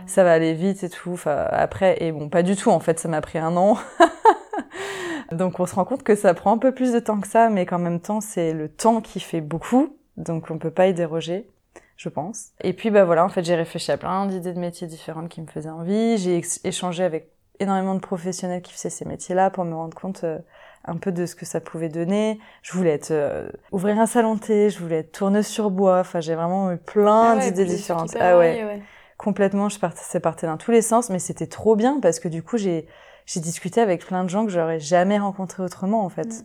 ça 0.07 0.23
va 0.23 0.33
aller 0.33 0.53
vite 0.53 0.83
et 0.83 0.89
tout. 0.89 1.11
Enfin, 1.13 1.45
après, 1.51 1.97
et 2.03 2.11
bon, 2.11 2.27
pas 2.29 2.41
du 2.41 2.55
tout. 2.55 2.71
En 2.71 2.79
fait, 2.79 2.99
ça 2.99 3.07
m'a 3.07 3.21
pris 3.21 3.37
un 3.37 3.55
an. 3.55 3.77
Donc, 5.31 5.59
on 5.59 5.65
se 5.65 5.75
rend 5.75 5.85
compte 5.85 6.03
que 6.03 6.15
ça 6.15 6.33
prend 6.33 6.53
un 6.53 6.57
peu 6.57 6.71
plus 6.71 6.91
de 6.93 6.99
temps 6.99 7.19
que 7.19 7.27
ça, 7.27 7.49
mais 7.49 7.65
qu'en 7.65 7.79
même 7.79 7.99
temps, 7.99 8.21
c'est 8.21 8.53
le 8.53 8.69
temps 8.69 9.01
qui 9.01 9.19
fait 9.19 9.41
beaucoup. 9.41 9.95
Donc, 10.17 10.49
on 10.51 10.57
peut 10.57 10.71
pas 10.71 10.87
y 10.87 10.93
déroger, 10.93 11.47
je 11.97 12.09
pense. 12.09 12.49
Et 12.61 12.73
puis, 12.73 12.89
bah 12.89 13.05
voilà, 13.05 13.23
en 13.25 13.29
fait, 13.29 13.43
j'ai 13.43 13.55
réfléchi 13.55 13.91
à 13.91 13.97
plein 13.97 14.25
d'idées 14.25 14.53
de 14.53 14.59
métiers 14.59 14.87
différentes 14.87 15.29
qui 15.29 15.41
me 15.41 15.47
faisaient 15.47 15.69
envie. 15.69 16.17
J'ai 16.17 16.41
échangé 16.63 17.03
avec 17.03 17.31
énormément 17.59 17.95
de 17.95 17.99
professionnels 17.99 18.61
qui 18.61 18.73
faisaient 18.73 18.89
ces 18.89 19.05
métiers-là 19.05 19.49
pour 19.49 19.63
me 19.63 19.73
rendre 19.73 19.95
compte 19.97 20.23
euh, 20.25 20.39
un 20.83 20.97
peu 20.97 21.11
de 21.11 21.25
ce 21.25 21.35
que 21.35 21.45
ça 21.45 21.61
pouvait 21.61 21.87
donner. 21.89 22.39
Je 22.63 22.73
voulais 22.73 22.91
être 22.91 23.11
euh, 23.11 23.49
ouvrir 23.71 23.97
un 23.99 24.05
salon 24.07 24.35
de 24.35 24.39
thé, 24.41 24.69
je 24.69 24.79
voulais 24.79 24.97
être 24.97 25.11
tourneuse 25.13 25.47
sur 25.47 25.71
bois. 25.71 25.99
Enfin, 25.99 26.19
j'ai 26.19 26.35
vraiment 26.35 26.71
eu 26.71 26.77
plein 26.77 27.31
Ah 27.31 27.35
ouais, 27.37 27.51
d'idées 27.51 27.65
différentes. 27.65 28.15
Ah 28.19 28.37
ouais 28.37 28.81
complètement 29.17 29.69
je 29.69 29.79
partais 29.79 30.01
c'est 30.03 30.19
parti 30.19 30.45
dans 30.45 30.57
tous 30.57 30.71
les 30.71 30.81
sens 30.81 31.09
mais 31.09 31.19
c'était 31.19 31.47
trop 31.47 31.77
bien 31.77 32.01
parce 32.01 32.19
que 32.19 32.27
du 32.27 32.43
coup 32.43 32.57
j'ai 32.57 32.85
j'ai 33.25 33.39
discuté 33.39 33.79
avec 33.79 34.05
plein 34.05 34.25
de 34.25 34.29
gens 34.29 34.45
que 34.45 34.51
j'aurais 34.51 34.81
jamais 34.81 35.17
rencontrés 35.17 35.63
autrement 35.63 36.03
en 36.03 36.09
fait 36.09 36.27
Mm. 36.27 36.43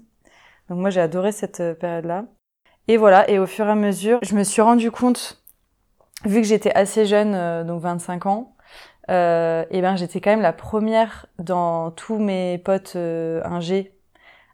donc 0.68 0.78
moi 0.78 0.90
j'ai 0.90 1.00
adoré 1.00 1.32
cette 1.32 1.60
période 1.80 2.04
là 2.04 2.26
et 2.90 2.96
voilà 2.96 3.30
et 3.30 3.38
au 3.38 3.46
fur 3.46 3.66
et 3.66 3.70
à 3.70 3.76
mesure 3.76 4.18
je 4.22 4.34
me 4.34 4.42
suis 4.42 4.60
rendu 4.62 4.90
compte 4.90 5.40
vu 6.24 6.40
que 6.40 6.46
j'étais 6.46 6.72
assez 6.74 7.06
jeune 7.06 7.34
euh, 7.34 7.62
donc 7.62 7.80
25 7.82 8.26
ans 8.26 8.56
euh, 9.10 9.64
et 9.70 9.80
ben 9.80 9.94
j'étais 9.94 10.20
quand 10.20 10.30
même 10.30 10.42
la 10.42 10.52
première 10.52 11.26
dans 11.38 11.92
tous 11.92 12.18
mes 12.18 12.58
potes 12.58 12.94
euh, 12.96 13.42
ingé 13.44 13.94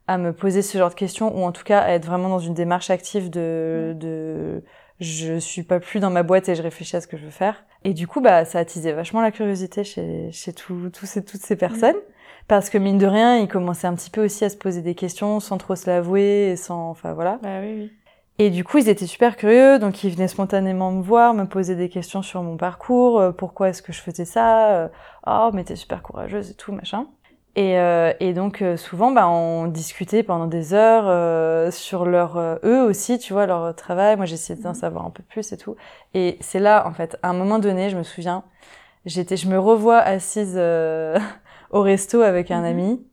à 0.07 0.19
me 0.19 0.35
poser 0.35 0.61
ce 0.61 0.77
genre 0.77 0.91
de 0.91 0.95
questions 0.95 1.35
ou 1.35 1.45
en 1.45 1.53
tout 1.53 1.65
cas 1.65 1.81
à 1.81 1.93
être 1.93 2.05
vraiment 2.05 2.29
dans 2.29 2.39
une 2.39 2.53
démarche 2.53 2.91
active 2.91 3.31
de, 3.31 3.95
de 3.97 4.63
je 5.01 5.39
suis 5.39 5.63
pas 5.63 5.81
plus 5.81 5.99
dans 5.99 6.11
ma 6.11 6.23
boîte 6.23 6.51
et 6.51 6.55
je 6.55 6.63
réfléchis 6.63 6.97
à 6.97 7.01
ce 7.01 7.07
que 7.07 7.17
je 7.17 7.25
veux 7.25 7.31
faire. 7.31 7.65
Et 7.85 7.93
du 7.93 8.07
coup, 8.07 8.21
bah, 8.21 8.45
ça 8.45 8.61
attisait 8.61 8.93
vachement 8.93 9.21
la 9.21 9.31
curiosité 9.31 9.85
chez, 9.85 10.31
chez 10.33 10.53
tout, 10.55 10.91
tous 10.91 11.05
ces, 11.07 11.23
toutes 11.23 11.43
ces 11.43 11.57
personnes. 11.57 11.97
Parce 12.49 12.71
que 12.71 12.79
mine 12.79 12.97
de 12.97 13.07
rien, 13.07 13.37
ils 13.39 13.49
commençaient 13.49 13.89
un 13.89 13.95
petit 13.95 14.11
peu 14.11 14.25
aussi 14.25 14.45
à 14.45 14.49
se 14.49 14.57
poser 14.57 14.81
des 14.81 14.95
questions 14.95 15.41
sans 15.41 15.59
trop 15.59 15.75
se 15.75 15.91
l'avouer 15.91 16.51
et 16.53 16.57
sans, 16.57 16.89
enfin 16.89 17.13
voilà. 17.13 17.39
Bah 17.43 17.61
oui, 17.61 17.75
oui. 17.77 17.93
Et 18.39 18.51
du 18.51 18.65
coup, 18.65 18.79
ils 18.79 18.89
étaient 18.91 19.07
super 19.07 19.37
curieux, 19.37 19.79
donc 19.79 20.05
ils 20.05 20.11
venaient 20.13 20.29
spontanément 20.29 20.93
me 20.93 21.03
voir, 21.03 21.33
me 21.33 21.45
poser 21.47 21.75
des 21.75 21.89
questions 21.89 22.21
sur 22.23 22.43
mon 22.43 22.57
parcours, 22.59 23.19
euh, 23.19 23.33
pourquoi 23.33 23.71
est-ce 23.71 23.81
que 23.83 23.93
je 23.93 24.01
faisais 24.01 24.27
ça, 24.27 24.73
euh, 24.75 24.89
oh 25.27 25.51
mais 25.55 25.65
t'es 25.65 25.77
super 25.77 26.03
courageuse 26.03 26.51
et 26.51 26.55
tout 26.55 26.73
machin. 26.73 27.07
Et, 27.55 27.79
euh, 27.79 28.13
et 28.21 28.35
donc 28.35 28.61
euh, 28.61 28.77
souvent, 28.77 29.11
bah, 29.13 29.27
on 29.29 29.67
discutait 29.69 30.23
pendant 30.23 30.47
des 30.47 30.75
heures 30.75 31.07
euh, 31.09 31.71
sur 31.71 32.05
leur 32.05 32.37
euh, 32.37 32.57
eux 32.65 32.83
aussi, 32.83 33.19
tu 33.19 33.33
vois, 33.33 33.47
leur 33.47 33.75
travail. 33.75 34.17
Moi, 34.17 34.27
j'essayais 34.27 34.61
d'en 34.61 34.71
Mhm. 34.71 34.75
savoir 34.75 35.07
un 35.07 35.11
peu 35.11 35.23
plus 35.23 35.53
et 35.53 35.57
tout. 35.57 35.75
Et 36.13 36.37
c'est 36.43 36.61
là, 36.61 36.87
en 36.87 36.93
fait, 36.93 37.17
à 37.23 37.31
un 37.31 37.33
moment 37.33 37.59
donné, 37.59 37.89
je 37.89 37.97
me 37.97 38.03
souviens, 38.03 38.45
j'étais, 39.07 39.39
je 39.39 39.49
me 39.49 39.59
revois 39.59 39.99
assise 40.01 40.55
euh, 40.57 41.19
au 41.71 41.81
resto 41.81 42.21
avec 42.21 42.51
un 42.51 42.61
Mhm. 42.61 42.67
ami 42.67 43.07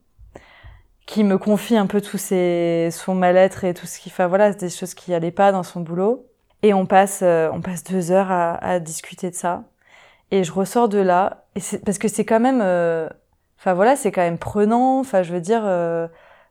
qui 1.06 1.24
me 1.24 1.36
confie 1.38 1.76
un 1.76 1.86
peu 1.86 2.00
tout 2.00 2.18
ses, 2.18 2.88
son 2.90 3.14
mal-être 3.14 3.64
et 3.64 3.74
tout 3.74 3.86
ce 3.86 3.98
qui 3.98 4.10
fait, 4.10 4.26
voilà, 4.26 4.52
des 4.52 4.70
choses 4.70 4.94
qui 4.94 5.12
allaient 5.14 5.30
pas 5.30 5.52
dans 5.52 5.62
son 5.62 5.80
boulot. 5.80 6.26
Et 6.62 6.72
on 6.72 6.86
passe, 6.86 7.20
euh, 7.22 7.50
on 7.52 7.60
passe 7.60 7.84
deux 7.84 8.10
heures 8.10 8.30
à, 8.30 8.54
à 8.54 8.80
discuter 8.80 9.30
de 9.30 9.34
ça. 9.34 9.64
Et 10.30 10.44
je 10.44 10.52
ressors 10.52 10.88
de 10.88 10.98
là, 10.98 11.44
et 11.54 11.60
c'est, 11.60 11.84
parce 11.84 11.98
que 11.98 12.08
c'est 12.08 12.24
quand 12.24 12.40
même, 12.40 12.60
euh, 12.62 13.08
enfin 13.58 13.74
voilà, 13.74 13.96
c'est 13.96 14.10
quand 14.12 14.22
même 14.22 14.38
prenant. 14.38 14.98
Enfin, 15.00 15.22
je 15.22 15.32
veux 15.32 15.40
dire, 15.40 15.62
euh, 15.64 16.08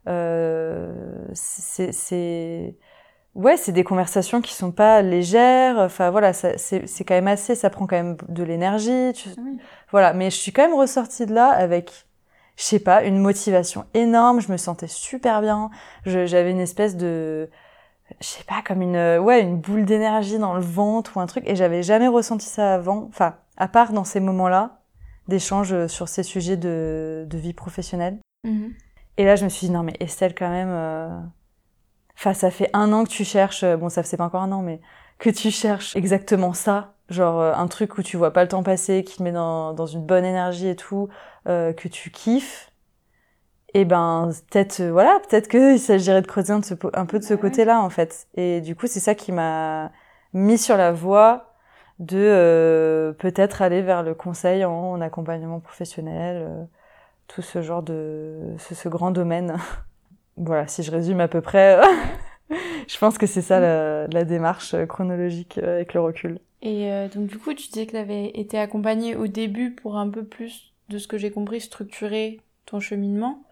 euh, 0.07 0.93
c'est, 1.33 1.91
c'est, 1.91 2.77
ouais, 3.35 3.57
c'est 3.57 3.71
des 3.71 3.83
conversations 3.83 4.41
qui 4.41 4.53
sont 4.53 4.71
pas 4.71 5.01
légères. 5.01 5.77
Enfin 5.79 6.11
voilà, 6.11 6.31
c'est, 6.33 6.57
c'est 6.59 7.03
quand 7.03 7.15
même 7.15 7.27
assez, 7.27 7.55
ça 7.55 7.69
prend 7.69 7.87
quand 7.87 7.95
même 7.97 8.17
de 8.29 8.43
l'énergie. 8.43 9.11
Tu, 9.13 9.29
Oui. 9.37 9.59
voilà, 9.91 10.13
mais 10.13 10.29
je 10.29 10.37
suis 10.37 10.51
quand 10.53 10.63
même 10.63 10.77
ressortie 10.77 11.25
de 11.25 11.33
là 11.33 11.47
avec, 11.49 12.05
je 12.55 12.63
sais 12.63 12.79
pas, 12.79 13.03
une 13.03 13.17
motivation 13.17 13.85
énorme. 13.93 14.41
Je 14.41 14.51
me 14.51 14.57
sentais 14.57 14.87
super 14.87 15.41
bien. 15.41 15.69
J'avais 16.05 16.51
une 16.51 16.59
espèce 16.59 16.95
de, 16.95 17.49
je 18.19 18.25
sais 18.25 18.43
pas, 18.43 18.61
comme 18.65 18.81
une, 18.81 19.17
ouais, 19.19 19.41
une 19.41 19.57
boule 19.57 19.85
d'énergie 19.85 20.37
dans 20.37 20.53
le 20.53 20.61
ventre 20.61 21.17
ou 21.17 21.19
un 21.19 21.25
truc. 21.25 21.43
Et 21.47 21.55
j'avais 21.55 21.83
jamais 21.83 22.07
ressenti 22.07 22.47
ça 22.47 22.75
avant. 22.75 23.07
Enfin, 23.09 23.35
à 23.57 23.67
part 23.67 23.93
dans 23.93 24.03
ces 24.03 24.19
moments-là 24.19 24.79
d'échange 25.27 25.87
sur 25.87 26.09
ces 26.09 26.23
sujets 26.23 26.57
de, 26.57 27.25
de 27.29 27.37
vie 27.37 27.53
professionnelle. 27.53 28.19
Mhm. 28.43 28.73
Et 29.17 29.25
là, 29.25 29.35
je 29.35 29.43
me 29.43 29.49
suis 29.49 29.67
dit, 29.67 29.73
non, 29.73 29.83
mais 29.83 29.93
Estelle, 29.99 30.33
quand 30.35 30.49
même, 30.49 30.71
euh, 30.71 31.19
enfin, 32.17 32.33
ça 32.33 32.49
fait 32.51 32.69
un 32.73 32.91
an 32.93 33.03
que 33.03 33.09
tu 33.09 33.23
cherches, 33.23 33.63
euh, 33.63 33.77
bon, 33.77 33.89
ça 33.89 34.03
c'est 34.03 34.17
pas 34.17 34.25
encore 34.25 34.41
un 34.41 34.51
an, 34.51 34.61
mais 34.61 34.81
que 35.19 35.29
tu 35.29 35.51
cherches 35.51 35.95
exactement 35.95 36.53
ça. 36.53 36.92
Genre, 37.09 37.39
euh, 37.39 37.53
un 37.53 37.67
truc 37.67 37.97
où 37.97 38.03
tu 38.03 38.17
vois 38.17 38.31
pas 38.31 38.43
le 38.43 38.49
temps 38.49 38.63
passer, 38.63 39.03
qui 39.03 39.17
te 39.17 39.23
met 39.23 39.31
dans, 39.31 39.73
dans 39.73 39.85
une 39.85 40.05
bonne 40.05 40.25
énergie 40.25 40.67
et 40.67 40.75
tout, 40.75 41.09
euh, 41.47 41.73
que 41.73 41.87
tu 41.87 42.11
kiffes. 42.11 42.73
Et 43.73 43.85
ben, 43.85 44.29
peut-être, 44.51 44.81
euh, 44.81 44.91
voilà, 44.91 45.19
peut-être 45.27 45.47
qu'il 45.47 45.79
s'agirait 45.79 46.21
de 46.21 46.27
creuser 46.27 46.53
un, 46.53 46.59
de 46.59 46.65
ce, 46.65 46.75
un 46.93 47.05
peu 47.05 47.19
de 47.19 47.23
ce 47.23 47.33
côté-là, 47.33 47.81
en 47.81 47.89
fait. 47.89 48.27
Et 48.35 48.61
du 48.61 48.75
coup, 48.75 48.87
c'est 48.87 48.99
ça 48.99 49.15
qui 49.15 49.31
m'a 49.31 49.91
mis 50.33 50.57
sur 50.57 50.77
la 50.77 50.91
voie 50.91 51.55
de 51.99 52.17
euh, 52.17 53.13
peut-être 53.13 53.61
aller 53.61 53.81
vers 53.81 54.03
le 54.03 54.13
conseil 54.13 54.65
en, 54.65 55.01
accompagnement 55.01 55.59
professionnel, 55.59 56.45
euh, 56.47 56.63
tout 57.27 57.41
ce 57.41 57.61
genre 57.61 57.83
de 57.83 58.55
ce, 58.59 58.75
ce 58.75 58.89
grand 58.89 59.11
domaine. 59.11 59.57
voilà, 60.37 60.67
si 60.67 60.83
je 60.83 60.91
résume 60.91 61.19
à 61.21 61.27
peu 61.27 61.41
près, 61.41 61.79
je 62.87 62.97
pense 62.99 63.17
que 63.17 63.27
c'est 63.27 63.41
ça 63.41 63.59
la, 63.59 64.07
la 64.07 64.23
démarche 64.25 64.75
chronologique 64.87 65.57
avec 65.57 65.93
le 65.95 66.01
recul. 66.01 66.39
Et 66.63 66.89
euh, 66.89 67.09
donc 67.09 67.27
du 67.27 67.37
coup, 67.37 67.53
tu 67.53 67.67
disais 67.67 67.85
que 67.85 67.91
tu 67.91 67.97
avais 67.97 68.29
été 68.29 68.57
accompagnée 68.57 69.15
au 69.15 69.27
début 69.27 69.71
pour 69.71 69.97
un 69.97 70.09
peu 70.09 70.23
plus, 70.23 70.73
de 70.89 70.97
ce 70.97 71.07
que 71.07 71.17
j'ai 71.17 71.29
compris, 71.29 71.59
structurer 71.59 72.39
ton 72.65 72.79
cheminement. 72.79 73.43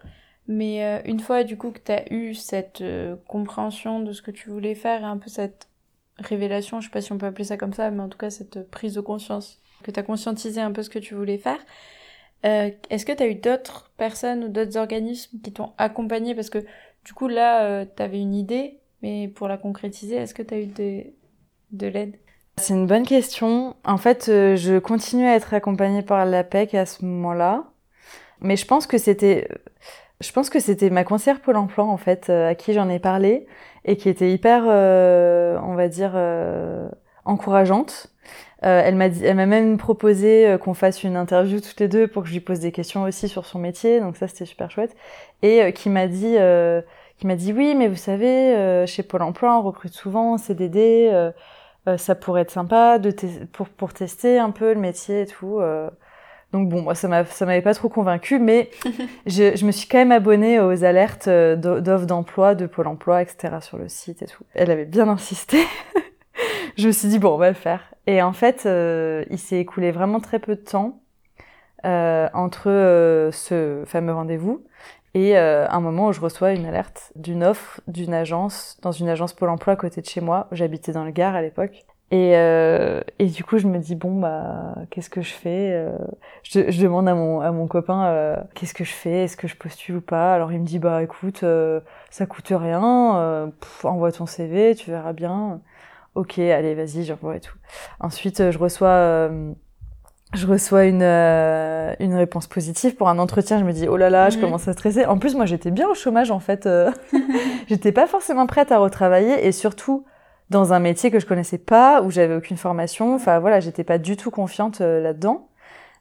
Mais 0.47 0.83
euh, 0.83 1.01
une 1.05 1.19
fois 1.19 1.43
du 1.43 1.57
coup 1.57 1.71
que 1.71 1.79
tu 1.79 1.91
as 1.91 2.11
eu 2.11 2.33
cette 2.33 2.81
euh, 2.81 3.15
compréhension 3.27 3.99
de 3.99 4.13
ce 4.13 4.21
que 4.21 4.31
tu 4.31 4.49
voulais 4.49 4.75
faire 4.75 5.01
et 5.01 5.05
un 5.05 5.17
peu 5.17 5.29
cette 5.29 5.67
révélation, 6.17 6.79
je 6.79 6.87
sais 6.87 6.91
pas 6.91 7.01
si 7.01 7.11
on 7.11 7.17
peut 7.17 7.25
appeler 7.25 7.43
ça 7.43 7.57
comme 7.57 7.73
ça, 7.73 7.91
mais 7.91 8.01
en 8.01 8.09
tout 8.09 8.17
cas 8.17 8.29
cette 8.29 8.69
prise 8.71 8.93
de 8.93 9.01
conscience, 9.01 9.59
que 9.83 9.91
tu 9.91 9.99
as 9.99 10.03
conscientisé 10.03 10.61
un 10.61 10.71
peu 10.71 10.81
ce 10.81 10.89
que 10.89 10.99
tu 10.99 11.13
voulais 11.13 11.37
faire, 11.37 11.59
est-ce 12.43 13.05
que 13.05 13.11
tu 13.11 13.23
as 13.23 13.27
eu 13.27 13.35
d'autres 13.35 13.91
personnes 13.97 14.43
ou 14.43 14.47
d'autres 14.49 14.77
organismes 14.77 15.39
qui 15.41 15.51
t'ont 15.53 15.73
accompagné 15.77 16.35
Parce 16.35 16.49
que 16.49 16.59
du 17.05 17.13
coup 17.13 17.27
là, 17.27 17.85
tu 17.85 18.03
avais 18.03 18.19
une 18.19 18.35
idée, 18.35 18.79
mais 19.01 19.27
pour 19.27 19.47
la 19.47 19.57
concrétiser, 19.57 20.15
est-ce 20.15 20.33
que 20.33 20.43
tu 20.43 20.53
as 20.53 20.59
eu 20.59 20.65
des- 20.67 21.13
de 21.71 21.87
l'aide? 21.87 22.17
C'est 22.61 22.73
une 22.75 22.87
bonne 22.87 23.05
question. 23.05 23.75
En 23.85 23.97
fait, 23.97 24.29
euh, 24.29 24.55
je 24.55 24.77
continue 24.79 25.25
à 25.25 25.35
être 25.35 25.53
accompagnée 25.53 26.03
par 26.03 26.25
l'APEC 26.25 26.75
à 26.75 26.85
ce 26.85 27.03
moment-là. 27.05 27.65
Mais 28.41 28.55
je 28.55 28.65
pense 28.65 28.87
que 28.87 28.97
c'était, 28.97 29.47
je 30.21 30.31
pense 30.31 30.49
que 30.49 30.59
c'était 30.59 30.89
ma 30.91 31.03
conseillère 31.03 31.41
Pôle 31.41 31.57
emploi, 31.57 31.85
en 31.85 31.97
fait, 31.97 32.29
euh, 32.29 32.49
à 32.49 32.55
qui 32.55 32.73
j'en 32.73 32.89
ai 32.89 32.99
parlé 32.99 33.47
et 33.85 33.97
qui 33.97 34.09
était 34.09 34.31
hyper, 34.31 34.63
euh, 34.67 35.59
on 35.63 35.75
va 35.75 35.87
dire, 35.87 36.11
euh, 36.15 36.87
encourageante. 37.25 38.07
Euh, 38.63 38.81
elle 38.85 38.95
m'a 38.95 39.07
elle 39.07 39.35
m'a 39.37 39.47
même 39.47 39.77
proposé 39.79 40.47
euh, 40.47 40.57
qu'on 40.59 40.75
fasse 40.75 41.03
une 41.03 41.15
interview 41.15 41.59
toutes 41.61 41.79
les 41.79 41.87
deux 41.87 42.07
pour 42.07 42.21
que 42.23 42.29
je 42.29 42.33
lui 42.33 42.41
pose 42.41 42.59
des 42.59 42.71
questions 42.71 43.03
aussi 43.03 43.27
sur 43.27 43.45
son 43.45 43.59
métier. 43.59 43.99
Donc 43.99 44.17
ça, 44.17 44.27
c'était 44.27 44.45
super 44.45 44.69
chouette. 44.71 44.95
Et 45.41 45.63
euh, 45.63 45.71
qui 45.71 45.89
m'a 45.89 46.07
dit, 46.07 46.35
euh, 46.37 46.81
qui 47.17 47.27
m'a 47.27 47.35
dit 47.35 47.53
oui, 47.53 47.73
mais 47.75 47.87
vous 47.87 47.95
savez, 47.95 48.55
euh, 48.55 48.85
chez 48.85 49.03
Pôle 49.03 49.23
emploi, 49.23 49.57
on 49.57 49.63
recrute 49.63 49.93
souvent 49.93 50.33
en 50.33 50.37
CDD. 50.37 51.09
Euh, 51.87 51.97
ça 51.97 52.15
pourrait 52.15 52.41
être 52.41 52.51
sympa 52.51 52.99
de 52.99 53.13
pour 53.53 53.69
pour 53.69 53.93
tester 53.93 54.37
un 54.39 54.51
peu 54.51 54.73
le 54.73 54.79
métier 54.79 55.21
et 55.21 55.25
tout. 55.27 55.59
euh. 55.59 55.89
Donc 56.53 56.67
bon, 56.69 56.81
moi 56.81 56.95
ça 56.95 57.07
m'a 57.07 57.25
ça 57.25 57.45
m'avait 57.45 57.61
pas 57.61 57.73
trop 57.73 57.89
convaincu, 57.89 58.37
mais 58.39 58.69
je, 59.25 59.55
je 59.55 59.65
me 59.65 59.71
suis 59.71 59.87
quand 59.87 59.97
même 59.99 60.11
abonnée 60.11 60.59
aux 60.59 60.83
alertes 60.83 61.27
euh, 61.27 61.55
d'o- 61.55 61.79
d'offres 61.79 62.05
d'emploi 62.05 62.55
de 62.55 62.65
Pôle 62.65 62.87
Emploi, 62.87 63.21
etc. 63.21 63.61
sur 63.61 63.77
le 63.77 63.87
site 63.87 64.21
et 64.21 64.25
tout. 64.27 64.43
Elle 64.53 64.69
avait 64.71 64.85
bien 64.85 65.07
insisté. 65.07 65.59
je 66.77 66.87
me 66.87 66.91
suis 66.91 67.07
dit 67.07 67.19
bon, 67.19 67.33
on 67.33 67.37
va 67.37 67.47
le 67.49 67.55
faire. 67.55 67.81
Et 68.07 68.21
en 68.21 68.33
fait, 68.33 68.63
euh, 68.65 69.23
il 69.29 69.39
s'est 69.39 69.59
écoulé 69.59 69.91
vraiment 69.91 70.19
très 70.19 70.39
peu 70.39 70.55
de 70.55 70.61
temps 70.61 70.99
entre 71.83 73.29
ce 73.33 73.83
fameux 73.85 74.13
rendez-vous 74.13 74.63
et 75.13 75.37
euh, 75.37 75.67
un 75.69 75.81
moment 75.81 76.07
où 76.07 76.13
je 76.13 76.21
reçois 76.21 76.53
une 76.53 76.65
alerte 76.65 77.11
d'une 77.15 77.43
offre 77.43 77.81
d'une 77.87 78.13
agence, 78.13 78.77
dans 78.81 78.91
une 78.91 79.09
agence 79.09 79.33
Pôle 79.33 79.49
emploi 79.49 79.73
à 79.73 79.75
côté 79.75 80.01
de 80.01 80.05
chez 80.05 80.21
moi. 80.21 80.47
J'habitais 80.51 80.93
dans 80.93 81.03
le 81.03 81.11
Gard 81.11 81.35
à 81.35 81.41
l'époque. 81.41 81.85
Et, 82.11 82.35
euh, 82.35 82.99
et 83.19 83.27
du 83.27 83.43
coup, 83.45 83.57
je 83.57 83.67
me 83.67 83.79
dis, 83.79 83.95
bon, 83.95 84.19
bah, 84.19 84.75
qu'est-ce 84.89 85.09
que 85.09 85.21
je 85.21 85.31
fais 85.31 85.71
Euh, 85.71 85.97
je, 86.43 86.81
demande 86.81 87.07
à 87.07 87.15
mon, 87.15 87.39
à 87.39 87.51
mon 87.53 87.67
copain, 87.67 88.05
euh, 88.07 88.35
qu'est-ce 88.53 88.73
que 88.73 88.83
je 88.83 88.91
fais 88.91 89.23
Est-ce 89.23 89.37
que 89.37 89.47
je 89.47 89.55
postule 89.55 89.97
ou 89.97 90.01
pas? 90.01 90.33
Alors, 90.33 90.51
il 90.51 90.59
me 90.59 90.65
dit, 90.65 90.77
bah, 90.77 91.01
écoute, 91.03 91.43
euh, 91.43 91.79
ça 92.09 92.25
coûte 92.25 92.51
rien, 92.53 93.17
euh, 93.17 93.47
pff, 93.47 93.85
envoie 93.85 94.11
ton 94.11 94.25
CV, 94.25 94.75
tu 94.75 94.91
verras 94.91 95.13
bien. 95.13 95.61
Ok, 96.15 96.37
allez, 96.39 96.75
vas-y, 96.75 97.05
j'envoie 97.05 97.37
et 97.37 97.39
tout. 97.39 97.55
Ensuite, 98.01 98.51
je 98.51 98.57
reçois 98.57 99.29
je 100.33 100.47
reçois 100.47 100.85
une, 100.85 101.01
euh, 101.03 101.93
une 101.99 102.15
réponse 102.15 102.47
positive 102.47 102.95
pour 102.95 103.09
un 103.09 103.19
entretien. 103.19 103.59
Je 103.59 103.63
me 103.65 103.73
dis, 103.73 103.87
oh 103.87 103.97
là 103.97 104.09
là, 104.09 104.29
je 104.29 104.37
commence 104.37 104.67
à 104.67 104.73
stresser. 104.73 105.05
En 105.05 105.17
plus, 105.17 105.35
moi, 105.35 105.45
j'étais 105.45 105.71
bien 105.71 105.87
au 105.89 105.93
chômage, 105.93 106.31
en 106.31 106.39
fait. 106.39 106.65
euh. 106.65 106.89
j'étais 107.67 107.91
pas 107.91 108.07
forcément 108.07 108.47
prête 108.47 108.71
à 108.71 108.77
retravailler 108.79 109.45
et 109.45 109.51
surtout 109.51 110.05
dans 110.49 110.73
un 110.73 110.79
métier 110.79 111.11
que 111.11 111.19
je 111.19 111.25
connaissais 111.25 111.57
pas, 111.57 112.01
où 112.01 112.11
j'avais 112.11 112.35
aucune 112.35 112.57
formation. 112.57 113.13
Enfin, 113.15 113.39
voilà, 113.39 113.59
j'étais 113.59 113.83
pas 113.83 113.97
du 113.97 114.15
tout 114.17 114.31
confiante 114.31 114.81
euh, 114.81 115.01
là-dedans. 115.01 115.47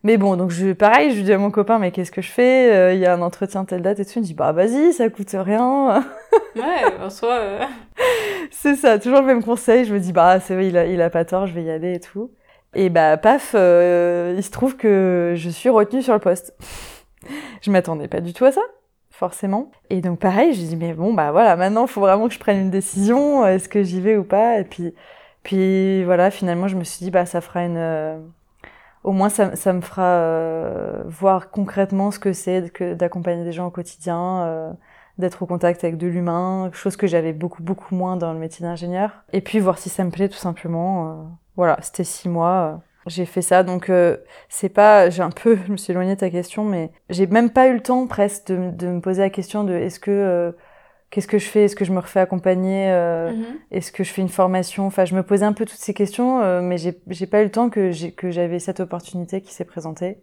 Mais 0.03 0.17
bon, 0.17 0.37
donc 0.37 0.51
je, 0.51 0.73
pareil, 0.73 1.15
je 1.15 1.21
dis 1.21 1.33
à 1.33 1.37
mon 1.39 1.51
copain, 1.51 1.79
mais 1.79 1.91
qu'est-ce 1.91 2.11
que 2.11 2.23
je 2.23 2.31
fais 2.31 2.73
Euh, 2.73 2.95
Il 2.95 3.01
y 3.01 3.07
a 3.07 3.13
un 3.13 3.21
entretien 3.23 3.65
telle 3.67 3.83
date 3.83 3.99
et 4.01 4.05
tout. 4.05 4.13
Il 4.17 4.21
me 4.21 4.25
dit, 4.25 4.35
bah 4.35 4.53
vas-y, 4.53 4.93
ça 4.95 5.09
coûte 5.11 5.35
rien. 5.35 6.03
Ouais, 6.57 6.63
en 7.05 7.11
soi. 7.11 7.33
euh, 7.35 7.65
c'est 8.51 8.77
ça, 8.77 8.99
toujours 8.99 9.21
le 9.21 9.27
même 9.27 9.43
conseil. 9.45 9.85
Je 9.85 9.93
me 9.93 10.01
dis, 10.01 10.13
bah 10.13 10.41
c'est 10.41 10.55
vrai, 10.55 10.69
il 10.69 10.77
a, 10.79 10.87
il 10.87 11.03
a 11.03 11.11
pas 11.11 11.25
tort, 11.25 11.47
je 11.47 11.53
vais 11.53 11.65
y 11.65 11.71
aller 11.71 11.95
et 11.95 12.01
tout. 12.01 12.31
Et 12.75 12.89
bah 12.89 13.17
paf, 13.17 13.53
euh, 13.55 14.35
il 14.37 14.43
se 14.43 14.51
trouve 14.51 14.77
que 14.77 15.35
je 15.37 15.51
suis 15.51 15.69
retenue 15.69 16.03
sur 16.03 16.15
le 16.15 16.21
poste. 16.21 16.55
je 17.63 17.71
m'attendais 17.71 18.09
pas 18.09 18.21
du 18.21 18.33
tout 18.33 18.45
à 18.45 18.53
ça, 18.53 18.61
forcément. 19.11 19.71
Et 19.91 20.01
donc 20.01 20.21
pareil, 20.21 20.55
je 20.55 20.61
dis 20.61 20.77
mais 20.77 20.95
bon 20.95 21.13
bah 21.15 21.33
voilà, 21.33 21.57
maintenant 21.57 21.87
faut 21.87 22.01
vraiment 22.01 22.29
que 22.29 22.35
je 22.35 22.39
prenne 22.39 22.61
une 22.61 22.71
décision. 22.71 23.45
Est-ce 23.47 23.69
que 23.69 23.83
j'y 23.83 24.01
vais 24.01 24.17
ou 24.17 24.25
pas? 24.25 24.59
Et 24.61 24.65
puis 24.65 24.95
puis 25.43 26.05
voilà, 26.05 26.31
finalement 26.31 26.69
je 26.69 26.77
me 26.77 26.85
suis 26.85 27.05
dit 27.05 27.11
bah 27.11 27.27
ça 27.27 27.41
fera 27.41 27.65
une 27.65 27.77
euh, 27.77 28.19
au 29.03 29.13
moins 29.13 29.31
ça, 29.31 29.73
me 29.73 29.81
fera 29.81 30.03
euh, 30.03 31.03
voir 31.07 31.51
concrètement 31.51 32.11
ce 32.11 32.19
que 32.19 32.33
c'est 32.33 32.73
que 32.73 32.95
d'accompagner 32.95 33.45
des 33.45 33.53
gens 33.53 33.67
au 33.67 33.71
quotidien. 33.71 34.43
euh, 34.43 34.73
d'être 35.19 35.43
au 35.43 35.47
contact 35.47 35.85
avec 35.85 35.99
de 35.99 36.07
l'humain, 36.07 36.71
chose 36.73 36.97
que 36.97 37.07
j'avais 37.07 37.35
beaucoup 37.35 37.63
beaucoup 37.63 37.95
moins 37.95 38.17
dans 38.17 38.33
le 38.33 38.39
métier 38.39 38.65
d'ingénieur. 38.65 39.23
Et 39.35 39.43
puis 39.43 39.59
voir 39.59 39.77
si 39.77 39.91
ça 39.91 40.03
me 40.03 40.11
plaît 40.11 40.31
tout 40.31 40.39
simplement. 40.39 41.27
Voilà, 41.61 41.79
c'était 41.83 42.05
six 42.05 42.29
mois. 42.29 42.75
euh, 42.75 42.77
j'ai 43.07 43.27
fait 43.27 43.43
ça, 43.43 43.63
donc 43.63 43.91
euh, 43.91 44.17
c'est 44.49 44.69
pas, 44.71 45.11
j'ai 45.11 45.23
un 45.23 45.31
peu, 45.31 45.59
je 45.67 45.73
me 45.73 45.77
suis 45.77 45.91
éloignée 45.93 46.15
de 46.15 46.21
ta 46.21 46.31
question, 46.31 46.65
mais 46.65 46.91
j'ai 47.11 47.27
même 47.27 47.51
pas 47.51 47.69
eu 47.69 47.75
le 47.75 47.81
temps 47.83 48.07
presque 48.07 48.49
de, 48.49 48.71
de 48.71 48.87
me 48.89 49.01
poser 49.01 49.23
la 49.23 49.31
question 49.31 49.65
de 49.65 49.75
est-ce 49.75 50.01
que 50.01 50.11
euh, 50.11 50.53
qu'est-ce 51.11 51.27
que 51.29 51.39
je 51.39 51.47
fais, 51.47 51.65
est-ce 51.65 51.77
que 51.77 51.85
je 51.85 51.93
me 51.93 51.99
refais 51.99 52.21
accompagner, 52.21 52.91
euh, 52.91 53.33
mhm. 53.33 53.45
est-ce 53.73 53.93
que 53.93 54.05
je 54.05 54.13
fais 54.13 54.23
une 54.23 54.29
formation, 54.31 54.87
enfin 54.87 55.05
je 55.05 55.15
me 55.15 55.23
posais 55.23 55.45
un 55.45 55.53
peu 55.53 55.67
toutes 55.67 55.79
ces 55.79 55.95
questions, 55.95 56.41
euh, 56.41 56.63
mais 56.63 56.79
j'ai 56.79 56.99
j'ai 57.09 57.27
pas 57.27 57.43
eu 57.43 57.45
le 57.45 57.51
temps 57.51 57.69
que 57.71 57.91
j'ai 57.91 58.13
que 58.13 58.31
j'avais 58.31 58.59
cette 58.59 58.81
opportunité 58.81 59.43
qui 59.43 59.53
s'est 59.53 59.65
présentée. 59.67 60.19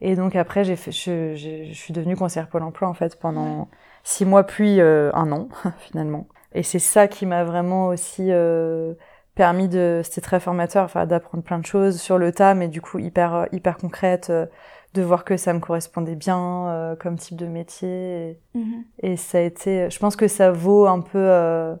Et 0.00 0.16
donc 0.16 0.34
après 0.36 0.64
j'ai 0.64 0.76
fait, 0.76 0.92
je, 0.92 1.34
je, 1.36 1.64
je 1.68 1.74
suis 1.74 1.92
devenue 1.92 2.16
conseillère 2.16 2.48
Pôle 2.48 2.62
Emploi 2.62 2.88
en 2.88 2.94
fait 2.94 3.18
pendant 3.20 3.68
six 4.04 4.24
mois 4.24 4.44
puis 4.44 4.80
euh, 4.80 5.10
un 5.14 5.30
an 5.32 5.48
finalement. 5.80 6.26
Et 6.54 6.62
c'est 6.62 6.78
ça 6.80 7.06
qui 7.08 7.26
m'a 7.26 7.44
vraiment 7.44 7.88
aussi 7.88 8.28
euh, 8.30 8.94
permis 9.40 9.68
de, 9.68 10.02
c'était 10.04 10.20
très 10.20 10.38
formateur, 10.38 10.84
enfin 10.84 11.06
d'apprendre 11.06 11.42
plein 11.42 11.58
de 11.58 11.64
choses 11.64 11.98
sur 11.98 12.18
le 12.18 12.30
tas, 12.30 12.52
mais 12.52 12.68
du 12.68 12.82
coup 12.82 12.98
hyper 12.98 13.34
euh, 13.34 13.44
hyper 13.52 13.78
concrète, 13.78 14.28
euh, 14.28 14.44
de 14.92 15.00
voir 15.00 15.24
que 15.24 15.38
ça 15.38 15.54
me 15.54 15.60
correspondait 15.60 16.14
bien 16.14 16.68
euh, 16.68 16.94
comme 16.96 17.16
type 17.16 17.36
de 17.38 17.46
métier. 17.46 17.88
Et, 17.88 18.38
Mhm. 18.54 18.84
et 19.02 19.16
ça 19.16 19.38
a 19.38 19.40
été, 19.40 19.88
je 19.88 19.98
pense 19.98 20.14
que 20.16 20.28
ça 20.28 20.50
vaut 20.50 20.86
un 20.86 21.00
peu, 21.00 21.16
euh, 21.18 21.74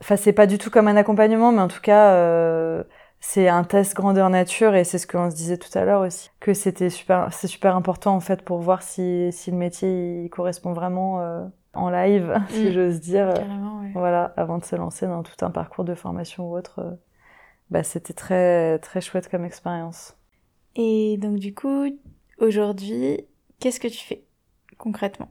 enfin 0.00 0.16
c'est 0.16 0.32
pas 0.32 0.46
du 0.46 0.56
tout 0.58 0.70
comme 0.70 0.86
un 0.88 0.96
accompagnement, 0.96 1.50
mais 1.50 1.62
en 1.62 1.68
tout 1.68 1.80
cas 1.80 2.12
euh, 2.12 2.84
c'est 3.20 3.48
un 3.48 3.64
test 3.64 3.94
grandeur 3.96 4.30
nature 4.30 4.76
et 4.76 4.84
c'est 4.84 4.98
ce 4.98 5.08
qu'on 5.08 5.30
se 5.30 5.34
disait 5.36 5.58
tout 5.58 5.76
à 5.76 5.84
l'heure 5.84 6.02
aussi, 6.02 6.30
que 6.40 6.54
c'était 6.54 6.90
super, 6.90 7.28
c'est 7.32 7.48
super 7.48 7.74
important 7.74 8.14
en 8.14 8.20
fait 8.20 8.42
pour 8.42 8.58
voir 8.60 8.82
si 8.82 9.30
si 9.32 9.50
le 9.50 9.56
métier 9.56 10.22
il 10.24 10.30
correspond 10.30 10.72
vraiment 10.74 11.20
euh, 11.22 11.44
en 11.74 11.90
live, 11.90 12.34
si 12.50 12.70
Mm. 12.70 12.72
j'ose 12.72 13.00
dire. 13.00 13.32
Carrément, 13.34 13.80
ouais. 13.80 13.90
Voilà, 13.94 14.32
avant 14.36 14.58
de 14.58 14.64
se 14.64 14.76
lancer 14.76 15.06
dans 15.06 15.22
tout 15.22 15.44
un 15.44 15.50
parcours 15.50 15.84
de 15.84 15.94
formation 15.94 16.50
ou 16.50 16.56
autre, 16.56 16.80
euh, 16.80 16.90
bah, 17.70 17.82
c'était 17.82 18.12
très 18.14 18.78
très 18.80 19.00
chouette 19.00 19.28
comme 19.28 19.44
expérience. 19.44 20.16
Et 20.76 21.16
donc, 21.18 21.36
du 21.38 21.54
coup, 21.54 21.86
aujourd'hui, 22.38 23.20
qu'est-ce 23.60 23.80
que 23.80 23.88
tu 23.88 24.04
fais 24.04 24.24
concrètement? 24.78 25.28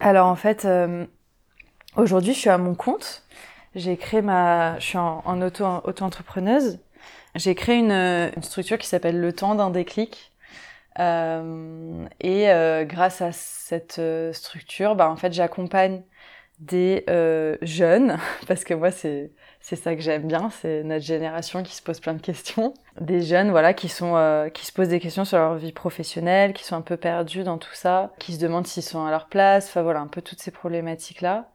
Alors 0.00 0.26
en 0.26 0.36
fait, 0.36 0.64
euh, 0.64 1.06
aujourd'hui, 1.96 2.32
je 2.34 2.38
suis 2.38 2.50
à 2.50 2.58
mon 2.58 2.74
compte. 2.74 3.24
J'ai 3.74 3.96
créé 3.96 4.22
ma, 4.22 4.78
je 4.80 4.84
suis 4.84 4.98
en, 4.98 5.22
en 5.24 5.40
auto 5.42 5.64
auto-entrepreneuse. 5.84 6.80
J'ai 7.36 7.54
créé 7.54 7.76
une, 7.78 7.92
une 7.92 8.42
structure 8.42 8.78
qui 8.78 8.88
s'appelle 8.88 9.20
Le 9.20 9.32
Temps 9.32 9.54
d'un 9.54 9.70
déclic. 9.70 10.29
Euh, 10.98 12.06
et 12.20 12.50
euh, 12.50 12.84
grâce 12.84 13.22
à 13.22 13.32
cette 13.32 13.98
euh, 13.98 14.32
structure, 14.32 14.96
bah, 14.96 15.08
en 15.10 15.16
fait, 15.16 15.32
j'accompagne 15.32 16.02
des 16.58 17.04
jeunes, 17.62 18.18
parce 18.48 18.64
que 18.64 18.74
moi, 18.74 18.90
c'est 18.90 19.32
c'est 19.60 19.76
ça 19.76 19.94
que 19.94 20.00
j'aime 20.00 20.26
bien, 20.26 20.50
c'est 20.50 20.82
notre 20.84 21.04
génération 21.04 21.62
qui 21.62 21.74
se 21.74 21.82
pose 21.82 22.00
plein 22.00 22.14
de 22.14 22.22
questions. 22.22 22.72
Des 23.00 23.20
jeunes, 23.20 23.50
voilà, 23.50 23.74
qui 23.74 23.88
sont 23.88 24.16
euh, 24.16 24.48
qui 24.48 24.64
se 24.66 24.72
posent 24.72 24.88
des 24.88 25.00
questions 25.00 25.24
sur 25.24 25.38
leur 25.38 25.56
vie 25.56 25.72
professionnelle, 25.72 26.54
qui 26.54 26.64
sont 26.64 26.76
un 26.76 26.80
peu 26.80 26.96
perdus 26.96 27.44
dans 27.44 27.58
tout 27.58 27.74
ça, 27.74 28.12
qui 28.18 28.32
se 28.32 28.40
demandent 28.40 28.66
s'ils 28.66 28.82
sont 28.82 29.04
à 29.04 29.10
leur 29.10 29.26
place, 29.28 29.68
enfin 29.68 29.82
voilà, 29.82 30.00
un 30.00 30.06
peu 30.06 30.22
toutes 30.22 30.40
ces 30.40 30.50
problématiques 30.50 31.20
là, 31.20 31.50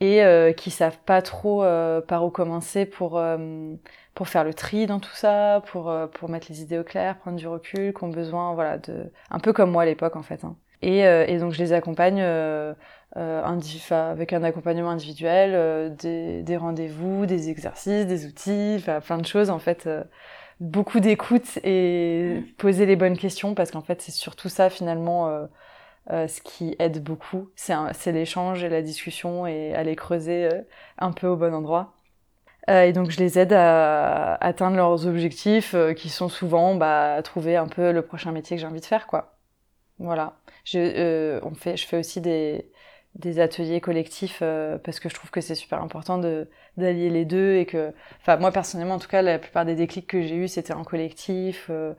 et 0.00 0.24
euh, 0.24 0.52
qui 0.52 0.70
savent 0.70 0.98
pas 1.06 1.22
trop 1.22 1.62
euh, 1.62 2.00
par 2.00 2.24
où 2.24 2.30
commencer 2.30 2.84
pour 2.84 3.22
pour 4.16 4.28
faire 4.28 4.42
le 4.44 4.54
tri 4.54 4.86
dans 4.86 4.98
tout 4.98 5.14
ça, 5.14 5.62
pour 5.66 5.90
euh, 5.90 6.08
pour 6.08 6.28
mettre 6.28 6.48
les 6.50 6.62
idées 6.62 6.78
au 6.78 6.84
clair, 6.84 7.18
prendre 7.18 7.36
du 7.36 7.46
recul, 7.46 7.94
qui 7.94 8.04
ont 8.04 8.08
besoin, 8.08 8.54
voilà, 8.54 8.78
de 8.78 9.12
un 9.30 9.38
peu 9.38 9.52
comme 9.52 9.70
moi 9.70 9.82
à 9.82 9.86
l'époque 9.86 10.16
en 10.16 10.22
fait. 10.22 10.44
Hein. 10.44 10.56
Et, 10.82 11.06
euh, 11.06 11.24
et 11.26 11.38
donc 11.38 11.52
je 11.52 11.58
les 11.58 11.72
accompagne 11.72 12.20
euh, 12.20 12.74
avec 13.14 14.32
un 14.32 14.42
accompagnement 14.42 14.90
individuel, 14.90 15.94
des, 15.96 16.42
des 16.42 16.56
rendez-vous, 16.56 17.26
des 17.26 17.48
exercices, 17.50 18.06
des 18.06 18.26
outils, 18.26 18.74
enfin 18.78 19.00
plein 19.00 19.18
de 19.18 19.26
choses 19.26 19.50
en 19.50 19.58
fait. 19.58 19.88
beaucoup 20.60 21.00
d'écoute 21.00 21.58
et 21.64 22.42
poser 22.58 22.86
les 22.86 22.96
bonnes 22.96 23.16
questions 23.16 23.54
parce 23.54 23.70
qu'en 23.70 23.82
fait 23.82 24.02
c'est 24.02 24.12
surtout 24.12 24.48
ça 24.48 24.68
finalement 24.70 25.46
euh, 26.12 26.28
ce 26.28 26.40
qui 26.40 26.76
aide 26.78 27.02
beaucoup. 27.02 27.50
C'est 27.56 28.12
l'échange 28.12 28.62
et 28.62 28.68
la 28.68 28.82
discussion 28.82 29.46
et 29.46 29.74
aller 29.74 29.96
creuser 29.96 30.44
euh, 30.46 30.62
un 30.98 31.12
peu 31.12 31.26
au 31.26 31.36
bon 31.36 31.52
endroit. 31.52 31.95
Euh, 32.68 32.82
et 32.84 32.92
donc 32.92 33.10
je 33.10 33.18
les 33.18 33.38
aide 33.38 33.52
à 33.52 34.34
atteindre 34.36 34.76
leurs 34.76 35.06
objectifs 35.06 35.74
euh, 35.74 35.94
qui 35.94 36.08
sont 36.08 36.28
souvent 36.28 36.74
bah, 36.74 37.20
trouver 37.22 37.56
un 37.56 37.68
peu 37.68 37.92
le 37.92 38.02
prochain 38.02 38.32
métier 38.32 38.56
que 38.56 38.60
j'ai 38.60 38.66
envie 38.66 38.80
de 38.80 38.84
faire 38.86 39.06
quoi. 39.06 39.36
Voilà. 39.98 40.34
Je, 40.64 40.78
euh, 40.80 41.40
on 41.44 41.54
fait, 41.54 41.76
je 41.76 41.86
fais 41.86 41.98
aussi 41.98 42.20
des, 42.20 42.70
des 43.16 43.40
ateliers 43.40 43.80
collectifs 43.80 44.40
euh, 44.42 44.78
parce 44.78 45.00
que 45.00 45.08
je 45.08 45.14
trouve 45.14 45.30
que 45.30 45.40
c'est 45.40 45.54
super 45.54 45.82
important 45.82 46.18
de 46.18 46.48
d'allier 46.76 47.10
les 47.10 47.24
deux 47.24 47.56
et 47.56 47.66
que, 47.66 47.94
enfin 48.20 48.36
moi 48.38 48.52
personnellement 48.52 48.96
en 48.96 48.98
tout 48.98 49.08
cas 49.08 49.22
la 49.22 49.38
plupart 49.38 49.64
des 49.66 49.74
déclics 49.76 50.06
que 50.08 50.22
j'ai 50.22 50.36
eus 50.36 50.48
c'était 50.48 50.74
en 50.74 50.84
collectif. 50.84 51.68
euh, 51.70 51.94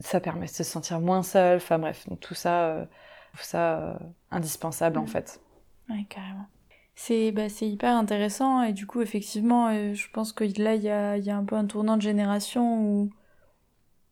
ça 0.00 0.20
permet 0.20 0.46
de 0.46 0.50
se 0.50 0.64
sentir 0.64 1.00
moins 1.00 1.22
seul. 1.22 1.56
Enfin 1.58 1.78
bref, 1.78 2.08
donc 2.08 2.20
tout 2.20 2.34
ça, 2.34 2.66
euh, 2.70 2.84
trouve 3.34 3.44
ça 3.44 3.78
euh, 3.80 3.94
indispensable 4.30 4.98
en 4.98 5.06
Mhm. 5.06 5.08
fait. 5.08 5.40
Ouais, 5.90 6.06
carrément. 6.08 6.48
C'est 6.94 7.32
bah, 7.32 7.46
hyper 7.60 7.96
intéressant 7.96 8.62
et 8.62 8.72
du 8.72 8.86
coup, 8.86 9.00
effectivement, 9.00 9.68
euh, 9.68 9.94
je 9.94 10.08
pense 10.10 10.32
que 10.32 10.44
là, 10.60 10.74
il 10.74 10.82
y 10.82 10.90
a, 10.90 11.16
y 11.16 11.30
a 11.30 11.36
un 11.36 11.44
peu 11.44 11.56
un 11.56 11.64
tournant 11.64 11.96
de 11.96 12.02
génération 12.02 12.82
où 12.84 13.10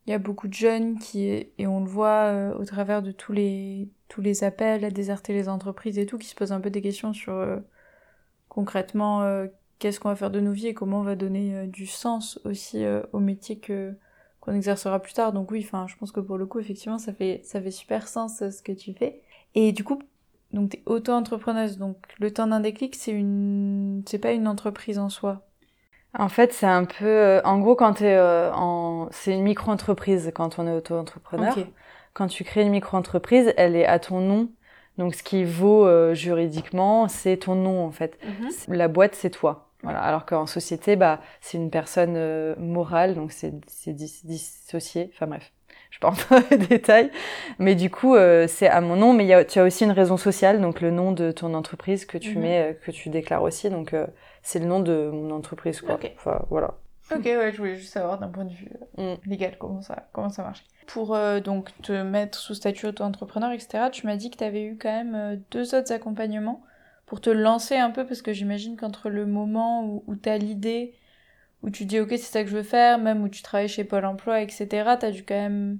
il 0.07 0.11
y 0.11 0.15
a 0.15 0.19
beaucoup 0.19 0.49
de 0.49 0.55
jeunes 0.55 0.99
qui, 0.99 1.27
et 1.27 1.67
on 1.67 1.81
le 1.81 1.87
voit 1.87 2.33
euh, 2.33 2.55
au 2.55 2.65
travers 2.65 3.03
de 3.03 3.13
tous 3.13 3.33
les, 3.33 3.91
tous 4.09 4.23
les 4.23 4.43
appels 4.43 4.85
à 4.85 4.91
déserter 4.91 5.35
les 5.35 5.49
entreprises 5.49 5.99
et 5.99 6.07
tout, 6.07 6.17
qui 6.17 6.29
se 6.29 6.35
posent 6.35 6.53
un 6.53 6.61
peu 6.61 6.71
des 6.71 6.81
questions 6.81 7.13
sur 7.13 7.35
euh, 7.35 7.59
concrètement 8.49 9.23
qu'est-ce 9.79 10.01
qu'on 10.01 10.09
va 10.09 10.17
faire 10.17 10.31
de 10.31 10.41
nos 10.41 10.53
vies 10.53 10.69
et 10.69 10.75
comment 10.75 11.01
on 11.01 11.05
va 11.05 11.15
donner 11.15 11.67
du 11.67 11.87
sens 11.87 12.41
aussi 12.45 12.85
au 13.13 13.21
métier 13.21 13.59
que 13.59 13.95
qu'on 14.41 14.55
exercera 14.55 15.01
plus 15.01 15.13
tard. 15.13 15.33
Donc 15.33 15.51
oui, 15.51 15.63
enfin, 15.65 15.87
je 15.89 15.97
pense 15.97 16.11
que 16.11 16.21
pour 16.21 16.39
le 16.39 16.47
coup, 16.47 16.59
effectivement, 16.59 16.99
ça 16.99 17.13
fait, 17.13 17.43
ça 17.45 17.61
fait 17.61 17.71
super 17.71 18.09
sens 18.09 18.39
ce 18.39 18.63
que 18.63 18.73
tu 18.73 18.95
fais. 18.95 19.23
Et 19.55 19.73
du 19.73 19.85
coup, 19.85 20.01
donc 20.53 20.71
t'es 20.71 20.83
auto-entrepreneuse, 20.87 21.79
donc 21.79 21.97
le 22.19 22.31
temps 22.33 22.47
d'un 22.47 22.61
déclic, 22.61 22.95
c'est 22.95 23.13
une, 23.13 24.03
c'est 24.07 24.19
pas 24.19 24.33
une 24.33 24.49
entreprise 24.49 24.99
en 24.99 25.09
soi. 25.09 25.43
En 26.19 26.29
fait, 26.29 26.53
c'est 26.53 26.67
un 26.67 26.85
peu, 26.85 27.05
euh, 27.07 27.41
en 27.45 27.59
gros, 27.61 27.77
quand 27.77 27.95
t'es 27.95 28.17
euh, 28.17 28.51
en, 28.53 29.09
c'est 29.11 29.35
une 29.35 29.43
micro-entreprise 29.43 30.33
quand 30.35 30.59
on 30.59 30.67
est 30.67 30.73
auto-entrepreneur. 30.73 31.57
Ok. 31.57 31.67
Quand 32.15 32.27
tu 32.29 32.45
crées 32.45 32.63
une 32.63 32.71
micro-entreprise, 32.71 33.53
elle 33.57 33.77
est 33.77 33.87
à 33.87 33.99
ton 33.99 34.21
nom. 34.21 34.51
Donc, 34.97 35.15
ce 35.15 35.23
qui 35.23 35.45
vaut 35.45 35.87
euh, 35.87 36.15
juridiquement, 36.15 37.07
c'est 37.09 37.37
ton 37.37 37.55
nom 37.55 37.85
en 37.85 37.93
fait. 37.93 38.19
C'est- 38.51 38.75
La 38.75 38.89
boîte, 38.89 39.15
c'est 39.15 39.31
toi. 39.31 39.71
Voilà. 39.85 40.01
Alors 40.01 40.27
qu'en 40.27 40.47
société, 40.47 40.97
bah, 40.97 41.21
c'est 41.41 41.57
une 41.59 41.71
personne 41.71 42.15
euh, 42.17 42.57
morale, 42.59 43.15
donc 43.15 43.31
c'est 43.31 43.53
c'est 43.69 43.93
dis- 43.93 44.23
dissocié. 44.25 45.11
Enfin 45.15 45.29
bref, 45.29 45.53
je 45.91 45.99
vais 46.07 46.13
pas 46.43 46.43
les 46.51 46.57
détails. 46.59 47.11
Mais 47.59 47.75
du 47.75 47.91
coup, 47.91 48.15
euh, 48.15 48.47
c'est 48.47 48.69
à 48.69 48.81
mon 48.81 48.97
nom, 48.97 49.13
mais 49.13 49.25
il 49.25 49.29
y 49.29 49.33
a, 49.35 49.45
tu 49.45 49.59
as 49.59 49.65
aussi 49.65 49.85
une 49.85 49.93
raison 49.93 50.17
sociale, 50.17 50.61
donc 50.61 50.81
le 50.81 50.91
nom 50.91 51.13
de 51.13 51.31
ton 51.33 51.55
entreprise 51.55 52.05
que 52.07 52.19
tu 52.19 52.37
Mhm. 52.37 52.43
mets, 52.43 52.71
euh, 52.71 52.73
que 52.75 52.91
tu 52.91 53.09
déclares 53.09 53.43
aussi. 53.43 53.71
Donc 53.71 53.95
euh, 53.95 54.07
c'est 54.43 54.59
le 54.59 54.67
nom 54.67 54.81
de 54.81 55.11
mon 55.13 55.31
entreprise, 55.35 55.81
quoi. 55.81 55.95
Ok. 55.97 56.13
Enfin 56.17 56.45
voilà. 56.51 56.75
Ok, 57.11 57.25
ouais, 57.25 57.51
je 57.53 57.57
voulais 57.57 57.77
juste 57.77 57.93
savoir 57.95 58.19
d'un 58.19 58.29
point 58.29 58.45
de 58.45 58.53
vue 58.53 58.69
euh, 58.99 59.15
Mm. 59.15 59.19
légal 59.31 59.57
comment 59.59 59.81
ça, 59.81 60.09
comment 60.13 60.29
ça 60.29 60.43
marche. 60.43 60.63
Pour 60.87 61.15
euh, 61.15 61.41
donc 61.41 61.71
te 61.83 61.93
mettre 62.03 62.37
sous 62.39 62.55
statut 62.55 62.87
auto-entrepreneur, 62.87 63.51
etc., 63.53 63.85
tu 63.91 64.07
m'as 64.07 64.17
dit 64.17 64.31
que 64.31 64.37
tu 64.37 64.45
avais 64.45 64.63
eu 64.63 64.77
quand 64.77 64.91
même 64.93 65.15
euh, 65.15 65.37
deux 65.51 65.75
autres 65.75 65.91
accompagnements 65.93 66.63
pour 67.07 67.23
te 67.23 67.31
lancer 67.31 67.77
un 67.77 67.89
peu, 67.91 68.05
parce 68.07 68.21
que 68.21 68.35
j'imagine 68.35 68.77
qu'entre 68.77 69.09
le 69.09 69.25
moment 69.25 69.83
où, 69.87 70.05
où 70.07 70.17
tu 70.17 70.29
as 70.29 70.37
l'idée, 70.37 70.93
où 71.63 71.71
tu 71.71 71.85
dis 71.85 72.01
ok, 72.01 72.11
c'est 72.11 72.19
ça 72.19 72.45
que 72.45 72.51
je 72.51 72.57
veux 72.57 72.63
faire, 72.63 72.99
même 72.99 73.23
où 73.23 73.29
tu 73.29 73.43
travailles 73.43 73.69
chez 73.69 73.85
Pôle 73.85 74.05
emploi, 74.05 74.41
etc., 74.43 74.67
tu 75.01 75.07
as 75.07 75.11
dû 75.11 75.25
quand 75.25 75.35
même 75.35 75.79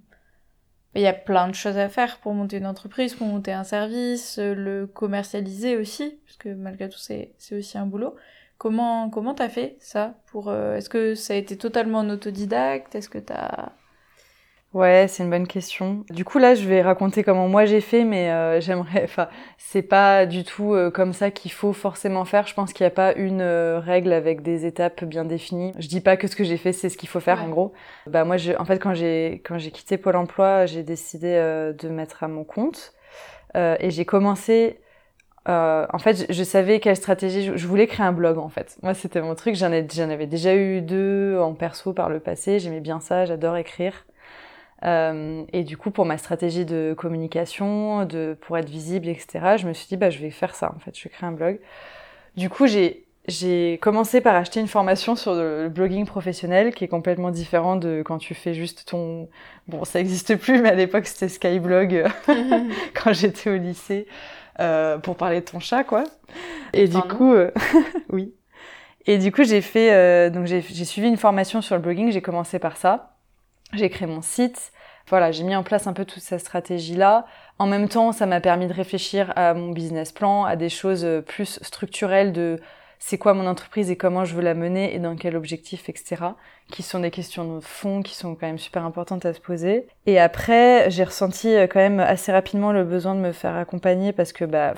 il 0.95 1.03
y 1.03 1.07
a 1.07 1.13
plein 1.13 1.49
de 1.49 1.55
choses 1.55 1.79
à 1.79 1.89
faire 1.89 2.19
pour 2.19 2.35
monter 2.35 2.57
une 2.57 2.67
entreprise, 2.67 3.15
pour 3.15 3.27
monter 3.27 3.53
un 3.53 3.65
service, 3.65 4.39
euh, 4.39 4.55
le 4.55 4.87
commercialiser 4.87 5.77
aussi, 5.77 6.19
parce 6.25 6.37
que 6.39 6.49
malgré 6.49 6.89
tout, 6.89 6.99
c'est 6.99 7.35
aussi 7.53 7.79
un 7.79 7.87
boulot. 7.87 8.17
Comment 8.57 9.09
comment 9.11 9.35
t'as 9.35 9.49
fait 9.49 9.77
ça 9.81 10.15
pour 10.27 10.49
euh, 10.49 10.75
Est-ce 10.77 10.89
que 10.89 11.15
ça 11.15 11.35
a 11.35 11.37
été 11.37 11.57
totalement 11.57 11.99
en 12.01 12.11
autodidacte? 12.11 12.95
Est-ce 12.95 13.09
que 13.09 13.19
t'as 13.19 13.73
Ouais, 14.75 15.07
c'est 15.09 15.23
une 15.23 15.31
bonne 15.31 15.47
question. 15.47 16.05
Du 16.11 16.27
coup, 16.27 16.37
là, 16.39 16.55
je 16.55 16.69
vais 16.69 16.83
raconter 16.83 17.25
comment 17.25 17.49
moi 17.49 17.65
j'ai 17.65 17.81
fait, 17.81 18.05
mais 18.05 18.31
euh, 18.31 18.61
j'aimerais. 18.61 19.03
Enfin, 19.05 19.29
c'est 19.57 19.83
pas 19.83 20.27
du 20.27 20.45
tout 20.45 20.75
euh, 20.75 20.91
comme 20.91 21.15
ça 21.15 21.31
qu'il 21.31 21.51
faut 21.53 21.73
forcément 21.73 22.27
faire. 22.27 22.47
Je 22.47 22.53
pense 22.55 22.75
qu'il 22.75 22.85
n'y 22.85 22.89
a 22.89 22.95
pas 22.95 23.15
une 23.15 23.41
euh, 23.41 23.81
règle 23.81 24.13
avec 24.13 24.43
des 24.43 24.67
étapes 24.67 25.05
bien 25.05 25.25
définies. 25.25 25.73
Je 25.79 25.89
dis 25.89 26.03
pas 26.03 26.19
que 26.19 26.29
ce 26.29 26.37
que 26.37 26.45
j'ai 26.45 26.59
fait, 26.59 26.75
c'est 26.75 26.91
ce 26.91 26.99
qu'il 26.99 27.09
faut 27.09 27.21
faire, 27.21 27.43
en 27.43 27.49
gros. 27.49 27.73
Bah 28.07 28.25
moi, 28.25 28.37
je, 28.37 28.53
en 28.59 28.67
fait, 28.67 28.79
quand 28.79 28.93
j'ai 28.93 29.43
quand 29.45 29.57
j'ai 29.57 29.71
quitté 29.71 29.97
Pôle 29.97 30.17
Emploi, 30.17 30.67
j'ai 30.67 30.83
décidé 30.83 31.29
de 31.79 31.89
mettre 31.89 32.23
à 32.23 32.29
mon 32.29 32.45
compte 32.45 32.93
et 33.55 33.91
j'ai 33.91 34.05
commencé. 34.05 34.81
en 35.47 35.99
fait, 35.99 36.27
je, 36.29 36.33
je, 36.35 36.45
savais 36.45 36.81
quelle 36.81 36.97
stratégie. 36.97 37.45
Je, 37.45 37.57
je, 37.57 37.67
voulais 37.67 37.87
créer 37.87 38.07
un 38.07 38.13
blog, 38.13 38.39
en 38.39 38.51
fait. 38.51 38.77
Moi, 38.83 38.95
c'était 38.95 39.23
mon 39.23 39.35
truc. 39.35 39.55
J'en 39.57 39.73
avais 39.73 40.27
déjà 40.27 40.55
eu 40.55 40.83
deux 40.83 41.39
en 41.41 41.55
perso 41.55 41.95
par 41.95 42.11
le 42.11 42.21
passé. 42.21 42.59
J'aimais 42.59 42.81
bien 42.81 43.01
ça. 43.01 43.25
J'adore 43.25 43.57
écrire. 43.57 44.05
Euh, 44.85 45.45
et 45.53 45.65
du 45.65 45.77
coup, 45.77 45.91
pour 45.91 46.05
ma 46.05 46.19
stratégie 46.19 46.65
de 46.65 46.95
communication, 46.97 48.05
de, 48.05 48.37
pour 48.41 48.57
être 48.59 48.69
visible, 48.69 49.09
etc., 49.09 49.57
je 49.59 49.67
me 49.67 49.73
suis 49.73 49.89
dit, 49.89 49.97
bah, 49.97 50.11
je 50.11 50.19
vais 50.19 50.31
faire 50.31 50.55
ça, 50.55 50.73
en 50.75 50.79
fait, 50.79 50.97
je 50.97 51.05
vais 51.05 51.11
créer 51.11 51.29
un 51.29 51.33
blog. 51.33 51.59
Du 52.37 52.49
coup, 52.49 52.67
j'ai, 52.67 53.05
j'ai 53.27 53.79
commencé 53.83 54.21
par 54.21 54.35
acheter 54.37 54.61
une 54.61 54.69
formation 54.69 55.17
sur 55.17 55.35
le 55.35 55.69
blogging 55.69 56.07
professionnel, 56.07 56.75
qui 56.75 56.85
est 56.85 56.89
complètement 56.89 57.31
différent 57.31 57.77
de 57.77 58.03
quand 58.05 58.19
tu 58.19 58.35
fais 58.35 58.55
juste 58.55 58.89
ton... 58.89 59.29
Bon, 59.67 59.85
ça 59.85 59.99
n'existe 59.99 60.37
plus, 60.37 60.63
mais 60.63 60.71
à 60.71 60.75
l'époque, 60.75 61.07
c'était 61.07 61.29
Skyblog, 61.29 62.05
quand 62.95 63.13
j'étais 63.13 63.51
au 63.51 63.57
lycée, 63.57 64.07
euh, 64.61 64.99
pour 64.99 65.17
parler 65.17 65.41
de 65.41 65.45
ton 65.45 65.61
chat, 65.61 65.85
quoi. 65.85 66.05
Et 66.73 66.89
du 66.89 67.01
coup, 67.01 67.33
euh, 67.33 67.51
oui. 68.11 68.35
Et 69.07 69.19
du 69.19 69.33
coup, 69.33 69.43
j'ai 69.43 69.63
fait, 69.63 69.93
euh, 69.93 70.31
donc 70.31 70.47
j'ai 70.47 70.61
suivi 70.85 71.09
une 71.09 71.17
formation 71.17 71.63
sur 71.63 71.75
le 71.75 71.81
blogging, 71.81 72.13
j'ai 72.13 72.21
commencé 72.21 72.59
par 72.59 72.77
ça. 72.77 73.18
J'ai 73.73 73.91
créé 73.91 74.09
mon 74.09 74.23
site. 74.23 74.73
Voilà, 75.09 75.33
j'ai 75.33 75.45
mis 75.45 75.57
en 75.57 75.63
place 75.63 75.87
un 75.87 75.93
peu 75.93 76.05
toute 76.05 76.23
cette 76.23 76.41
stratégie-là. 76.41 77.27
En 77.59 77.67
même 77.67 77.89
temps, 77.89 78.13
ça 78.13 78.27
m'a 78.27 78.41
permis 78.41 78.67
de 78.67 78.75
réfléchir 78.75 79.33
à 79.37 79.55
mon 79.55 79.71
business 79.71 80.13
plan, 80.13 80.45
à 80.45 80.57
des 80.57 80.69
choses 80.69 81.07
plus 81.27 81.59
structurelles 81.63 82.33
de 82.33 82.61
c'est 82.99 83.19
quoi 83.19 83.33
mon 83.33 83.47
entreprise 83.47 83.91
et 83.91 83.97
comment 83.97 84.25
je 84.25 84.35
veux 84.35 84.43
la 84.43 84.55
mener 84.55 84.95
et 84.95 84.99
dans 84.99 85.17
quel 85.17 85.37
objectif, 85.37 85.89
etc. 85.89 86.17
Qui 86.71 86.83
sont 86.83 87.01
des 87.01 87.11
questions 87.11 87.57
de 87.57 87.61
fond 87.61 88.03
qui 88.03 88.15
sont 88.15 88.35
quand 88.35 88.47
même 88.47 88.59
super 88.59 88.85
importantes 88.85 89.25
à 89.25 89.33
se 89.33 89.41
poser. 89.41 89.87
Et 90.07 90.19
après, 90.19 90.91
j'ai 90.91 91.05
ressenti 91.05 91.49
euh, 91.49 91.67
quand 91.67 91.79
même 91.79 92.01
assez 92.01 92.33
rapidement 92.33 92.73
le 92.73 92.85
besoin 92.85 93.15
de 93.15 93.21
me 93.21 93.33
faire 93.33 93.57
accompagner 93.57 94.13
parce 94.13 94.33
que 94.33 94.45
bah 94.45 94.75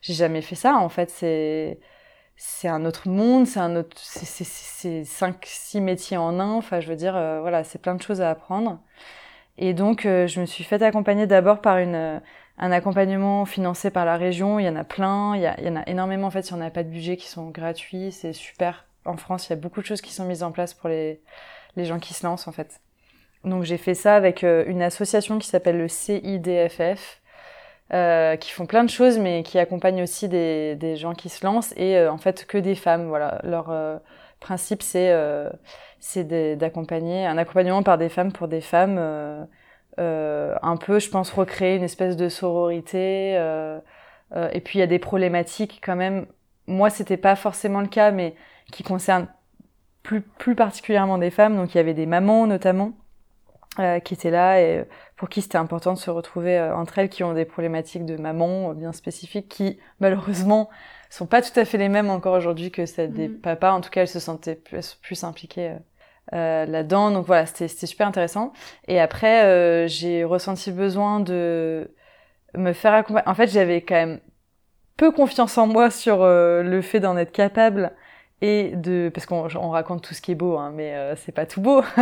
j'ai 0.00 0.14
jamais 0.14 0.42
fait 0.42 0.56
ça. 0.56 0.74
En 0.76 0.88
fait, 0.88 1.10
c'est 1.10 1.78
c'est 2.36 2.68
un 2.68 2.84
autre 2.84 3.08
monde, 3.08 3.46
c'est 3.46 3.60
un 3.60 3.76
autre, 3.76 3.96
c'est 3.96 5.04
cinq, 5.04 5.44
six 5.46 5.80
métiers 5.80 6.16
en 6.16 6.40
un. 6.40 6.52
Enfin, 6.54 6.80
je 6.80 6.88
veux 6.88 6.96
dire, 6.96 7.16
euh, 7.16 7.40
voilà, 7.40 7.64
c'est 7.64 7.80
plein 7.80 7.94
de 7.94 8.02
choses 8.02 8.20
à 8.20 8.30
apprendre. 8.30 8.80
Et 9.58 9.74
donc, 9.74 10.06
euh, 10.06 10.26
je 10.26 10.40
me 10.40 10.46
suis 10.46 10.64
fait 10.64 10.82
accompagner 10.82 11.26
d'abord 11.26 11.60
par 11.60 11.78
une, 11.78 11.94
euh, 11.94 12.20
un 12.58 12.72
accompagnement 12.72 13.44
financé 13.44 13.90
par 13.90 14.04
la 14.04 14.16
région. 14.16 14.58
Il 14.58 14.64
y 14.64 14.68
en 14.68 14.76
a 14.76 14.84
plein, 14.84 15.36
il 15.36 15.42
y, 15.42 15.46
a, 15.46 15.56
en 15.70 15.76
a 15.76 15.82
énormément 15.88 16.26
en 16.28 16.30
fait. 16.30 16.42
Si 16.42 16.52
on 16.52 16.56
n'a 16.56 16.70
pas 16.70 16.82
de 16.82 16.88
budget, 16.88 17.16
qui 17.16 17.28
sont 17.28 17.50
gratuits, 17.50 18.12
c'est 18.12 18.32
super. 18.32 18.86
En 19.04 19.16
France, 19.16 19.48
il 19.48 19.50
y 19.50 19.52
a 19.54 19.56
beaucoup 19.56 19.80
de 19.80 19.86
choses 19.86 20.00
qui 20.00 20.12
sont 20.12 20.24
mises 20.24 20.42
en 20.42 20.52
place 20.52 20.74
pour 20.74 20.88
les, 20.88 21.20
les 21.76 21.84
gens 21.84 21.98
qui 21.98 22.14
se 22.14 22.26
lancent 22.26 22.48
en 22.48 22.52
fait. 22.52 22.80
Donc, 23.44 23.64
j'ai 23.64 23.78
fait 23.78 23.94
ça 23.94 24.14
avec 24.14 24.42
une 24.44 24.82
association 24.82 25.38
qui 25.38 25.48
s'appelle 25.48 25.76
le 25.76 25.88
CIDFF 25.88 27.21
euh, 27.94 28.36
qui 28.36 28.50
font 28.52 28.64
plein 28.64 28.84
de 28.84 28.90
choses, 28.90 29.18
mais 29.18 29.42
qui 29.42 29.58
accompagnent 29.58 30.02
aussi 30.02 30.26
des, 30.28 30.76
des 30.76 30.96
gens 30.96 31.12
qui 31.12 31.28
se 31.28 31.44
lancent 31.44 31.74
et 31.76 31.98
euh, 31.98 32.10
en 32.10 32.16
fait 32.16 32.46
que 32.46 32.56
des 32.56 32.74
femmes. 32.74 33.06
Voilà, 33.08 33.38
leur 33.44 33.70
euh, 33.70 33.98
principe 34.40 34.82
c'est 34.82 35.14
c'est 36.00 36.24
d'accompagner 36.56 37.26
un 37.26 37.38
accompagnement 37.38 37.82
par 37.82 37.98
des 37.98 38.08
femmes 38.08 38.32
pour 38.32 38.48
des 38.48 38.60
femmes. 38.60 38.98
un 39.98 40.76
peu, 40.78 40.98
je 40.98 41.10
pense, 41.10 41.30
recréer 41.30 41.76
une 41.76 41.84
espèce 41.84 42.16
de 42.16 42.28
sororité. 42.28 43.34
et 44.52 44.60
puis 44.60 44.78
il 44.78 44.80
y 44.80 44.82
a 44.82 44.86
des 44.86 44.98
problématiques 44.98 45.80
quand 45.84 45.96
même. 45.96 46.26
Moi, 46.66 46.90
c'était 46.90 47.16
pas 47.16 47.36
forcément 47.36 47.80
le 47.80 47.88
cas, 47.88 48.10
mais 48.10 48.34
qui 48.72 48.82
concernent 48.82 49.28
plus, 50.02 50.22
plus 50.22 50.54
particulièrement 50.54 51.18
des 51.18 51.30
femmes. 51.30 51.56
Donc 51.56 51.74
il 51.74 51.76
y 51.76 51.80
avait 51.80 51.94
des 51.94 52.06
mamans 52.06 52.46
notamment 52.46 52.92
euh, 53.78 54.00
qui 54.00 54.12
étaient 54.12 54.30
là 54.30 54.60
et 54.60 54.84
pour 55.16 55.30
qui 55.30 55.40
c'était 55.40 55.56
important 55.56 55.94
de 55.94 55.98
se 55.98 56.10
retrouver 56.10 56.58
euh, 56.58 56.76
entre 56.76 56.98
elles 56.98 57.08
qui 57.08 57.24
ont 57.24 57.32
des 57.32 57.46
problématiques 57.46 58.04
de 58.04 58.18
maman 58.18 58.68
euh, 58.68 58.74
bien 58.74 58.92
spécifiques 58.92 59.48
qui 59.48 59.78
malheureusement 59.98 60.68
sont 61.08 61.24
pas 61.24 61.40
tout 61.40 61.58
à 61.58 61.64
fait 61.64 61.78
les 61.78 61.88
mêmes 61.88 62.10
encore 62.10 62.34
aujourd'hui 62.34 62.70
que 62.70 62.84
celles 62.84 63.14
des 63.14 63.28
mm. 63.28 63.40
papas. 63.40 63.72
En 63.72 63.80
tout 63.80 63.88
cas 63.88 64.02
elles 64.02 64.08
se 64.08 64.20
sentaient 64.20 64.56
plus, 64.56 64.96
plus 64.96 65.24
impliquées 65.24 65.76
là-dedans. 66.32 67.12
Donc 67.12 67.24
voilà 67.24 67.46
c'était 67.46 67.86
super 67.86 68.06
intéressant. 68.06 68.52
Et 68.88 69.00
après 69.00 69.88
j'ai 69.88 70.22
ressenti 70.24 70.70
besoin 70.70 71.20
de 71.20 71.90
me 72.54 72.74
faire 72.74 72.92
accompagner. 72.92 73.26
En 73.26 73.34
fait 73.34 73.46
j'avais 73.46 73.80
quand 73.80 73.94
même 73.94 74.20
peu 74.98 75.12
confiance 75.12 75.56
en 75.56 75.66
moi 75.66 75.90
sur 75.90 76.26
le 76.26 76.80
fait 76.82 77.00
d'en 77.00 77.16
être 77.16 77.32
capable 77.32 77.92
et 78.42 78.72
de 78.74 79.10
parce 79.14 79.24
qu'on 79.24 79.48
on 79.54 79.70
raconte 79.70 80.02
tout 80.02 80.12
ce 80.12 80.20
qui 80.20 80.32
est 80.32 80.34
beau 80.34 80.58
hein, 80.58 80.72
mais 80.74 80.94
euh, 80.94 81.16
c'est 81.16 81.32
pas 81.32 81.46
tout 81.46 81.62
beau. 81.62 81.82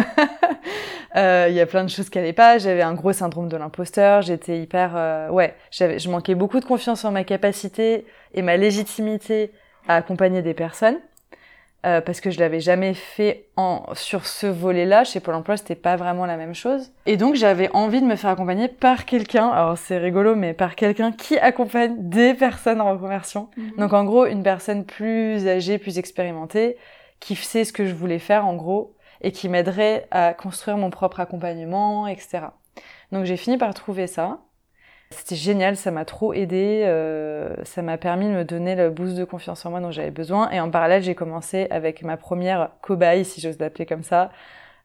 Euh, 1.17 1.49
il 1.49 1.57
y 1.57 1.61
a 1.61 1.67
plein 1.67 1.83
de 1.83 1.89
choses 1.89 2.09
qui 2.09 2.21
allaient 2.21 2.33
pas. 2.33 2.59
J'avais 2.59 2.83
un 2.83 2.95
gros 2.95 3.13
syndrome 3.13 3.49
de 3.49 3.57
l'imposteur. 3.57 4.23
J'étais 4.23 4.61
hyper 4.61 4.93
euh, 4.95 5.29
ouais 5.29 5.57
je 5.73 6.09
manquais 6.09 6.37
beaucoup 6.37 6.61
de 6.61 6.65
confiance 6.65 7.05
en 7.05 7.11
ma 7.11 7.25
capacité 7.25 8.07
et 8.33 8.43
ma 8.43 8.57
légitimité 8.57 9.51
à 9.89 9.97
accompagner 9.97 10.41
des 10.41 10.55
personnes 10.55 10.99
euh, 11.87 12.03
parce 12.03 12.21
que 12.21 12.31
je 12.31 12.39
l'avais 12.39 12.61
jamais 12.61 12.93
fait 12.93 13.47
en, 13.57 13.85
sur 13.95 14.27
ce 14.27 14.47
volet-là. 14.47 15.05
Chez 15.05 15.21
Pôle 15.21 15.35
emploi, 15.35 15.57
c'était 15.57 15.75
pas 15.75 15.97
vraiment 15.97 16.27
la 16.27 16.37
même 16.37 16.55
chose. 16.55 16.93
Et 17.07 17.17
donc, 17.17 17.37
j'avais 17.37 17.71
envie 17.73 18.03
de 18.03 18.07
me 18.07 18.17
faire 18.17 18.31
accompagner 18.31 18.69
par 18.69 19.07
quelqu'un, 19.07 19.49
alors 19.49 19.79
c'est 19.79 19.97
rigolo, 19.97 20.35
mais 20.35 20.53
par 20.53 20.75
quelqu'un 20.75 21.11
qui 21.11 21.39
accompagne 21.39 21.95
des 21.99 22.35
personnes 22.35 22.83
en 22.83 22.91
reconversion. 22.93 23.49
Mhm. 23.57 23.73
Donc, 23.79 23.93
en 23.95 24.05
gros, 24.05 24.27
une 24.27 24.43
personne 24.43 24.85
plus 24.85 25.49
âgée, 25.49 25.79
plus 25.79 25.99
expérimentée, 25.99 26.77
qui 27.19 27.35
sait 27.35 27.65
ce 27.65 27.73
que 27.73 27.87
je 27.87 27.95
voulais 27.95 28.19
faire, 28.19 28.47
en 28.47 28.57
gros, 28.57 28.95
et 29.23 29.33
qui 29.33 29.49
m'aiderait 29.49 30.07
à 30.11 30.35
construire 30.35 30.77
mon 30.77 30.91
propre 30.91 31.21
accompagnement, 31.21 32.07
etc. 32.07 32.41
Donc, 33.11 33.25
j'ai 33.25 33.39
fini 33.39 33.57
par 33.57 33.73
trouver 33.73 34.07
ça. 34.07 34.41
C'était 35.13 35.35
génial, 35.37 35.77
ça 35.77 35.91
m'a 35.91 36.05
trop 36.05 36.33
aidé, 36.35 36.83
euh, 36.87 37.55
ça 37.65 37.83
m'a 37.83 37.99
permis 37.99 38.27
de 38.27 38.31
me 38.31 38.45
donner 38.45 38.77
le 38.77 38.91
boost 38.91 39.17
de 39.17 39.25
confiance 39.25 39.67
en 39.67 39.71
moi 39.71 39.81
dont 39.81 39.91
j'avais 39.91 40.11
besoin. 40.13 40.51
Et 40.51 40.61
en 40.61 40.71
parallèle, 40.71 41.03
j'ai 41.03 41.15
commencé 41.17 41.67
avec 41.71 42.03
ma 42.03 42.17
première 42.17 42.71
cobaye, 42.81 43.25
si 43.25 43.41
j'ose 43.41 43.59
l'appeler 43.59 43.87
comme 43.87 44.05
ça, 44.05 44.31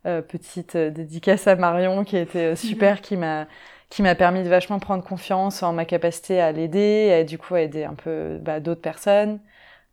euh, 0.08 0.22
petite 0.22 0.76
euh, 0.76 0.90
dédicace 0.92 1.48
à 1.48 1.56
Marion 1.56 2.04
qui 2.04 2.18
a 2.18 2.22
été 2.22 2.56
super, 2.56 3.02
qui 3.02 3.18
m'a 3.18 3.48
qui 3.90 4.02
m'a 4.02 4.16
permis 4.16 4.44
de 4.44 4.50
vachement 4.50 4.80
prendre 4.80 5.04
confiance 5.04 5.64
en 5.64 5.72
ma 5.74 5.86
capacité 5.86 6.42
à 6.42 6.52
l'aider, 6.52 7.18
et 7.22 7.24
du 7.24 7.38
coup 7.38 7.56
à 7.56 7.62
aider 7.62 7.84
un 7.86 7.94
peu 7.94 8.40
bah, 8.42 8.60
d'autres 8.60 8.82
personnes, 8.82 9.40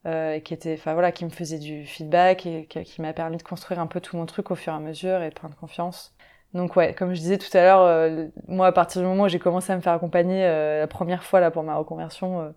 euh, 0.06 0.40
qui 0.40 0.54
était, 0.54 0.74
enfin 0.74 0.94
voilà, 0.94 1.12
qui 1.12 1.24
me 1.26 1.30
faisait 1.30 1.58
du 1.58 1.86
feedback 1.86 2.46
et 2.46 2.66
qui, 2.66 2.84
qui 2.84 3.02
m'a 3.02 3.12
permis 3.12 3.36
de 3.38 3.42
construire 3.44 3.80
un 3.80 3.86
peu 3.86 4.00
tout 4.00 4.16
mon 4.16 4.26
truc 4.26 4.50
au 4.50 4.56
fur 4.56 4.72
et 4.72 4.76
à 4.76 4.80
mesure 4.80 5.22
et 5.22 5.30
de 5.30 5.34
prendre 5.34 5.56
confiance. 5.56 6.14
Donc 6.54 6.76
ouais, 6.76 6.94
comme 6.94 7.14
je 7.14 7.20
disais 7.20 7.38
tout 7.38 7.54
à 7.56 7.62
l'heure, 7.62 7.80
euh, 7.80 8.26
moi 8.46 8.66
à 8.66 8.72
partir 8.72 9.00
du 9.00 9.08
moment 9.08 9.24
où 9.24 9.28
j'ai 9.28 9.38
commencé 9.38 9.72
à 9.72 9.76
me 9.76 9.80
faire 9.80 9.94
accompagner 9.94 10.44
euh, 10.44 10.80
la 10.80 10.86
première 10.86 11.24
fois 11.24 11.40
là 11.40 11.50
pour 11.50 11.62
ma 11.62 11.76
reconversion, 11.76 12.40
euh, 12.40 12.50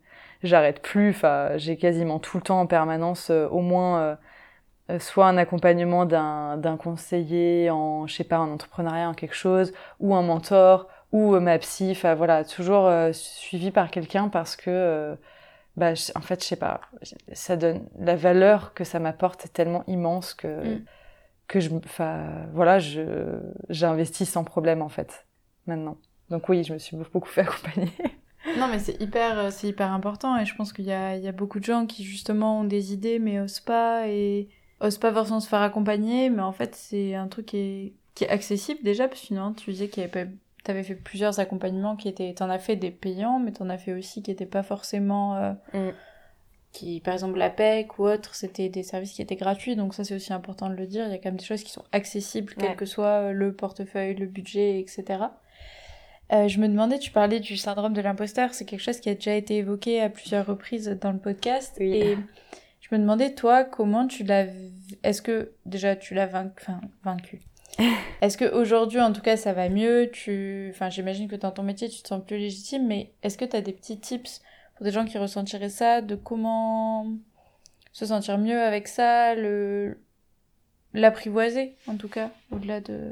j'arrête 0.44 0.82
plus. 0.82 1.12
Enfin, 1.12 1.52
j'ai 1.56 1.78
quasiment 1.78 2.20
tout 2.20 2.38
le 2.38 2.44
temps 2.44 2.60
en 2.60 2.68
permanence 2.68 3.30
au 3.30 3.62
moins 3.62 4.18
soit 5.00 5.28
un 5.28 5.38
accompagnement 5.38 6.06
d'un 6.06 6.58
d'un 6.58 6.78
conseiller 6.78 7.70
en, 7.72 8.06
je 8.08 8.16
sais 8.16 8.24
pas, 8.24 8.40
en 8.40 8.52
entrepreneuriat, 8.52 9.10
en 9.10 9.14
quelque 9.14 9.36
chose, 9.36 9.74
ou 10.00 10.14
un 10.16 10.22
mentor, 10.22 10.88
ou 11.12 11.40
ma 11.40 11.58
psy. 11.60 11.92
Enfin 11.92 12.16
voilà, 12.16 12.44
toujours 12.44 12.92
suivi 13.14 13.72
par 13.72 13.92
quelqu'un 13.92 14.28
parce 14.30 14.56
que 14.56 15.18
bah 15.78 15.94
en 16.16 16.22
fait 16.22 16.42
je 16.44 16.48
sais 16.48 16.56
pas, 16.58 16.82
ça 17.34 17.56
donne 17.58 17.88
la 18.00 18.16
valeur 18.16 18.74
que 18.74 18.84
ça 18.84 19.00
m'apporte 19.00 19.46
est 19.46 19.54
tellement 19.54 19.84
immense 19.88 20.34
que 20.34 20.48
mm 20.48 20.86
que 21.48 21.60
je, 21.60 21.70
enfin, 21.74 22.48
voilà, 22.54 22.80
je, 22.80 23.40
j'investis 23.70 24.30
sans 24.30 24.44
problème 24.44 24.82
en 24.82 24.90
fait, 24.90 25.26
maintenant. 25.68 25.98
Donc 26.30 26.50
oui, 26.50 26.64
je 26.64 26.74
me 26.74 26.80
suis 26.80 26.98
beaucoup 26.98 27.30
fait 27.30 27.42
accompagner. 27.42 27.92
Non, 28.60 28.68
mais 28.68 28.78
c'est 28.78 29.02
hyper, 29.02 29.40
euh, 29.40 29.50
c'est 29.50 29.68
hyper 29.68 29.92
important 29.92 30.38
et 30.38 30.46
je 30.46 30.54
pense 30.56 30.72
qu'il 30.72 30.86
y 30.86 30.92
a, 30.92 31.18
il 31.18 31.24
y 31.24 31.28
a 31.28 31.32
beaucoup 31.32 31.60
de 31.60 31.66
gens 31.66 31.88
qui 31.88 32.04
justement 32.04 32.60
ont 32.60 32.64
des 32.64 32.94
idées 32.94 33.18
mais 33.18 33.40
osent 33.40 33.60
pas 33.60 34.08
et 34.08 34.50
osent 34.82 35.00
pas 35.00 35.12
forcément 35.12 35.40
se 35.40 35.50
faire 35.50 35.64
accompagner, 35.64 36.30
mais 36.30 36.44
en 36.44 36.52
fait 36.52 36.76
c'est 36.76 37.16
un 37.16 37.28
truc 37.28 37.48
qui 37.48 37.58
est, 37.58 37.94
qui 38.14 38.24
est 38.24 38.30
accessible 38.30 38.82
déjà 38.84 39.08
parce 39.08 39.20
que 39.22 39.28
finalement 39.28 39.52
tu 39.52 39.72
disais 39.72 39.90
qu'il 39.90 40.04
y 40.04 40.06
avait 40.06 40.30
t'avais 40.64 40.84
fait 40.84 40.94
plusieurs 40.94 41.40
accompagnements 41.40 41.96
qui 41.96 42.08
étaient, 42.08 42.36
t'en 42.36 42.50
as 42.52 42.60
fait 42.60 42.76
des 42.76 42.92
payants, 42.92 43.40
mais 43.40 43.52
t'en 43.52 43.68
as 43.68 43.80
fait 43.80 43.94
aussi 43.94 44.22
qui 44.22 44.30
étaient 44.30 44.46
pas 44.46 44.64
forcément 44.64 45.36
euh, 45.38 45.54
mm 45.74 45.94
qui, 46.76 47.00
par 47.00 47.14
exemple, 47.14 47.38
la 47.38 47.50
PEC 47.50 47.98
ou 48.00 48.06
autre, 48.06 48.36
c'était 48.36 48.68
des 48.68 48.84
services 48.84 49.14
qui 49.14 49.22
étaient 49.22 49.38
gratuits, 49.38 49.78
donc 49.78 49.94
ça 49.94 50.04
c'est 50.04 50.14
aussi 50.14 50.34
important 50.34 50.70
de 50.70 50.76
le 50.76 50.86
dire. 50.86 51.06
Il 51.08 51.12
y 51.12 51.14
a 51.14 51.18
quand 51.18 51.30
même 51.30 51.38
des 51.38 51.46
choses 51.46 51.64
qui 51.64 51.72
sont 51.72 51.86
accessibles, 51.94 52.54
quel 52.60 52.76
que 52.76 52.86
soit 52.86 53.32
le 53.32 53.54
portefeuille, 53.54 54.16
le 54.16 54.26
budget, 54.26 54.80
etc. 54.80 55.24
Euh, 56.34 56.50
je 56.50 56.60
me 56.60 56.68
demandais, 56.68 57.00
tu 57.00 57.12
parlais 57.12 57.40
du 57.40 57.56
syndrome 57.56 57.94
de 57.94 58.02
l'imposteur, 58.02 58.54
c'est 58.54 58.66
quelque 58.66 58.82
chose 58.82 59.00
qui 59.00 59.10
a 59.10 59.16
déjà 59.16 59.36
été 59.36 59.56
évoqué 59.56 60.02
à 60.02 60.10
plusieurs 60.10 60.46
reprises 60.46 60.90
dans 61.00 61.12
le 61.12 61.20
podcast. 61.20 61.78
Oui. 61.80 61.94
Et 61.94 62.18
je 62.82 62.94
me 62.94 63.00
demandais, 63.00 63.34
toi, 63.34 63.64
comment 63.64 64.06
tu 64.06 64.24
l'as... 64.24 64.48
Est-ce 65.04 65.22
que 65.22 65.54
déjà 65.66 65.96
tu 65.96 66.14
l'as 66.14 66.26
vaincu, 66.26 66.62
enfin, 66.62 66.82
vaincu? 67.04 67.40
Est-ce 68.22 68.38
qu'aujourd'hui, 68.38 69.00
en 69.00 69.14
tout 69.14 69.22
cas, 69.22 69.38
ça 69.38 69.54
va 69.54 69.70
mieux? 69.70 70.10
Tu... 70.12 70.72
Enfin, 70.74 70.90
j'imagine 70.90 71.30
que 71.30 71.38
dans 71.38 71.52
ton 71.52 71.64
métier, 71.64 71.88
tu 71.88 72.02
te 72.02 72.08
sens 72.10 72.22
plus 72.26 72.38
légitime, 72.38 72.86
mais 72.86 73.12
est-ce 73.24 73.38
que 73.38 73.46
tu 73.46 73.56
as 73.56 73.62
des 73.62 73.74
petits 73.74 74.00
tips 74.00 74.42
pour 74.76 74.86
des 74.86 74.92
gens 74.92 75.06
qui 75.06 75.18
ressentiraient 75.18 75.70
ça, 75.70 76.02
de 76.02 76.16
comment 76.16 77.08
se 77.92 78.06
sentir 78.06 78.38
mieux 78.38 78.62
avec 78.62 78.88
ça, 78.88 79.36
le 79.36 79.98
l'apprivoiser, 80.96 81.76
en 81.88 81.96
tout 81.96 82.08
cas, 82.08 82.30
au-delà 82.52 82.80
de... 82.80 83.12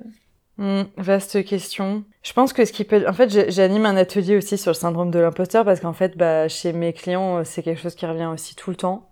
Hmm, 0.58 0.84
vaste 0.98 1.44
question. 1.44 2.04
Je 2.22 2.32
pense 2.34 2.54
que 2.54 2.64
ce 2.64 2.72
qui 2.72 2.84
peut... 2.84 3.06
En 3.08 3.14
fait, 3.14 3.52
j'anime 3.52 3.86
un 3.86 3.98
atelier 3.98 4.38
aussi 4.38 4.58
sur 4.58 4.72
le 4.72 4.76
syndrome 4.76 5.12
de 5.12 5.20
l'imposteur 5.20 5.66
parce 5.66 5.80
qu'en 5.80 5.94
fait, 5.94 6.16
bah, 6.16 6.48
chez 6.48 6.74
mes 6.74 6.94
clients, 6.94 7.40
euh, 7.40 7.44
c'est 7.44 7.64
quelque 7.64 7.82
chose 7.82 7.96
qui 7.96 8.06
revient 8.06 8.30
aussi 8.32 8.56
tout 8.56 8.70
le 8.70 8.76
temps. 8.76 9.10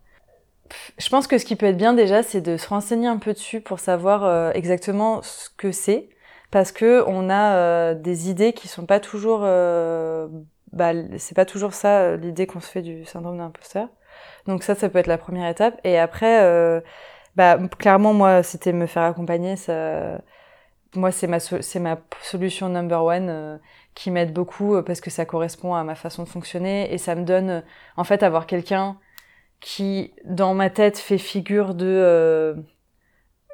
Je 0.97 1.09
pense 1.09 1.27
que 1.27 1.37
ce 1.37 1.45
qui 1.45 1.55
peut 1.55 1.65
être 1.65 1.77
bien 1.77 1.93
déjà, 1.93 2.23
c'est 2.23 2.41
de 2.41 2.57
se 2.57 2.67
renseigner 2.67 3.07
un 3.07 3.17
peu 3.17 3.33
dessus 3.33 3.59
pour 3.59 3.79
savoir 3.79 4.23
euh, 4.23 4.51
exactement 4.53 5.21
ce 5.21 5.49
que 5.57 5.71
c'est. 5.71 6.09
Parce 6.49 6.71
que 6.71 7.03
on 7.07 7.29
a 7.29 7.55
euh, 7.55 7.93
des 7.95 8.29
idées 8.29 8.53
qui 8.53 8.67
sont 8.67 8.85
pas 8.85 8.99
toujours... 8.99 9.41
bah, 10.73 10.91
c'est 11.17 11.35
pas 11.35 11.45
toujours 11.45 11.73
ça 11.73 11.99
euh, 11.99 12.17
l'idée 12.17 12.47
qu'on 12.47 12.61
se 12.61 12.69
fait 12.71 12.81
du 12.81 13.05
syndrome 13.05 13.35
de 13.37 13.41
l'imposteur. 13.41 13.87
Donc 14.47 14.63
ça, 14.63 14.75
ça 14.75 14.89
peut 14.89 14.99
être 14.99 15.07
la 15.07 15.17
première 15.17 15.49
étape. 15.49 15.79
Et 15.83 15.97
après, 15.99 16.43
euh, 16.43 16.81
bah, 17.35 17.57
clairement, 17.79 18.13
moi, 18.13 18.43
c'était 18.43 18.73
me 18.73 18.85
faire 18.85 19.03
accompagner. 19.03 19.55
Ça, 19.55 20.19
moi, 20.95 21.11
c'est 21.11 21.27
ma, 21.27 21.39
so- 21.39 21.57
ma 21.79 21.97
solution 22.21 22.69
number 22.69 23.03
one 23.03 23.27
euh, 23.29 23.57
qui 23.95 24.11
m'aide 24.11 24.33
beaucoup 24.33 24.81
parce 24.83 25.01
que 25.01 25.09
ça 25.09 25.25
correspond 25.25 25.73
à 25.75 25.83
ma 25.83 25.95
façon 25.95 26.23
de 26.23 26.29
fonctionner 26.29 26.93
et 26.93 26.97
ça 26.97 27.15
me 27.15 27.23
donne, 27.23 27.63
en 27.97 28.03
fait, 28.03 28.23
avoir 28.23 28.45
quelqu'un 28.45 28.97
qui, 29.59 30.13
dans 30.25 30.53
ma 30.53 30.69
tête, 30.69 30.97
fait 30.97 31.17
figure 31.17 31.75
de, 31.75 31.85
euh, 31.85 32.55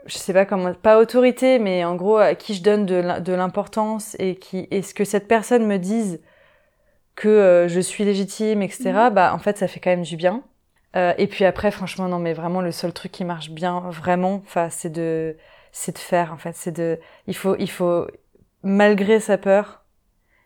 je 0.05 0.17
sais 0.17 0.33
pas 0.33 0.45
comment, 0.45 0.73
pas 0.73 0.99
autorité, 0.99 1.59
mais 1.59 1.83
en 1.83 1.95
gros, 1.95 2.17
à 2.17 2.33
qui 2.33 2.53
je 2.53 2.63
donne 2.63 2.85
de 2.85 3.33
l'importance 3.33 4.15
et 4.19 4.35
qui, 4.35 4.67
et 4.71 4.81
ce 4.81 4.93
que 4.93 5.03
cette 5.03 5.27
personne 5.27 5.65
me 5.67 5.77
dise 5.77 6.21
que 7.17 7.27
euh, 7.27 7.67
je 7.67 7.81
suis 7.81 8.05
légitime, 8.05 8.61
etc. 8.61 9.09
Bah, 9.11 9.33
en 9.33 9.39
fait, 9.39 9.57
ça 9.57 9.67
fait 9.67 9.81
quand 9.81 9.89
même 9.89 10.03
du 10.03 10.15
bien. 10.15 10.43
Euh, 10.95 11.13
et 11.17 11.27
puis 11.27 11.43
après, 11.43 11.71
franchement, 11.71 12.07
non, 12.07 12.19
mais 12.19 12.33
vraiment, 12.33 12.61
le 12.61 12.71
seul 12.71 12.93
truc 12.93 13.11
qui 13.11 13.25
marche 13.25 13.49
bien, 13.49 13.81
vraiment, 13.89 14.41
enfin, 14.45 14.69
c'est 14.69 14.91
de, 14.91 15.35
c'est 15.73 15.93
de 15.93 15.99
faire, 15.99 16.31
en 16.31 16.37
fait. 16.37 16.55
C'est 16.55 16.71
de, 16.71 16.99
il 17.25 17.35
faut, 17.35 17.55
il 17.59 17.69
faut, 17.69 18.07
malgré 18.63 19.19
sa 19.19 19.37
peur, 19.37 19.83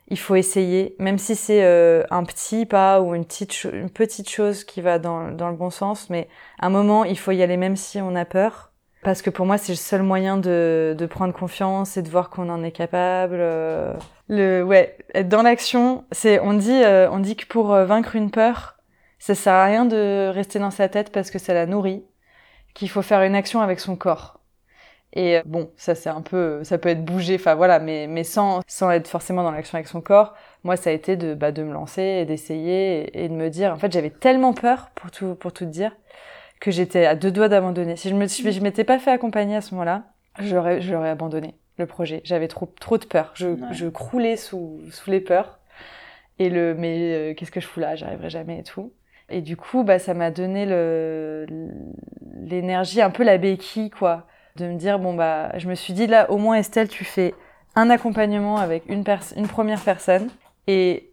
il 0.08 0.18
faut 0.18 0.36
essayer, 0.36 0.96
même 0.98 1.18
si 1.18 1.36
c'est 1.36 1.64
euh, 1.64 2.04
un 2.10 2.24
petit 2.24 2.66
pas 2.66 3.02
ou 3.02 3.16
une 3.16 3.26
petite, 3.26 3.66
une 3.66 3.90
petite 3.90 4.30
chose 4.30 4.64
qui 4.64 4.82
va 4.82 4.98
dans, 5.00 5.32
dans 5.32 5.50
le 5.50 5.56
bon 5.56 5.70
sens, 5.70 6.10
mais 6.10 6.28
à 6.60 6.68
un 6.68 6.70
moment, 6.70 7.04
il 7.06 7.18
faut 7.18 7.32
y 7.32 7.44
aller 7.44 7.58
même 7.58 7.76
si 7.76 8.02
on 8.02 8.16
a 8.16 8.26
peur. 8.26 8.72
Parce 9.04 9.22
que 9.24 9.30
pour 9.32 9.46
moi, 9.48 9.58
c'est 9.58 9.72
le 9.72 9.78
seul 9.78 10.04
moyen 10.04 10.38
de, 10.38 10.96
de 10.98 11.06
prendre 11.08 11.34
confiance 11.34 11.98
et 11.98 12.04
de 12.04 12.10
voir 12.10 12.30
qu'on 12.30 12.50
en 12.50 12.64
est 12.64 12.72
capable. 12.72 13.38
euh. 13.40 13.94
Le, 14.32 14.64
ouais, 14.64 14.98
être 15.14 15.28
dans 15.28 15.42
l'action, 15.42 16.06
c'est, 16.14 16.40
on 16.40 16.54
dit, 16.54 16.72
euh, 16.72 17.10
on 17.12 17.20
dit 17.20 17.36
que 17.36 17.46
pour 17.46 17.74
euh, 17.74 17.86
vaincre 17.86 18.16
une 18.16 18.32
peur, 18.32 18.78
ça 19.20 19.36
sert 19.36 19.54
à 19.54 19.66
rien 19.66 19.86
de 19.86 20.30
rester 20.34 20.58
dans 20.58 20.72
sa 20.72 20.88
tête 20.88 21.12
parce 21.12 21.30
que 21.32 21.38
ça 21.38 21.54
la 21.54 21.66
nourrit, 21.66 22.06
qu'il 22.74 22.90
faut 22.90 23.02
faire 23.02 23.24
une 23.24 23.36
action 23.36 23.60
avec 23.62 23.82
son 23.82 23.98
corps. 23.98 24.40
Et 25.14 25.38
euh, 25.38 25.42
bon, 25.46 25.72
ça 25.76 25.96
c'est 25.96 26.10
un 26.10 26.22
peu, 26.22 26.64
ça 26.64 26.78
peut 26.78 26.88
être 26.90 27.04
bougé, 27.04 27.36
enfin 27.36 27.56
voilà, 27.56 27.80
mais 27.80 28.08
mais 28.08 28.24
sans 28.24 28.62
sans 28.68 28.90
être 28.92 29.10
forcément 29.10 29.44
dans 29.44 29.52
l'action 29.52 29.76
avec 29.78 29.88
son 29.90 30.02
corps. 30.02 30.34
Moi, 30.64 30.78
ça 30.78 30.92
a 30.92 30.94
été 30.94 31.18
de 31.18 31.34
bah 31.36 31.52
de 31.52 31.64
me 31.64 31.74
lancer 31.74 32.02
et 32.02 32.26
d'essayer 32.26 33.24
et, 33.26 33.28
de 33.30 33.34
me 33.34 33.50
dire, 33.50 33.74
en 33.74 33.78
fait, 33.78 33.92
j'avais 33.92 34.12
tellement 34.12 34.54
peur 34.54 34.92
pour 34.96 35.12
tout 35.12 35.36
pour 35.36 35.54
tout 35.54 35.66
dire 35.66 35.96
que 36.62 36.72
j'étais 36.72 37.06
à 37.06 37.16
deux 37.16 37.32
doigts 37.32 37.50
d'abandonner. 37.50 37.98
Si 37.98 38.10
je 38.10 38.16
me 38.16 38.28
si 38.28 38.50
je 38.52 38.62
m'étais 38.62 38.86
pas 38.86 39.00
fait 39.00 39.12
accompagner 39.12 39.58
à 39.58 39.62
ce 39.62 39.74
moment-là, 39.76 40.06
j'aurais 40.40 40.82
j'aurais 40.82 41.10
abandonné 41.10 41.56
le 41.82 41.88
projet. 41.88 42.22
J'avais 42.24 42.48
trop 42.48 42.68
trop 42.80 42.98
de 42.98 43.06
peur. 43.06 43.32
Je 43.36 43.50
Ouais. 43.50 43.58
je 43.72 43.88
croulais 43.88 44.38
sous 44.38 44.80
sous 44.92 45.12
les 45.12 45.20
peurs. 45.22 45.60
Et 46.40 46.50
le 46.50 46.74
mais 46.74 47.14
euh, 47.14 47.34
qu'est-ce 47.36 47.52
que 47.52 47.60
je 47.60 47.68
fous 47.68 47.80
là? 47.82 47.96
J'arriverai 47.96 48.30
jamais 48.30 48.60
et 48.60 48.64
tout. 48.64 48.94
Et 49.30 49.42
du 49.42 49.56
coup, 49.58 49.84
bah 49.84 50.00
ça 50.00 50.14
m'a 50.14 50.32
donné 50.32 50.66
le 50.66 51.46
l'énergie, 52.44 53.02
un 53.02 53.12
peu 53.12 53.24
la 53.24 53.38
béquille 53.38 53.90
quoi, 53.90 54.26
de 54.56 54.66
me 54.68 54.76
dire 54.76 55.00
bon 55.00 55.14
bah 55.14 55.52
je 55.58 55.68
me 55.68 55.76
suis 55.76 55.94
dit 55.94 56.08
là 56.08 56.30
au 56.32 56.38
moins 56.38 56.56
Estelle 56.56 56.88
tu 56.90 57.04
fais 57.06 57.34
un 57.76 57.90
accompagnement 57.90 58.58
avec 58.58 58.84
une 58.88 59.04
pers- 59.04 59.34
une 59.38 59.48
première 59.48 59.80
personne 59.82 60.30
et 60.68 61.10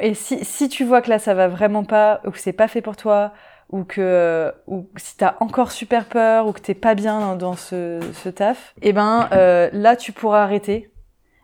et 0.00 0.14
si 0.14 0.44
si 0.44 0.68
tu 0.68 0.84
vois 0.84 1.02
que 1.02 1.10
là 1.10 1.18
ça 1.18 1.34
va 1.34 1.48
vraiment 1.48 1.84
pas 1.84 2.20
ou 2.24 2.30
que 2.30 2.38
c'est 2.38 2.54
pas 2.54 2.66
fait 2.68 2.80
pour 2.80 2.96
toi 2.96 3.32
ou 3.70 3.84
que 3.84 4.52
ou 4.66 4.88
si 4.96 5.16
t'as 5.16 5.36
encore 5.40 5.72
super 5.72 6.06
peur 6.06 6.46
ou 6.46 6.52
que 6.52 6.60
t'es 6.60 6.74
pas 6.74 6.94
bien 6.94 7.36
dans, 7.36 7.54
ce, 7.54 8.00
ce 8.12 8.28
taf, 8.28 8.74
et 8.82 8.92
ben 8.92 9.28
euh, 9.32 9.68
là 9.72 9.96
tu 9.96 10.12
pourras 10.12 10.42
arrêter. 10.42 10.90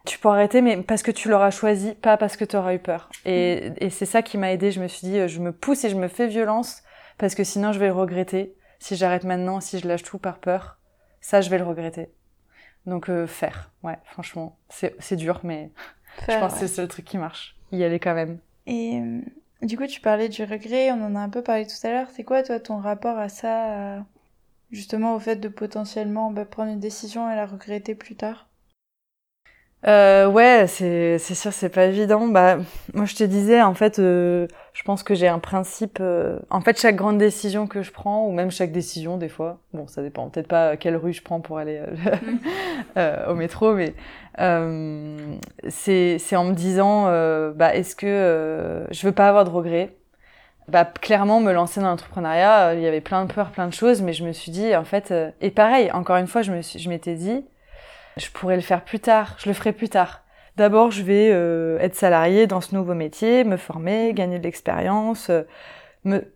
Tu 0.05 0.19
pourras 0.19 0.35
arrêter, 0.35 0.63
mais 0.63 0.77
parce 0.79 1.05
que 1.05 1.13
tu 1.13 1.29
l'auras 1.29 1.53
choisi, 1.53 1.95
pas 1.95 2.17
parce 2.17 2.37
que 2.37 2.45
tu 2.45 2.57
auras 2.57 2.75
eu 2.75 2.81
peur. 2.81 3.09
Et, 3.25 3.71
et 3.77 3.89
c'est 3.89 4.07
ça 4.07 4.21
qui 4.21 4.37
m'a 4.37 4.53
aidé. 4.53 4.73
Je 4.73 4.81
me 4.81 4.89
suis 4.89 5.07
dit, 5.07 5.17
euh, 5.17 5.29
je 5.29 5.39
me 5.39 5.53
pousse 5.53 5.85
et 5.85 5.91
je 5.91 5.95
me 5.95 6.09
fais 6.09 6.27
violence 6.27 6.83
parce 7.19 7.37
que 7.37 7.45
sinon 7.45 7.73
je 7.73 7.79
vais 7.79 7.87
le 7.87 7.93
regretter. 7.93 8.57
Si 8.81 8.97
j'arrête 8.97 9.23
maintenant, 9.23 9.61
si 9.61 9.79
je 9.79 9.87
lâche 9.87 10.03
tout 10.03 10.19
par 10.19 10.39
peur, 10.39 10.79
ça 11.21 11.41
je 11.41 11.51
vais 11.51 11.59
le 11.59 11.65
regretter. 11.65 12.09
Donc 12.85 13.09
euh, 13.09 13.27
faire, 13.27 13.71
ouais, 13.85 13.97
franchement, 14.07 14.59
c'est 14.69 15.17
dur, 15.17 15.41
mais 15.45 15.71
je 16.29 16.37
pense 16.39 16.55
que 16.55 16.59
c'est 16.59 16.65
le 16.65 16.71
seul 16.71 16.89
truc 16.89 17.05
qui 17.05 17.19
marche. 17.19 17.57
Y 17.71 17.85
aller 17.85 18.01
quand 18.01 18.15
même. 18.15 18.39
Et 18.67 18.99
euh, 18.99 19.21
du 19.63 19.79
coup, 19.79 19.87
tu 19.87 20.01
parlais 20.03 20.29
du 20.29 20.45
regret, 20.45 20.93
on 20.93 21.03
en 21.05 21.15
a 21.17 21.21
un 21.21 21.31
peu 21.31 21.43
parlé 21.43 21.67
tout 21.67 21.87
à 21.87 21.91
l'heure. 21.91 22.11
C'est 22.11 22.23
quoi, 22.25 22.43
toi, 22.43 22.61
ton 22.61 22.77
rapport 22.79 23.17
à 23.19 23.29
ça, 23.31 23.99
à- 24.01 24.07
justement 24.73 25.15
au 25.17 25.21
fait 25.21 25.37
de 25.37 25.49
potentiellement 25.49 26.31
bah, 26.33 26.47
prendre 26.47 26.73
une 26.73 26.81
décision 26.81 27.31
et 27.31 27.37
la 27.37 27.47
regretter 27.47 27.95
plus 27.97 28.17
tard? 28.17 28.49
Euh, 29.85 30.29
ouais, 30.29 30.67
c'est 30.69 31.19
c'est 31.19 31.35
sûr, 31.35 31.53
c'est 31.53 31.69
pas 31.69 31.87
évident. 31.87 32.29
Bah, 32.29 32.59
moi, 32.95 33.05
je 33.05 33.17
te 33.17 33.25
disais, 33.25 33.61
en 33.63 33.75
fait, 33.75 33.99
euh, 33.99 34.47
je 34.75 34.83
pense 34.85 35.03
que 35.03 35.15
j'ai 35.17 35.27
un 35.27 35.41
principe. 35.41 35.99
euh, 36.01 36.39
en 36.51 36.61
fait, 36.61 36.79
chaque 36.81 36.95
grande 36.95 37.19
décision 37.19 37.67
que 37.67 37.83
je 37.83 37.91
prends, 37.91 38.27
ou 38.29 38.31
même 38.33 38.53
chaque 38.53 38.71
décision, 38.71 39.17
des 39.19 39.29
fois, 39.29 39.59
bon, 39.73 39.89
ça 39.89 40.01
dépend. 40.03 40.29
Peut-être 40.31 40.47
pas 40.47 40.77
quelle 40.77 40.97
rue 40.97 41.13
je 41.13 41.23
prends 41.23 41.41
pour 41.41 41.59
aller 41.59 41.79
euh, 41.79 42.17
euh, 42.97 43.33
au 43.33 43.35
métro, 43.35 43.75
mais 43.75 43.95
euh, 44.41 45.35
c'est 45.69 46.19
c'est 46.21 46.37
en 46.37 46.45
me 46.45 46.55
disant, 46.55 47.07
euh, 47.09 47.53
bah, 47.53 47.75
est-ce 47.75 47.97
que 47.97 48.07
euh, 48.07 48.87
je 48.93 49.05
veux 49.07 49.13
pas 49.13 49.29
avoir 49.29 49.45
de 49.45 49.51
regrets? 49.51 49.97
Bah, 50.69 50.85
clairement, 50.85 51.41
me 51.41 51.53
lancer 51.53 51.81
dans 51.81 51.89
l'entrepreneuriat, 51.89 52.75
il 52.75 52.81
y 52.83 52.87
avait 52.87 53.01
plein 53.01 53.25
de 53.25 53.33
peurs, 53.33 53.51
plein 53.51 53.67
de 53.67 53.75
choses, 53.75 54.01
mais 54.03 54.13
je 54.13 54.25
me 54.25 54.33
suis 54.33 54.53
dit, 54.53 54.75
en 54.77 54.85
fait, 54.85 55.11
euh, 55.11 55.31
et 55.41 55.51
pareil, 55.51 55.91
encore 55.93 56.17
une 56.17 56.29
fois, 56.29 56.43
je 56.43 56.53
me 56.53 56.63
suis, 56.63 56.79
je 56.79 56.89
m'étais 56.89 57.15
dit, 57.17 57.45
je 58.17 58.29
pourrais 58.31 58.57
le 58.57 58.63
faire 58.63 58.85
plus 58.85 59.01
tard, 59.01 59.37
je 59.39 59.49
le 59.49 59.55
ferai 59.55 59.73
plus 59.73 59.89
tard. 59.89 60.23
D'abord, 60.57 60.91
je 60.91 61.03
vais 61.03 61.31
euh, 61.33 61.79
être 61.79 61.95
salarié 61.95 62.47
dans 62.47 62.61
ce 62.61 62.75
nouveau 62.75 62.95
métier, 62.95 63.45
me 63.45 63.57
former, 63.57 64.13
gagner 64.13 64.39
de 64.39 64.45
l'expérience, 64.45 65.31
euh, 65.31 65.43
me, 66.05 66.33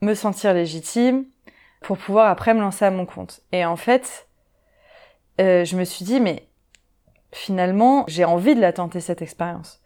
me 0.00 0.14
sentir 0.14 0.54
légitime 0.54 1.24
pour 1.80 1.98
pouvoir 1.98 2.30
après 2.30 2.54
me 2.54 2.60
lancer 2.60 2.84
à 2.84 2.90
mon 2.90 3.04
compte. 3.04 3.42
Et 3.52 3.64
en 3.64 3.76
fait, 3.76 4.26
euh, 5.40 5.64
je 5.64 5.76
me 5.76 5.84
suis 5.84 6.04
dit, 6.04 6.20
mais 6.20 6.46
finalement, 7.32 8.04
j'ai 8.08 8.24
envie 8.24 8.54
de 8.54 8.60
la 8.60 8.72
tenter 8.72 9.00
cette 9.00 9.22
expérience. 9.22 9.82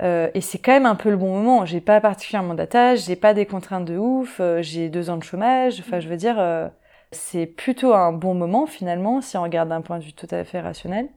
Euh, 0.00 0.30
et 0.34 0.40
c'est 0.40 0.58
quand 0.58 0.72
même 0.72 0.86
un 0.86 0.94
peu 0.94 1.10
le 1.10 1.16
bon 1.16 1.32
moment. 1.32 1.64
J'ai 1.64 1.80
pas 1.80 2.00
particulièrement 2.00 2.54
d'attache, 2.54 3.06
j'ai 3.06 3.16
pas 3.16 3.34
des 3.34 3.46
contraintes 3.46 3.84
de 3.84 3.96
ouf, 3.96 4.38
euh, 4.40 4.62
j'ai 4.62 4.88
deux 4.88 5.10
ans 5.10 5.16
de 5.16 5.24
chômage. 5.24 5.80
Enfin, 5.80 6.00
je 6.00 6.08
veux 6.08 6.16
dire, 6.16 6.36
euh, 6.38 6.68
c'est 7.12 7.46
plutôt 7.46 7.94
un 7.94 8.12
bon 8.12 8.34
moment 8.34 8.66
finalement 8.66 9.20
si 9.20 9.36
on 9.36 9.42
regarde 9.42 9.68
d'un 9.70 9.80
point 9.80 9.98
de 9.98 10.04
vue 10.04 10.12
tout 10.12 10.28
à 10.30 10.44
fait 10.44 10.60
rationnel. 10.60 11.08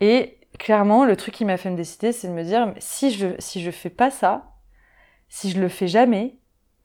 Et 0.00 0.38
clairement, 0.58 1.04
le 1.04 1.16
truc 1.16 1.34
qui 1.34 1.44
m'a 1.44 1.56
fait 1.56 1.70
me 1.70 1.76
décider, 1.76 2.12
c'est 2.12 2.28
de 2.28 2.32
me 2.32 2.44
dire 2.44 2.72
si 2.78 3.10
je 3.10 3.28
si 3.38 3.60
je 3.62 3.70
fais 3.70 3.90
pas 3.90 4.10
ça, 4.10 4.52
si 5.28 5.50
je 5.50 5.60
le 5.60 5.68
fais 5.68 5.88
jamais, 5.88 6.38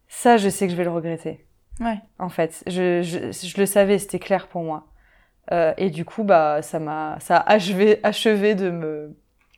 ça, 0.07 0.37
je 0.37 0.49
sais 0.49 0.67
que 0.67 0.71
je 0.71 0.77
vais 0.77 0.83
le 0.83 0.91
regretter. 0.91 1.45
Ouais. 1.79 1.99
En 2.19 2.29
fait, 2.29 2.63
je 2.67 3.01
je, 3.01 3.31
je 3.31 3.59
le 3.59 3.65
savais, 3.65 3.99
c'était 3.99 4.19
clair 4.19 4.47
pour 4.47 4.63
moi. 4.63 4.87
Euh, 5.51 5.73
et 5.77 5.89
du 5.89 6.05
coup, 6.05 6.23
bah, 6.23 6.61
ça 6.61 6.79
m'a 6.79 7.17
ça 7.19 7.37
a 7.37 7.51
achevé 7.53 7.99
achevé 8.03 8.55
de 8.55 8.69
me 8.69 9.15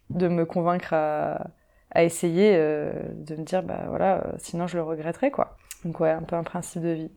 de 0.10 0.28
me 0.28 0.46
convaincre 0.46 0.94
à, 0.94 1.48
à 1.92 2.04
essayer, 2.04 2.56
euh, 2.56 2.92
de 3.14 3.36
me 3.36 3.44
dire 3.44 3.64
bah 3.64 3.86
voilà, 3.88 4.18
euh, 4.26 4.32
sinon 4.38 4.68
je 4.68 4.78
le 4.78 4.84
regretterais 4.84 5.32
quoi. 5.32 5.58
Donc 5.84 6.00
ouais, 6.00 6.12
un 6.12 6.24
peu 6.24 6.36
un 6.36 6.44
principe 6.44 6.82
de 6.82 6.90
vie. 6.90 7.12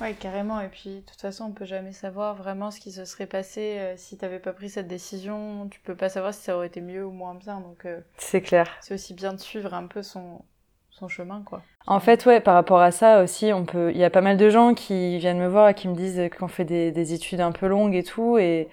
Ouais, 0.00 0.12
carrément. 0.14 0.60
Et 0.60 0.68
puis, 0.68 0.96
de 0.96 1.00
toute 1.00 1.20
façon, 1.20 1.44
on 1.44 1.52
peut 1.52 1.64
jamais 1.64 1.92
savoir 1.92 2.34
vraiment 2.34 2.70
ce 2.70 2.80
qui 2.80 2.92
se 2.92 3.04
serait 3.04 3.26
passé 3.26 3.76
euh, 3.78 3.94
si 3.96 4.18
t'avais 4.18 4.38
pas 4.38 4.52
pris 4.52 4.68
cette 4.68 4.88
décision. 4.88 5.68
Tu 5.70 5.80
peux 5.80 5.96
pas 5.96 6.08
savoir 6.10 6.34
si 6.34 6.42
ça 6.42 6.56
aurait 6.56 6.66
été 6.66 6.80
mieux 6.80 7.04
ou 7.04 7.10
moins 7.10 7.34
bien. 7.34 7.60
Donc, 7.60 7.86
euh, 7.86 8.00
C'est 8.18 8.42
clair. 8.42 8.76
c'est 8.80 8.94
aussi 8.94 9.14
bien 9.14 9.32
de 9.32 9.40
suivre 9.40 9.72
un 9.72 9.86
peu 9.86 10.02
son, 10.02 10.42
son 10.90 11.08
chemin, 11.08 11.42
quoi. 11.46 11.62
En 11.86 12.00
fait, 12.00 12.26
ouais, 12.26 12.40
par 12.40 12.54
rapport 12.54 12.80
à 12.80 12.90
ça 12.90 13.22
aussi, 13.22 13.52
on 13.54 13.64
peut. 13.64 13.90
Il 13.92 13.96
y 13.96 14.04
a 14.04 14.10
pas 14.10 14.20
mal 14.20 14.36
de 14.36 14.50
gens 14.50 14.74
qui 14.74 15.16
viennent 15.18 15.38
me 15.38 15.48
voir 15.48 15.70
et 15.70 15.74
qui 15.74 15.88
me 15.88 15.94
disent 15.94 16.20
qu'on 16.38 16.48
fait 16.48 16.64
des, 16.64 16.92
des 16.92 17.14
études 17.14 17.40
un 17.40 17.52
peu 17.52 17.66
longues 17.66 17.94
et 17.94 18.02
tout, 18.02 18.38
et 18.38 18.68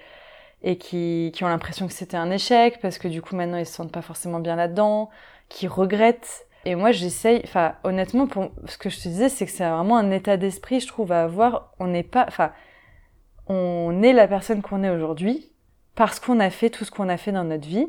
et 0.64 0.78
qui, 0.78 1.32
qui 1.36 1.44
ont 1.44 1.50
l'impression 1.50 1.88
que 1.88 1.94
c'était 1.94 2.18
un 2.18 2.32
échec 2.32 2.80
parce 2.82 2.98
que 2.98 3.08
du 3.10 3.22
coup 3.22 3.36
maintenant 3.36 3.58
ils 3.58 3.66
se 3.66 3.74
sentent 3.74 3.92
pas 3.92 4.02
forcément 4.02 4.40
bien 4.40 4.56
là-dedans, 4.56 5.10
qui 5.50 5.68
regrettent. 5.68 6.48
Et 6.66 6.76
moi 6.76 6.92
j'essaye, 6.92 7.42
enfin 7.44 7.76
honnêtement, 7.84 8.28
pour 8.28 8.52
ce 8.66 8.78
que 8.78 8.90
je 8.90 8.98
te 8.98 9.08
disais, 9.08 9.30
c'est 9.30 9.46
que 9.46 9.52
c'est 9.52 9.68
vraiment 9.68 9.98
un 9.98 10.12
état 10.12 10.38
d'esprit, 10.38 10.80
je 10.80 10.88
trouve, 10.88 11.12
à 11.12 11.24
avoir. 11.24 11.74
On 11.80 11.88
n'est 11.88 12.04
pas, 12.04 12.26
enfin, 12.28 12.52
on 13.48 14.02
est 14.02 14.14
la 14.14 14.28
personne 14.28 14.62
qu'on 14.62 14.84
est 14.84 14.90
aujourd'hui 14.90 15.52
parce 15.96 16.20
qu'on 16.20 16.40
a 16.40 16.50
fait 16.50 16.70
tout 16.70 16.86
ce 16.86 16.92
qu'on 16.92 17.10
a 17.10 17.18
fait 17.18 17.32
dans 17.32 17.44
notre 17.44 17.68
vie. 17.68 17.88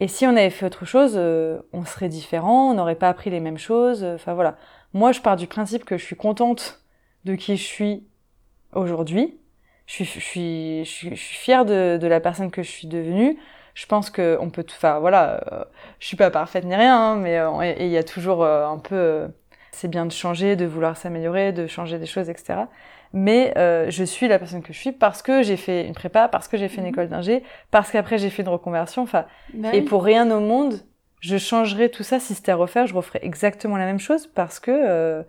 Et 0.00 0.08
si 0.08 0.26
on 0.26 0.30
avait 0.30 0.50
fait 0.50 0.66
autre 0.66 0.84
chose, 0.84 1.14
euh, 1.16 1.58
on 1.72 1.84
serait 1.84 2.08
différent, 2.08 2.70
on 2.70 2.74
n'aurait 2.74 2.96
pas 2.96 3.08
appris 3.08 3.30
les 3.30 3.40
mêmes 3.40 3.58
choses. 3.58 4.04
Enfin 4.04 4.34
voilà. 4.34 4.56
Moi, 4.92 5.12
je 5.12 5.20
pars 5.20 5.36
du 5.36 5.46
principe 5.46 5.84
que 5.84 5.96
je 5.96 6.04
suis 6.04 6.16
contente 6.16 6.82
de 7.24 7.34
qui 7.34 7.56
je 7.56 7.64
suis 7.64 8.06
aujourd'hui. 8.72 9.38
Je 9.86 9.92
suis, 9.92 10.04
je 10.04 10.20
suis, 10.20 10.84
je 10.84 10.90
suis, 10.90 11.10
je 11.10 11.22
suis 11.22 11.36
fière 11.36 11.64
de, 11.64 11.96
de, 12.00 12.06
la 12.06 12.20
personne 12.20 12.50
que 12.50 12.62
je 12.62 12.70
suis 12.70 12.88
devenue. 12.88 13.38
Je 13.76 13.84
pense 13.84 14.08
que 14.08 14.38
on 14.40 14.48
peut 14.48 14.64
tout. 14.64 14.74
Enfin 14.76 14.98
voilà, 14.98 15.40
euh, 15.52 15.64
je 16.00 16.06
suis 16.06 16.16
pas 16.16 16.30
parfaite 16.30 16.64
ni 16.64 16.74
rien, 16.74 16.96
hein, 16.98 17.16
mais 17.16 17.38
euh, 17.38 17.74
il 17.78 17.88
y 17.88 17.98
a 17.98 18.02
toujours 18.02 18.42
euh, 18.42 18.66
un 18.66 18.78
peu. 18.78 19.28
c'est 19.70 19.88
bien 19.88 20.06
de 20.06 20.12
changer, 20.12 20.56
de 20.56 20.64
vouloir 20.64 20.96
s'améliorer, 20.96 21.52
de 21.52 21.66
changer 21.66 21.98
des 21.98 22.06
choses, 22.06 22.30
etc. 22.30 22.60
Mais 23.12 23.52
je 23.56 24.04
suis 24.04 24.28
la 24.28 24.38
personne 24.38 24.62
que 24.62 24.72
je 24.72 24.78
suis 24.78 24.92
parce 24.92 25.20
que 25.22 25.42
j'ai 25.42 25.58
fait 25.58 25.86
une 25.86 25.94
prépa, 25.94 26.26
parce 26.28 26.48
que 26.48 26.56
j'ai 26.56 26.68
fait 26.68 26.80
une 26.80 26.86
école 26.86 27.08
d'ingé, 27.08 27.42
parce 27.70 27.90
qu'après 27.92 28.18
j'ai 28.18 28.30
fait 28.30 28.42
une 28.42 28.48
reconversion. 28.48 29.02
Enfin, 29.02 29.26
Bah 29.52 29.68
et 29.74 29.80
oui. 29.80 29.84
pour 29.84 30.02
rien 30.02 30.30
au 30.30 30.40
monde, 30.40 30.80
je 31.20 31.36
changerais 31.36 31.88
tout 31.90 32.02
ça 32.02 32.18
si 32.18 32.34
c'était 32.34 32.52
à 32.52 32.56
refaire, 32.56 32.86
je 32.86 32.94
referais 32.94 33.20
exactement 33.22 33.76
la 33.76 33.84
même 33.84 33.98
chose 34.00 34.26
parce 34.26 34.58
que, 34.60 34.70
euh, 34.70 35.22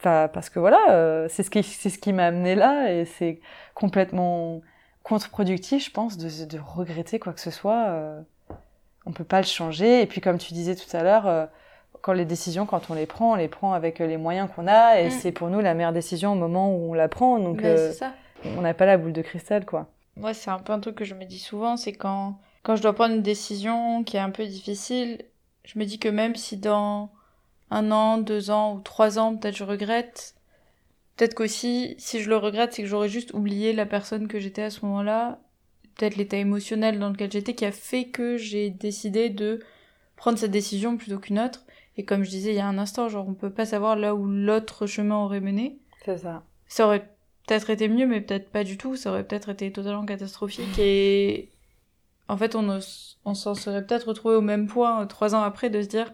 enfin, 0.00 0.28
parce 0.32 0.48
que 0.48 0.58
voilà, 0.58 0.78
euh, 0.90 1.26
c'est 1.28 1.42
ce 1.42 1.50
qui, 1.50 1.62
c'est 1.62 1.90
ce 1.90 1.98
qui 1.98 2.12
m'a 2.12 2.26
amené 2.26 2.54
là 2.54 2.92
et 2.92 3.04
c'est 3.04 3.40
complètement 3.74 4.60
contre-productif, 5.04 5.84
je 5.84 5.90
pense, 5.92 6.16
de, 6.18 6.44
de 6.46 6.58
regretter 6.58 7.18
quoi 7.20 7.32
que 7.32 7.40
ce 7.40 7.50
soit. 7.52 7.86
euh, 7.88 8.20
on 9.06 9.12
peut 9.12 9.22
pas 9.24 9.40
le 9.40 9.46
changer. 9.46 10.00
Et 10.02 10.06
puis 10.06 10.20
comme 10.20 10.38
tu 10.38 10.52
disais 10.54 10.74
tout 10.74 10.96
à 10.96 11.02
l'heure, 11.02 11.26
euh, 11.28 11.46
quand 12.00 12.12
les 12.14 12.24
décisions, 12.24 12.66
quand 12.66 12.90
on 12.90 12.94
les 12.94 13.06
prend, 13.06 13.32
on 13.32 13.34
les 13.36 13.48
prend 13.48 13.72
avec 13.74 13.98
les 14.00 14.16
moyens 14.16 14.48
qu'on 14.54 14.66
a 14.66 15.00
et 15.00 15.08
Mm. 15.08 15.10
c'est 15.10 15.32
pour 15.32 15.48
nous 15.48 15.60
la 15.60 15.74
meilleure 15.74 15.92
décision 15.92 16.32
au 16.32 16.36
moment 16.36 16.74
où 16.74 16.90
on 16.90 16.94
la 16.94 17.08
prend. 17.08 17.38
Donc 17.38 17.62
euh, 17.62 17.92
ça. 17.92 18.12
on 18.56 18.62
n'a 18.62 18.74
pas 18.74 18.86
la 18.86 18.96
boule 18.98 19.12
de 19.12 19.22
cristal 19.22 19.64
quoi. 19.64 19.86
Moi, 20.16 20.32
c'est 20.32 20.50
un 20.50 20.58
peu 20.58 20.72
un 20.72 20.80
truc 20.80 20.94
que 20.96 21.04
je 21.04 21.14
me 21.14 21.24
dis 21.24 21.38
souvent, 21.40 21.76
c'est 21.76 21.92
quand, 21.92 22.38
quand 22.62 22.76
je 22.76 22.82
dois 22.82 22.92
prendre 22.94 23.14
une 23.14 23.22
décision 23.22 24.04
qui 24.04 24.16
est 24.16 24.20
un 24.20 24.30
peu 24.30 24.46
difficile, 24.46 25.22
je 25.64 25.78
me 25.78 25.84
dis 25.84 25.98
que 25.98 26.08
même 26.08 26.36
si 26.36 26.56
dans 26.56 27.10
un 27.70 27.90
an, 27.90 28.18
deux 28.18 28.50
ans 28.50 28.74
ou 28.74 28.80
trois 28.80 29.18
ans, 29.18 29.34
peut-être 29.36 29.56
je 29.56 29.64
regrette, 29.64 30.34
peut-être 31.16 31.34
qu'aussi, 31.34 31.94
si 31.98 32.20
je 32.20 32.28
le 32.28 32.36
regrette, 32.36 32.72
c'est 32.72 32.82
que 32.82 32.88
j'aurais 32.88 33.08
juste 33.08 33.32
oublié 33.34 33.72
la 33.72 33.86
personne 33.86 34.28
que 34.28 34.38
j'étais 34.38 34.62
à 34.62 34.70
ce 34.70 34.84
moment-là, 34.84 35.40
peut-être 35.96 36.16
l'état 36.16 36.36
émotionnel 36.36 36.98
dans 36.98 37.10
lequel 37.10 37.30
j'étais 37.30 37.54
qui 37.54 37.64
a 37.64 37.72
fait 37.72 38.06
que 38.06 38.36
j'ai 38.36 38.70
décidé 38.70 39.30
de 39.30 39.60
prendre 40.16 40.38
cette 40.38 40.50
décision 40.50 40.96
plutôt 40.96 41.18
qu'une 41.18 41.38
autre. 41.38 41.64
Et 41.96 42.04
comme 42.04 42.24
je 42.24 42.30
disais 42.30 42.50
il 42.50 42.56
y 42.56 42.60
a 42.60 42.66
un 42.66 42.78
instant, 42.78 43.08
genre 43.08 43.28
on 43.28 43.34
peut 43.34 43.50
pas 43.50 43.66
savoir 43.66 43.96
là 43.96 44.14
où 44.14 44.26
l'autre 44.26 44.86
chemin 44.86 45.16
aurait 45.16 45.40
mené. 45.40 45.78
C'est 46.04 46.18
ça. 46.18 46.42
Ça 46.66 46.86
aurait 46.86 47.08
peut-être 47.46 47.70
été 47.70 47.88
mieux, 47.88 48.06
mais 48.06 48.20
peut-être 48.20 48.50
pas 48.50 48.64
du 48.64 48.76
tout. 48.76 48.96
Ça 48.96 49.10
aurait 49.10 49.24
peut-être 49.24 49.50
été 49.50 49.70
totalement 49.70 50.04
catastrophique. 50.04 50.78
Et 50.78 51.50
en 52.28 52.36
fait, 52.36 52.56
on, 52.56 52.80
on 53.24 53.34
s'en 53.34 53.54
serait 53.54 53.86
peut-être 53.86 54.08
retrouvé 54.08 54.34
au 54.34 54.40
même 54.40 54.66
point 54.66 55.02
euh, 55.02 55.06
trois 55.06 55.34
ans 55.34 55.42
après 55.42 55.70
de 55.70 55.82
se 55.82 55.88
dire 55.88 56.12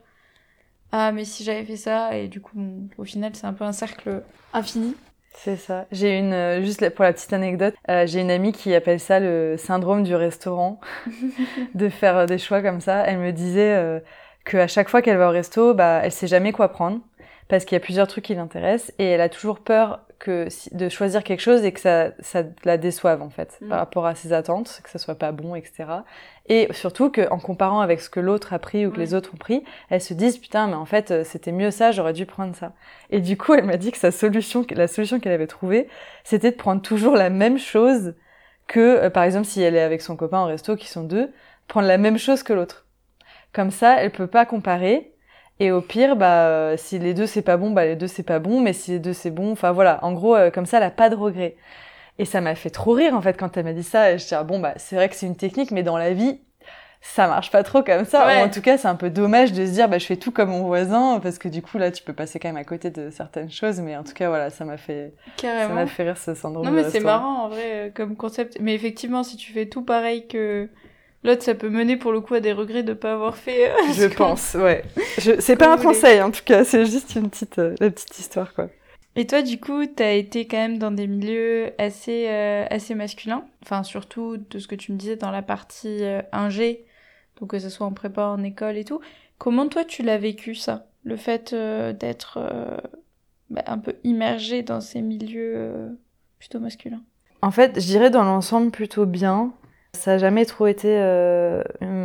Ah, 0.93 1.13
mais 1.13 1.25
si 1.25 1.45
j'avais 1.45 1.65
fait 1.65 1.77
ça. 1.77 2.17
Et 2.17 2.29
du 2.29 2.41
coup, 2.41 2.53
bon, 2.55 2.89
au 2.99 3.05
final, 3.05 3.33
c'est 3.35 3.47
un 3.47 3.53
peu 3.53 3.65
un 3.65 3.73
cercle 3.73 4.23
infini. 4.53 4.97
C'est 5.33 5.57
ça. 5.57 5.87
J'ai 5.93 6.19
une 6.19 6.33
euh, 6.33 6.63
juste 6.63 6.89
pour 6.91 7.05
la 7.05 7.13
petite 7.13 7.33
anecdote, 7.33 7.75
euh, 7.89 8.05
j'ai 8.07 8.21
une 8.21 8.31
amie 8.33 8.53
qui 8.53 8.75
appelle 8.75 8.99
ça 8.99 9.21
le 9.21 9.57
syndrome 9.57 10.03
du 10.03 10.15
restaurant, 10.15 10.81
de 11.75 11.89
faire 11.89 12.17
euh, 12.17 12.27
des 12.27 12.39
choix 12.39 12.63
comme 12.63 12.81
ça. 12.81 13.05
Elle 13.07 13.19
me 13.19 13.33
disait 13.33 13.75
euh, 13.77 14.01
que 14.45 14.57
à 14.57 14.67
chaque 14.67 14.89
fois 14.89 15.03
qu'elle 15.03 15.19
va 15.19 15.29
au 15.29 15.33
resto, 15.33 15.73
bah 15.75 16.01
elle 16.03 16.13
sait 16.13 16.27
jamais 16.27 16.53
quoi 16.53 16.69
prendre 16.69 17.01
parce 17.51 17.65
qu'il 17.67 17.75
y 17.75 17.81
a 17.81 17.85
plusieurs 17.85 18.07
trucs 18.07 18.25
qui 18.25 18.35
l'intéressent 18.35 18.93
et 18.99 19.05
elle 19.05 19.21
a 19.21 19.29
toujours 19.29 19.59
peur 19.61 20.01
que 20.19 20.49
de 20.73 20.89
choisir 20.91 21.25
quelque 21.25 21.41
chose 21.41 21.65
et 21.65 21.73
que 21.73 21.81
ça 21.81 22.11
ça 22.21 22.43
la 22.65 22.77
déçoive 22.77 23.23
en 23.23 23.31
fait 23.31 23.57
Mm. 23.61 23.69
par 23.69 23.79
rapport 23.79 24.07
à 24.07 24.15
ses 24.15 24.33
attentes, 24.33 24.81
que 24.85 24.91
ça 24.91 24.99
soit 24.99 25.15
pas 25.15 25.33
bon, 25.33 25.55
etc. 25.55 25.85
Et 26.49 26.69
surtout 26.73 27.11
qu'en 27.11 27.39
comparant 27.39 27.81
avec 27.81 28.01
ce 28.01 28.11
que 28.11 28.21
l'autre 28.21 28.53
a 28.53 28.59
pris 28.59 28.87
ou 28.87 28.91
que 28.91 28.97
Ouais. 28.99 29.05
les 29.05 29.15
autres 29.15 29.31
ont 29.35 29.39
pris, 29.39 29.65
elles 29.89 30.01
se 30.03 30.13
disent 30.15 30.37
putain 30.39 30.67
mais 30.67 30.75
en 30.75 30.85
fait 30.85 31.11
euh, 31.11 31.25
c'était 31.25 31.53
mieux 31.53 31.71
ça, 31.71 31.91
j'aurais 31.93 32.13
dû 32.13 32.27
prendre 32.27 32.55
ça. 32.55 32.73
Et 33.11 33.21
du 33.21 33.37
coup, 33.37 33.55
elle 33.55 33.65
m'a 33.65 33.77
dit 33.79 33.93
que 33.93 33.99
sa 33.99 34.11
solution, 34.11 34.65
la 34.71 34.89
solution 34.89 35.21
qu'elle 35.21 35.33
avait 35.33 35.47
trouvée, 35.47 35.89
c'était 36.25 36.51
de 36.51 36.57
prendre 36.57 36.83
toujours 36.83 37.17
la 37.17 37.31
même 37.31 37.59
chose 37.59 38.15
que, 38.67 38.81
euh, 38.81 39.11
par 39.11 39.25
exemple, 39.25 39.47
si 39.47 39.63
elle 39.63 39.75
est 39.75 39.81
avec 39.83 40.01
son 40.03 40.17
copain 40.17 40.43
au 40.43 40.47
resto, 40.47 40.77
qui 40.77 40.87
sont 40.89 41.03
deux, 41.03 41.33
prendre 41.67 41.89
la 41.89 41.99
même 41.99 42.19
chose 42.19 42.43
que 42.43 42.53
l'autre. 42.53 42.87
Comme 43.53 43.71
ça, 43.73 44.01
elle 44.01 44.13
peut 44.13 44.27
pas 44.29 44.45
comparer. 44.47 45.10
Et 45.61 45.71
au 45.73 45.83
pire, 45.83 46.17
bah, 46.17 46.47
euh, 46.47 46.77
si 46.79 46.99
les 46.99 47.13
deux 47.13 47.27
c'est 47.27 47.43
pas 47.43 47.59
bon, 47.59 47.71
bah 47.71 47.85
les 47.85 47.95
deux 47.95 48.07
c'est 48.07 48.23
pas 48.23 48.39
bon. 48.39 48.61
Mais 48.61 48.73
si 48.73 48.93
les 48.93 48.99
deux 48.99 49.13
c'est 49.13 49.31
bon, 49.31 49.53
enfin 49.53 49.73
voilà. 49.73 50.03
En 50.03 50.13
gros, 50.13 50.35
euh, 50.35 50.51
comme 50.51 50.67
ça, 50.67 50.79
elle 50.79 50.85
a 50.85 50.91
pas 50.91 51.11
de 51.11 51.15
regret. 51.15 51.55
Et 52.19 52.25
ça 52.25 52.41
m'a 52.41 52.55
fait 52.55 52.71
trop 52.71 52.93
rire 52.93 53.15
en 53.15 53.21
fait 53.21 53.35
quand 53.35 53.57
elle 53.57 53.65
m'a 53.65 53.75
dit 53.75 53.83
ça. 53.83 54.11
Et 54.11 54.19
je 54.19 54.27
dis 54.27 54.35
ah, 54.35 54.43
bon 54.43 54.59
bah 54.59 54.73
c'est 54.77 54.97
vrai 54.97 55.11
que 55.11 55.15
c'est 55.15 55.27
une 55.27 55.37
technique, 55.37 55.71
mais 55.71 55.83
dans 55.83 55.99
la 55.99 56.15
vie, 56.15 56.41
ça 57.03 57.27
marche 57.29 57.51
pas 57.51 57.63
trop 57.63 57.83
comme 57.83 58.07
ça. 58.07 58.27
Ouais. 58.27 58.43
En 58.43 58.49
tout 58.49 58.63
cas, 58.63 58.79
c'est 58.79 58.89
un 58.89 58.95
peu 58.95 59.11
dommage 59.11 59.53
de 59.53 59.67
se 59.67 59.73
dire 59.73 59.87
bah 59.87 59.99
je 59.99 60.07
fais 60.07 60.17
tout 60.17 60.31
comme 60.31 60.49
mon 60.49 60.65
voisin 60.65 61.21
parce 61.23 61.39
que 61.39 61.49
du 61.49 61.61
coup 61.61 61.77
là 61.77 61.91
tu 61.91 62.03
peux 62.03 62.15
passer 62.15 62.39
quand 62.39 62.49
même 62.49 62.57
à 62.57 62.65
côté 62.65 62.89
de 62.89 63.11
certaines 63.11 63.51
choses. 63.51 63.81
Mais 63.81 63.99
en 63.99 64.03
tout 64.03 64.15
cas 64.15 64.31
voilà, 64.31 64.49
ça 64.49 64.65
m'a 64.65 64.79
fait 64.79 65.13
ça 65.37 65.69
m'a 65.69 65.87
fait 65.87 66.05
rire 66.05 66.17
ce 66.17 66.35
syndrome. 66.35 66.65
Non, 66.65 66.73
mais 66.73 66.89
c'est 66.89 67.01
marrant 67.01 67.45
en 67.45 67.49
vrai 67.51 67.65
euh, 67.65 67.91
comme 67.95 68.17
concept. 68.17 68.57
Mais 68.61 68.75
effectivement, 68.75 69.23
si 69.23 69.37
tu 69.37 69.53
fais 69.53 69.67
tout 69.67 69.83
pareil 69.83 70.27
que 70.27 70.71
l'autre, 71.25 71.43
ça 71.43 71.55
peut 71.55 71.69
mener 71.69 71.97
pour 71.97 72.13
le 72.13 72.21
coup 72.21 72.35
à 72.35 72.41
des 72.41 72.53
regrets 72.53 72.83
de 72.83 72.93
pas 72.95 73.13
avoir 73.13 73.37
fait. 73.37 73.71
euh, 73.71 73.75
Je 73.93 74.07
pense, 74.07 74.55
ouais. 74.55 74.85
Je, 75.19 75.41
c'est 75.41 75.57
pas 75.57 75.73
un 75.73 75.77
conseil 75.77 76.21
en 76.23 76.31
tout 76.31 76.43
cas, 76.45 76.65
c'est 76.65 76.85
juste 76.87 77.15
une 77.15 77.31
petite, 77.31 77.59
euh, 77.59 77.75
la 77.81 77.91
petite 77.91 78.19
histoire 78.19 78.55
quoi. 78.55 78.69
Et 79.17 79.27
toi, 79.27 79.43
du 79.43 79.59
coup, 79.59 79.87
t'as 79.87 80.13
été 80.13 80.47
quand 80.47 80.57
même 80.57 80.79
dans 80.79 80.93
des 80.93 81.09
milieux 81.09 81.73
assez, 81.79 82.27
euh, 82.29 82.65
assez 82.71 82.95
masculins. 82.95 83.45
Enfin, 83.65 83.83
surtout 83.83 84.37
de 84.37 84.59
ce 84.61 84.69
que 84.69 84.77
tu 84.77 84.93
me 84.93 84.97
disais 84.97 85.17
dans 85.17 85.33
la 85.33 85.43
partie 85.43 86.03
ingé, 86.31 86.85
donc 87.41 87.51
que 87.51 87.59
ce 87.59 87.71
soit 87.71 87.87
en 87.87 87.93
prépa, 87.93 88.27
en 88.27 88.43
école 88.45 88.77
et 88.77 88.85
tout. 88.85 89.01
Comment 89.39 89.67
toi, 89.67 89.85
tu 89.85 90.05
l'as 90.05 90.17
vécu 90.17 90.55
ça? 90.55 90.87
Le 91.03 91.17
fait 91.17 91.53
d'être 91.53 92.39
bah, 93.51 93.65
un 93.67 93.79
peu 93.79 93.97
immergé 94.05 94.63
dans 94.63 94.81
ces 94.81 95.03
milieux 95.03 95.89
plutôt 96.39 96.61
masculins? 96.61 97.03
En 97.43 97.51
fait, 97.51 97.81
je 97.81 97.87
dirais 97.87 98.11
dans 98.11 98.25
l'ensemble 98.25 98.71
plutôt 98.71 99.07
bien. 99.07 99.53
Ça 99.93 100.13
a 100.13 100.19
jamais 100.19 100.47
trop 100.47 100.67
été 100.69 100.89
euh, 100.99 101.63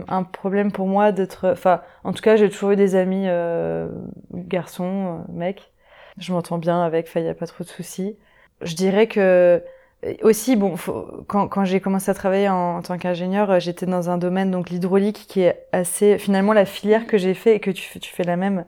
un 0.07 0.23
problème 0.23 0.71
pour 0.71 0.87
moi 0.87 1.11
d'être. 1.11 1.47
Enfin, 1.51 1.81
en 2.03 2.13
tout 2.13 2.21
cas, 2.21 2.35
j'ai 2.35 2.49
toujours 2.49 2.71
eu 2.71 2.75
des 2.75 2.95
amis 2.95 3.25
euh, 3.27 3.87
garçons, 4.33 5.23
euh, 5.29 5.31
mecs. 5.31 5.71
Je 6.17 6.33
m'entends 6.33 6.57
bien 6.57 6.81
avec, 6.83 7.09
il 7.15 7.23
y 7.23 7.27
a 7.27 7.35
pas 7.35 7.45
trop 7.47 7.63
de 7.63 7.69
soucis. 7.69 8.17
Je 8.61 8.75
dirais 8.75 9.07
que 9.07 9.63
aussi, 10.23 10.55
bon, 10.55 10.75
faut- 10.77 11.23
quand, 11.27 11.47
quand 11.47 11.65
j'ai 11.65 11.79
commencé 11.79 12.09
à 12.11 12.13
travailler 12.13 12.49
en, 12.49 12.77
en 12.77 12.81
tant 12.81 12.97
qu'ingénieur, 12.97 13.49
euh, 13.51 13.59
j'étais 13.59 13.85
dans 13.85 14.09
un 14.09 14.17
domaine 14.17 14.51
donc 14.51 14.69
l'hydraulique 14.69 15.25
qui 15.27 15.41
est 15.41 15.65
assez 15.71 16.17
finalement 16.17 16.53
la 16.53 16.65
filière 16.65 17.05
que 17.07 17.17
j'ai 17.17 17.33
fait 17.33 17.55
et 17.55 17.59
que 17.59 17.71
tu, 17.71 17.99
tu 17.99 18.13
fais 18.13 18.23
la 18.23 18.35
même 18.37 18.65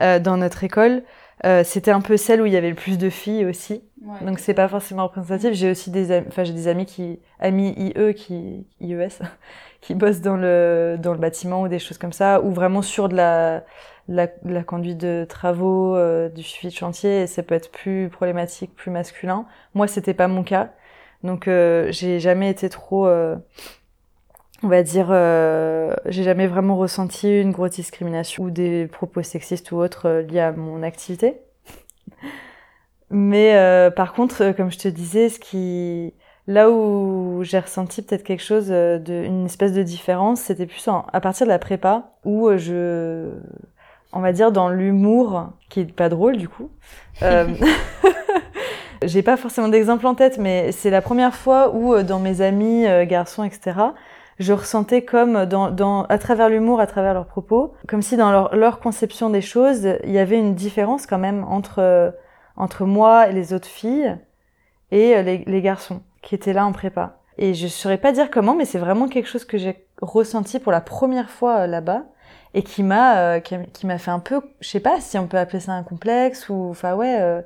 euh, 0.00 0.18
dans 0.18 0.36
notre 0.36 0.64
école. 0.64 1.02
Euh, 1.44 1.62
c'était 1.64 1.90
un 1.90 2.00
peu 2.00 2.16
celle 2.16 2.40
où 2.40 2.46
il 2.46 2.52
y 2.52 2.56
avait 2.56 2.70
le 2.70 2.74
plus 2.74 2.96
de 2.96 3.10
filles 3.10 3.44
aussi. 3.44 3.82
Donc 4.22 4.38
c'est 4.38 4.54
pas 4.54 4.68
forcément 4.68 5.04
représentatif. 5.04 5.52
J'ai 5.52 5.70
aussi 5.70 5.90
des 5.90 6.10
amis, 6.10 6.26
enfin 6.28 6.44
j'ai 6.44 6.52
des 6.52 6.68
amis 6.68 6.86
qui 6.86 7.20
amis 7.38 7.74
IE 7.76 8.14
qui 8.14 8.66
IES 8.80 9.08
qui 9.80 9.94
bossent 9.94 10.20
dans 10.20 10.36
le 10.36 10.96
dans 10.98 11.12
le 11.12 11.18
bâtiment 11.18 11.62
ou 11.62 11.68
des 11.68 11.78
choses 11.78 11.98
comme 11.98 12.12
ça 12.12 12.40
ou 12.42 12.50
vraiment 12.50 12.82
sur 12.82 13.08
de 13.08 13.16
la 13.16 13.64
la, 14.08 14.28
la 14.44 14.62
conduite 14.62 14.98
de 14.98 15.24
travaux, 15.26 15.96
euh, 15.96 16.28
du 16.28 16.42
suivi 16.42 16.72
de 16.72 16.78
chantier 16.78 17.22
et 17.22 17.26
ça 17.26 17.42
peut 17.42 17.54
être 17.54 17.70
plus 17.70 18.10
problématique, 18.10 18.74
plus 18.74 18.90
masculin. 18.90 19.46
Moi 19.74 19.86
c'était 19.86 20.14
pas 20.14 20.28
mon 20.28 20.42
cas. 20.44 20.72
Donc 21.22 21.48
euh, 21.48 21.88
j'ai 21.90 22.20
jamais 22.20 22.50
été 22.50 22.68
trop 22.68 23.06
euh, 23.06 23.36
on 24.64 24.68
va 24.68 24.82
dire 24.82 25.08
euh, 25.10 25.94
j'ai 26.06 26.22
jamais 26.22 26.46
vraiment 26.46 26.76
ressenti 26.76 27.40
une 27.40 27.52
grosse 27.52 27.72
discrimination 27.72 28.44
ou 28.44 28.50
des 28.50 28.86
propos 28.86 29.22
sexistes 29.22 29.70
ou 29.72 29.76
autres 29.76 30.08
euh, 30.08 30.22
liés 30.22 30.40
à 30.40 30.52
mon 30.52 30.82
activité. 30.82 31.36
Mais 33.10 33.54
euh, 33.56 33.90
par 33.90 34.14
contre, 34.14 34.42
euh, 34.42 34.52
comme 34.52 34.72
je 34.72 34.78
te 34.78 34.88
disais, 34.88 35.28
ce 35.28 35.38
qui 35.38 36.14
là 36.46 36.70
où 36.70 37.40
j'ai 37.42 37.58
ressenti 37.58 38.02
peut-être 38.02 38.22
quelque 38.24 38.42
chose 38.42 38.68
de 38.68 39.24
une 39.24 39.46
espèce 39.46 39.72
de 39.72 39.82
différence, 39.82 40.40
c'était 40.40 40.66
plus 40.66 40.88
en- 40.88 41.06
à 41.12 41.20
partir 41.20 41.46
de 41.46 41.52
la 41.52 41.58
prépa 41.58 42.12
où 42.24 42.50
je 42.56 43.30
on 44.12 44.20
va 44.20 44.32
dire 44.32 44.50
dans 44.52 44.68
l'humour 44.68 45.50
qui 45.68 45.80
est 45.80 45.92
pas 45.92 46.08
drôle 46.08 46.38
du 46.38 46.48
coup. 46.48 46.70
Euh, 47.22 47.46
j'ai 49.02 49.22
pas 49.22 49.36
forcément 49.36 49.68
d'exemple 49.68 50.06
en 50.06 50.14
tête, 50.14 50.38
mais 50.38 50.72
c'est 50.72 50.90
la 50.90 51.02
première 51.02 51.34
fois 51.34 51.74
où 51.74 52.02
dans 52.02 52.18
mes 52.18 52.40
amis 52.40 52.86
garçons, 53.06 53.44
etc. 53.44 53.72
Je 54.38 54.52
ressentais 54.52 55.02
comme 55.02 55.46
dans, 55.46 55.70
dans 55.70 56.04
à 56.04 56.18
travers 56.18 56.48
l'humour, 56.48 56.80
à 56.80 56.86
travers 56.86 57.14
leurs 57.14 57.26
propos, 57.26 57.74
comme 57.86 58.02
si 58.02 58.16
dans 58.16 58.32
leur, 58.32 58.56
leur 58.56 58.80
conception 58.80 59.30
des 59.30 59.40
choses, 59.40 59.88
il 60.04 60.10
y 60.10 60.18
avait 60.18 60.38
une 60.38 60.54
différence 60.54 61.06
quand 61.06 61.18
même 61.18 61.44
entre 61.44 61.80
euh, 61.80 62.10
entre 62.56 62.84
moi 62.84 63.28
et 63.28 63.32
les 63.32 63.52
autres 63.52 63.68
filles 63.68 64.16
et 64.90 65.16
euh, 65.16 65.22
les, 65.22 65.38
les 65.46 65.62
garçons 65.62 66.02
qui 66.22 66.34
étaient 66.34 66.52
là 66.52 66.66
en 66.66 66.72
prépa. 66.72 67.18
Et 67.38 67.54
je 67.54 67.66
saurais 67.66 67.98
pas 67.98 68.12
dire 68.12 68.30
comment, 68.30 68.54
mais 68.54 68.64
c'est 68.64 68.78
vraiment 68.78 69.08
quelque 69.08 69.28
chose 69.28 69.44
que 69.44 69.58
j'ai 69.58 69.86
ressenti 70.00 70.58
pour 70.58 70.72
la 70.72 70.80
première 70.80 71.30
fois 71.30 71.60
euh, 71.60 71.66
là-bas 71.66 72.04
et 72.54 72.62
qui 72.62 72.82
m'a 72.84 73.40
qui, 73.40 73.86
m'a 73.86 73.98
fait 73.98 74.12
un 74.12 74.20
peu, 74.20 74.40
je 74.60 74.68
sais 74.68 74.80
pas 74.80 75.00
si 75.00 75.18
on 75.18 75.26
peut 75.26 75.38
appeler 75.38 75.58
ça 75.60 75.72
un 75.72 75.82
complexe 75.82 76.48
ou, 76.48 76.68
enfin 76.70 76.94
ouais. 76.94 77.18
euh, 77.20 77.42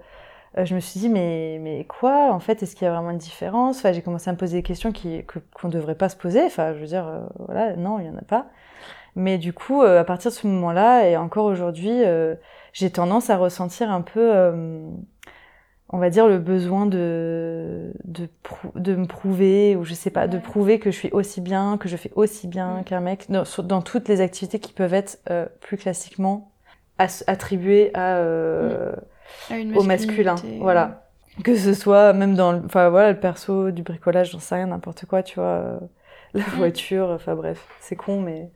je 0.65 0.75
me 0.75 0.81
suis 0.81 1.01
dit 1.01 1.09
mais 1.09 1.59
mais 1.61 1.85
quoi? 1.85 2.33
En 2.33 2.41
fait 2.41 2.63
est-ce 2.63 2.75
qu'il 2.77 2.85
y 2.87 2.89
a 2.89 2.93
vraiment 2.95 3.11
une 3.11 3.19
différence? 3.19 3.79
Enfin 3.79 3.93
j'ai 3.93 4.03
commencé 4.03 4.29
à 4.31 4.33
me 4.33 4.39
poser 4.39 4.59
des 4.59 4.63
questions 4.63 4.93
qui 4.93 5.25
que 5.27 5.39
qu'on 5.55 5.69
devrait 5.69 5.95
pas 5.97 6.09
se 6.09 6.17
poser. 6.17 6.43
Enfin 6.45 6.75
je 6.75 6.81
veux 6.81 6.87
dire 6.87 7.07
euh, 7.07 7.21
voilà 7.39 7.77
non 7.77 7.99
il 8.01 8.07
y 8.07 8.11
en 8.11 8.17
a 8.17 8.23
pas. 8.23 8.47
Mais 9.17 9.39
du 9.39 9.53
coup 9.53 9.83
euh, 9.83 10.01
à 10.01 10.05
partir 10.05 10.31
de 10.31 10.37
ce 10.37 10.47
moment-là 10.49 11.09
et 11.09 11.17
encore 11.17 11.47
aujourd'hui 11.47 12.05
euh, 12.05 12.35
j'ai 12.73 12.91
tendance 12.91 13.31
à 13.31 13.37
ressentir 13.39 13.91
un 13.91 14.03
peu 14.03 14.21
euh, 14.37 14.81
on 15.91 15.99
va 15.99 16.11
dire 16.11 16.29
le 16.29 16.39
besoin 16.39 16.87
de 16.87 17.93
de 18.05 18.29
de 18.75 18.95
me 18.95 19.07
prouver 19.07 19.77
ou 19.77 19.85
je 19.85 19.95
sais 19.95 20.11
pas 20.11 20.29
de 20.29 20.37
Ouais. 20.37 20.43
prouver 20.43 20.79
que 20.79 20.91
je 20.91 20.97
suis 20.97 21.11
aussi 21.13 21.41
bien 21.41 21.79
que 21.79 21.89
je 21.89 21.97
fais 21.97 22.13
aussi 22.15 22.47
bien 22.49 22.81
Mm. 22.81 22.85
qu'un 22.85 23.01
mec 23.01 23.27
dans, 23.31 23.83
toutes 23.83 24.09
les 24.09 24.21
activités 24.21 24.61
qui 24.61 24.73
peuvent 24.73 24.95
être 24.95 25.19
euh, 25.31 25.47
plus 25.61 25.77
classiquement 25.79 26.53
as- 26.99 27.25
attribuées 27.27 27.91
à 27.95 28.17
euh, 28.19 28.93
À 28.93 28.97
une 28.97 29.18
au 29.75 29.83
masculin, 29.83 30.35
voilà. 30.61 31.05
Que 31.45 31.57
ce 31.57 31.73
soit 31.75 32.13
même 32.13 32.35
dans, 32.35 32.53
le- 32.53 32.63
enfin 32.65 32.89
voilà, 32.91 33.13
le 33.13 33.21
perso 33.21 33.71
du 33.71 33.83
bricolage, 33.83 34.33
j'en 34.33 34.41
sais 34.41 34.57
rien, 34.57 34.67
n'importe 34.67 35.07
quoi, 35.07 35.23
tu 35.23 35.37
vois, 35.37 35.45
euh, 35.47 35.79
la 36.35 36.43
voiture, 36.57 37.09
enfin 37.11 37.37
bref, 37.37 37.67
c'est 37.81 37.97
con, 37.97 38.21
mais 38.21 38.51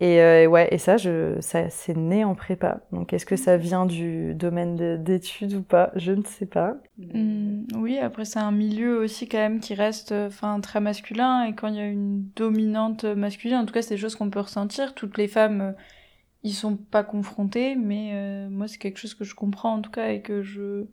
et 0.00 0.20
euh, 0.22 0.46
ouais, 0.46 0.68
et 0.72 0.78
ça, 0.78 0.96
je, 0.96 1.38
ça, 1.40 1.68
c'est 1.68 1.96
né 1.96 2.24
en 2.24 2.34
prépa. 2.34 2.80
Donc, 2.90 3.12
est-ce 3.12 3.26
que 3.26 3.36
ça 3.36 3.58
vient 3.58 3.84
du 3.84 4.34
domaine 4.34 4.76
de- 4.76 4.96
d'études 4.96 5.52
ou 5.54 5.62
pas? 5.62 5.90
Je 5.94 6.12
ne 6.12 6.22
sais 6.22 6.46
pas. 6.46 6.76
Hmm, 6.98 7.64
oui, 7.74 7.98
après 7.98 8.24
c'est 8.24 8.38
un 8.38 8.52
milieu 8.52 8.98
aussi 8.98 9.28
quand 9.28 9.38
même 9.38 9.60
qui 9.60 9.74
reste 9.74 10.12
euh, 10.12 10.28
enfin 10.28 10.60
très 10.60 10.80
masculin 10.80 11.44
et 11.44 11.54
quand 11.54 11.68
il 11.68 11.74
y 11.76 11.80
a 11.80 11.86
une 11.86 12.24
dominante 12.36 13.04
masculine, 13.04 13.56
en 13.56 13.66
tout 13.66 13.72
cas 13.74 13.82
c'est 13.82 13.94
des 13.94 14.00
choses 14.00 14.16
qu'on 14.16 14.30
peut 14.30 14.40
ressentir. 14.40 14.94
Toutes 14.94 15.16
les 15.18 15.28
femmes 15.28 15.74
y 16.42 16.52
sont 16.52 16.76
pas 16.76 17.04
confrontées, 17.04 17.74
mais 17.76 18.10
euh, 18.14 18.48
moi 18.50 18.66
c'est 18.68 18.78
quelque 18.78 18.98
chose 18.98 19.14
que 19.14 19.24
je 19.24 19.34
comprends 19.34 19.74
en 19.74 19.80
tout 19.82 19.90
cas 19.90 20.08
et 20.10 20.22
que 20.22 20.42
je 20.42 20.86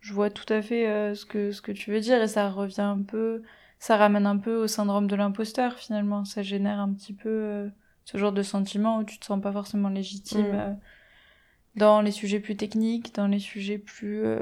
je 0.00 0.12
vois 0.12 0.30
tout 0.30 0.50
à 0.52 0.60
fait 0.62 0.86
euh, 0.88 1.14
ce 1.14 1.24
que 1.26 1.52
ce 1.52 1.62
que 1.62 1.72
tu 1.72 1.90
veux 1.90 2.00
dire 2.00 2.20
et 2.22 2.28
ça 2.28 2.50
revient 2.50 2.80
un 2.82 3.02
peu, 3.02 3.42
ça 3.78 3.96
ramène 3.96 4.26
un 4.26 4.36
peu 4.38 4.56
au 4.56 4.66
syndrome 4.66 5.06
de 5.06 5.16
l'imposteur 5.16 5.74
finalement. 5.78 6.24
Ça 6.24 6.42
génère 6.42 6.78
un 6.80 6.92
petit 6.92 7.14
peu 7.14 7.28
euh, 7.30 7.68
ce 8.04 8.18
genre 8.18 8.32
de 8.32 8.42
sentiment 8.42 8.98
où 8.98 9.04
tu 9.04 9.18
te 9.18 9.24
sens 9.24 9.40
pas 9.40 9.52
forcément 9.52 9.88
légitime 9.88 10.40
Mm. 10.52 10.54
euh, 10.54 10.74
dans 11.76 12.00
les 12.02 12.12
sujets 12.12 12.38
plus 12.40 12.56
techniques, 12.56 13.14
dans 13.14 13.26
les 13.26 13.38
sujets 13.40 13.78
plus 13.78 14.24
euh, 14.24 14.38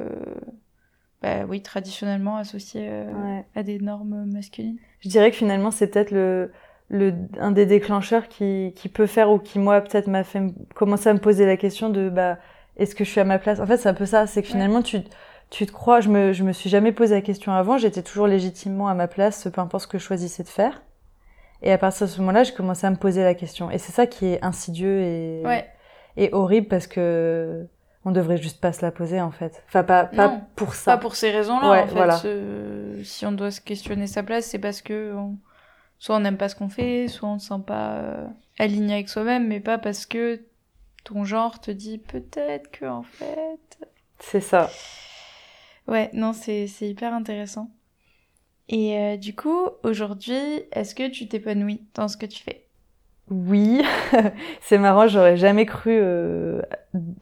bah 1.23 1.45
oui, 1.47 1.63
traditionnellement 1.63 2.37
associés 2.37 2.89
euh, 2.89 3.13
Ouais. 3.13 3.47
à 3.55 3.63
des 3.63 3.79
normes 3.79 4.25
masculines. 4.33 4.79
Je 5.01 5.09
dirais 5.09 5.31
que 5.31 5.37
finalement, 5.37 5.71
c'est 5.71 5.87
peut-être 5.89 6.11
le, 6.11 6.51
le, 6.89 7.15
un 7.41 7.51
des 7.53 7.67
déclencheurs 7.67 8.29
qui, 8.29 8.73
qui 8.77 8.89
peut 8.89 9.07
faire 9.07 9.31
ou 9.31 9.39
qui, 9.39 9.59
moi, 9.59 9.81
peut-être 9.81 10.09
m'a 10.09 10.25
fait 10.25 10.41
me- 10.41 10.53
commencer 10.75 11.09
à 11.09 11.15
me 11.15 11.19
poser 11.21 11.47
la 11.47 11.57
question 11.57 11.89
de, 11.91 12.09
bah, 12.11 12.39
est-ce 12.77 12.95
que 12.95 13.05
je 13.05 13.11
suis 13.11 13.21
à 13.21 13.25
ma 13.25 13.39
place? 13.39 13.61
En 13.61 13.67
fait, 13.67 13.77
c'est 13.79 13.89
un 13.89 13.95
peu 13.95 14.07
ça, 14.07 14.27
c'est 14.27 14.43
que 14.43 14.47
Ouais. 14.49 14.53
finalement, 14.53 14.83
tu, 14.83 14.99
tu 15.51 15.67
te 15.67 15.73
crois, 15.73 16.01
je 16.01 16.09
me, 16.09 16.33
je 16.33 16.45
me 16.45 16.53
suis 16.53 16.69
jamais 16.71 16.93
posé 16.93 17.15
la 17.15 17.23
question 17.23 17.53
avant, 17.53 17.79
j'étais 17.79 18.03
toujours 18.03 18.27
légitimement 18.27 18.89
à 18.89 18.95
ma 18.95 19.09
place, 19.09 19.49
peu 19.53 19.61
importe 19.61 19.85
ce 19.85 19.89
que 19.89 19.99
je 19.99 20.05
choisissais 20.05 20.43
de 20.43 20.49
faire. 20.49 20.83
Et 21.63 21.73
à 21.73 21.79
partir 21.79 22.07
de 22.07 22.13
ce 22.13 22.19
moment-là, 22.21 22.43
j'ai 22.43 22.53
commencé 22.55 22.87
à 22.87 22.91
me 22.91 22.97
poser 22.97 23.23
la 23.23 23.35
question. 23.35 23.71
Et 23.71 23.79
c'est 23.79 23.93
ça 23.93 24.07
qui 24.07 24.27
est 24.27 24.43
insidieux 24.45 25.01
et, 25.01 25.43
Ouais, 25.45 25.67
et 26.17 26.31
horrible 26.33 26.67
parce 26.69 26.87
que 26.89 27.67
on 28.05 28.11
devrait 28.11 28.37
juste 28.37 28.61
pas 28.61 28.73
se 28.73 28.83
la 28.83 28.91
poser, 28.91 29.21
en 29.21 29.31
fait. 29.31 29.63
Enfin, 29.69 29.85
pas, 29.85 30.07
pas 30.07 30.27
Non, 30.29 30.41
pour 30.57 30.75
ça. 30.75 30.97
pas 30.97 30.99
pour 31.01 31.15
ces 31.15 31.31
raisons-là 31.31 31.71
Ouais, 31.71 31.81
en 31.83 31.87
fait. 31.87 31.95
voilà. 31.95 32.21
Euh, 32.25 33.01
si 33.05 33.25
on 33.27 33.31
doit 33.33 33.53
se 33.53 33.61
questionner 33.61 34.09
sa 34.09 34.25
place, 34.25 34.47
c'est 34.47 34.59
parce 34.59 34.83
que 34.83 35.15
on- 35.15 35.37
soit 36.03 36.17
on 36.17 36.21
n'aime 36.21 36.37
pas 36.37 36.49
ce 36.49 36.57
qu'on 36.57 36.69
fait, 36.69 37.07
soit 37.07 37.29
on 37.29 37.35
ne 37.35 37.39
se 37.39 37.47
sent 37.47 37.63
pas 37.65 37.93
euh, 37.93 38.27
aligné 38.59 38.95
avec 38.95 39.09
soi-même, 39.09 39.47
mais 39.47 39.61
pas 39.61 39.79
parce 39.79 40.05
que 40.05 40.41
ton 41.05 41.23
genre 41.25 41.61
te 41.61 41.71
dit 41.71 41.99
peut-être 41.99 42.73
que 42.73 42.87
en 42.87 43.05
fait. 43.05 43.79
C'est 44.19 44.41
ça. 44.41 44.69
Ouais, 45.87 46.11
non, 46.13 46.33
c'est 46.33 46.67
hyper 46.81 47.15
intéressant. 47.15 47.71
Et 48.69 48.99
euh, 48.99 49.17
du 49.17 49.37
coup, 49.37 49.69
aujourd'hui, 49.85 50.65
est-ce 50.73 50.97
que 50.97 51.09
tu 51.09 51.29
t'épanouis 51.29 51.85
dans 51.95 52.09
ce 52.09 52.17
que 52.17 52.27
tu 52.27 52.43
fais? 52.43 52.65
Oui, 53.31 53.81
c'est 54.61 54.79
marrant, 54.79 55.07
j'aurais 55.07 55.37
jamais 55.37 55.67
cru 55.67 55.93
euh, 55.93 56.63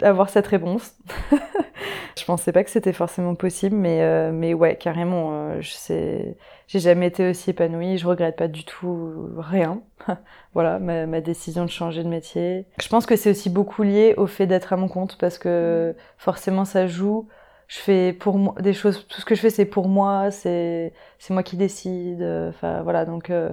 avoir 0.00 0.30
cette 0.30 0.46
réponse. 0.46 0.94
je 2.18 2.24
pensais 2.24 2.52
pas 2.52 2.64
que 2.64 2.70
c'était 2.70 2.94
forcément 2.94 3.34
possible, 3.34 3.76
mais, 3.76 4.00
euh, 4.00 4.32
mais 4.32 4.54
ouais, 4.54 4.76
carrément, 4.76 5.60
je 5.60 5.70
sais, 5.70 6.36
j'ai 6.70 6.78
jamais 6.78 7.08
été 7.08 7.28
aussi 7.28 7.50
épanouie, 7.50 7.98
je 7.98 8.06
regrette 8.06 8.36
pas 8.36 8.46
du 8.48 8.64
tout 8.64 9.28
rien. 9.38 9.82
voilà, 10.54 10.78
ma, 10.78 11.06
ma 11.06 11.20
décision 11.20 11.64
de 11.64 11.70
changer 11.70 12.04
de 12.04 12.08
métier. 12.08 12.66
Je 12.80 12.88
pense 12.88 13.06
que 13.06 13.16
c'est 13.16 13.30
aussi 13.30 13.50
beaucoup 13.50 13.82
lié 13.82 14.14
au 14.16 14.26
fait 14.28 14.46
d'être 14.46 14.72
à 14.72 14.76
mon 14.76 14.86
compte, 14.88 15.18
parce 15.18 15.36
que 15.38 15.94
forcément 16.16 16.64
ça 16.64 16.86
joue. 16.86 17.28
Je 17.66 17.78
fais 17.78 18.12
pour 18.12 18.38
moi 18.38 18.54
des 18.60 18.72
choses, 18.72 19.06
tout 19.08 19.20
ce 19.20 19.24
que 19.24 19.34
je 19.34 19.40
fais 19.40 19.50
c'est 19.50 19.64
pour 19.64 19.88
moi, 19.88 20.30
c'est 20.30 20.92
c'est 21.18 21.34
moi 21.34 21.42
qui 21.42 21.56
décide. 21.56 22.22
Enfin 22.50 22.82
voilà, 22.82 23.04
donc 23.04 23.30
euh, 23.30 23.50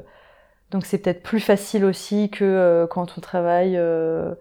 donc 0.71 0.85
c'est 0.85 0.99
peut-être 0.99 1.23
plus 1.23 1.39
facile 1.39 1.85
aussi 1.85 2.29
que 2.29 2.43
euh, 2.45 2.87
quand 2.87 3.17
on 3.17 3.21
travaille 3.21 3.77
euh, 3.77 4.35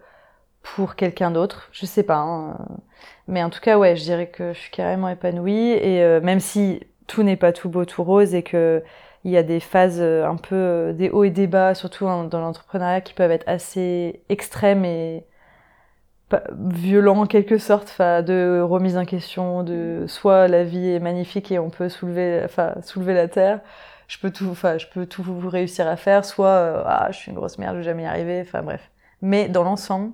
pour 0.61 0.95
quelqu'un 0.95 1.31
d'autre. 1.31 1.69
Je 1.71 1.85
sais 1.85 2.03
pas. 2.03 2.17
hein. 2.17 2.57
Mais 3.27 3.43
en 3.43 3.49
tout 3.49 3.61
cas, 3.61 3.77
ouais, 3.77 3.95
je 3.95 4.03
dirais 4.03 4.27
que 4.29 4.53
je 4.53 4.59
suis 4.59 4.71
carrément 4.71 5.09
épanouie. 5.09 5.71
Et 5.71 6.03
euh, 6.03 6.21
même 6.21 6.39
si 6.39 6.81
tout 7.07 7.23
n'est 7.23 7.37
pas 7.37 7.53
tout 7.53 7.69
beau, 7.69 7.85
tout 7.85 8.03
rose, 8.03 8.35
et 8.35 8.43
que 8.43 8.83
il 9.23 9.31
y 9.31 9.37
a 9.37 9.43
des 9.43 9.59
phases 9.59 9.99
euh, 10.01 10.25
un 10.25 10.37
peu 10.37 10.55
euh, 10.55 10.93
des 10.93 11.09
hauts 11.09 11.23
et 11.23 11.29
des 11.31 11.47
bas, 11.47 11.73
surtout 11.75 12.05
dans 12.05 12.39
l'entrepreneuriat, 12.39 13.01
qui 13.01 13.13
peuvent 13.13 13.31
être 13.31 13.47
assez 13.47 14.21
extrêmes 14.29 14.85
et 14.85 15.25
violents 16.51 17.21
en 17.21 17.25
quelque 17.25 17.57
sorte, 17.57 17.89
enfin, 17.89 18.21
de 18.21 18.59
remise 18.61 18.97
en 18.97 19.05
question, 19.05 19.63
de 19.63 20.05
soit 20.07 20.47
la 20.47 20.63
vie 20.63 20.89
est 20.89 20.99
magnifique 20.99 21.51
et 21.51 21.59
on 21.59 21.69
peut 21.69 21.89
soulever, 21.89 22.41
enfin, 22.43 22.75
soulever 22.81 23.13
la 23.13 23.27
terre, 23.27 23.61
je 24.07 24.17
peux 24.19 24.31
tout, 24.31 24.47
enfin, 24.49 24.77
je 24.77 24.87
peux 24.87 25.05
tout 25.05 25.23
réussir 25.49 25.87
à 25.87 25.95
faire, 25.97 26.25
soit 26.25 26.47
euh, 26.47 26.83
ah, 26.85 27.09
je 27.11 27.17
suis 27.17 27.31
une 27.31 27.37
grosse 27.37 27.57
merde, 27.57 27.75
je 27.75 27.79
vais 27.79 27.85
jamais 27.85 28.03
y 28.03 28.05
arriver, 28.05 28.41
enfin 28.41 28.61
bref. 28.61 28.91
Mais 29.21 29.47
dans 29.49 29.63
l'ensemble, 29.63 30.13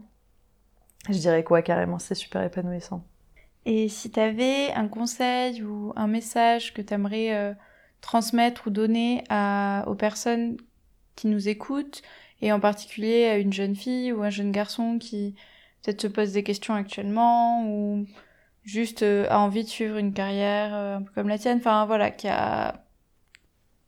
je 1.09 1.17
dirais 1.17 1.43
quoi, 1.43 1.61
carrément, 1.61 1.99
c'est 1.99 2.15
super 2.15 2.43
épanouissant. 2.43 3.03
Et 3.65 3.87
si 3.89 4.11
tu 4.11 4.19
avais 4.19 4.71
un 4.73 4.87
conseil 4.87 5.63
ou 5.63 5.93
un 5.95 6.07
message 6.07 6.73
que 6.73 6.81
tu 6.81 6.93
aimerais 6.93 7.55
transmettre 8.01 8.67
ou 8.67 8.69
donner 8.69 9.23
à, 9.29 9.85
aux 9.87 9.95
personnes 9.95 10.57
qui 11.15 11.27
nous 11.27 11.47
écoutent, 11.47 12.01
et 12.43 12.51
en 12.51 12.59
particulier 12.59 13.25
à 13.25 13.37
une 13.37 13.53
jeune 13.53 13.75
fille 13.75 14.11
ou 14.11 14.21
un 14.21 14.29
jeune 14.29 14.51
garçon 14.51 14.99
qui 14.99 15.33
peut-être 15.81 16.01
se 16.01 16.07
pose 16.07 16.33
des 16.33 16.43
questions 16.43 16.73
actuellement 16.73 17.65
ou 17.65 18.05
juste 18.63 19.01
euh, 19.03 19.25
a 19.29 19.39
envie 19.39 19.63
de 19.63 19.69
suivre 19.69 19.97
une 19.97 20.13
carrière 20.13 20.75
euh, 20.75 20.97
un 20.97 21.01
peu 21.03 21.11
comme 21.15 21.29
la 21.29 21.37
tienne, 21.37 21.57
enfin 21.57 21.85
voilà, 21.85 22.11
qui 22.11 22.27
a 22.27 22.83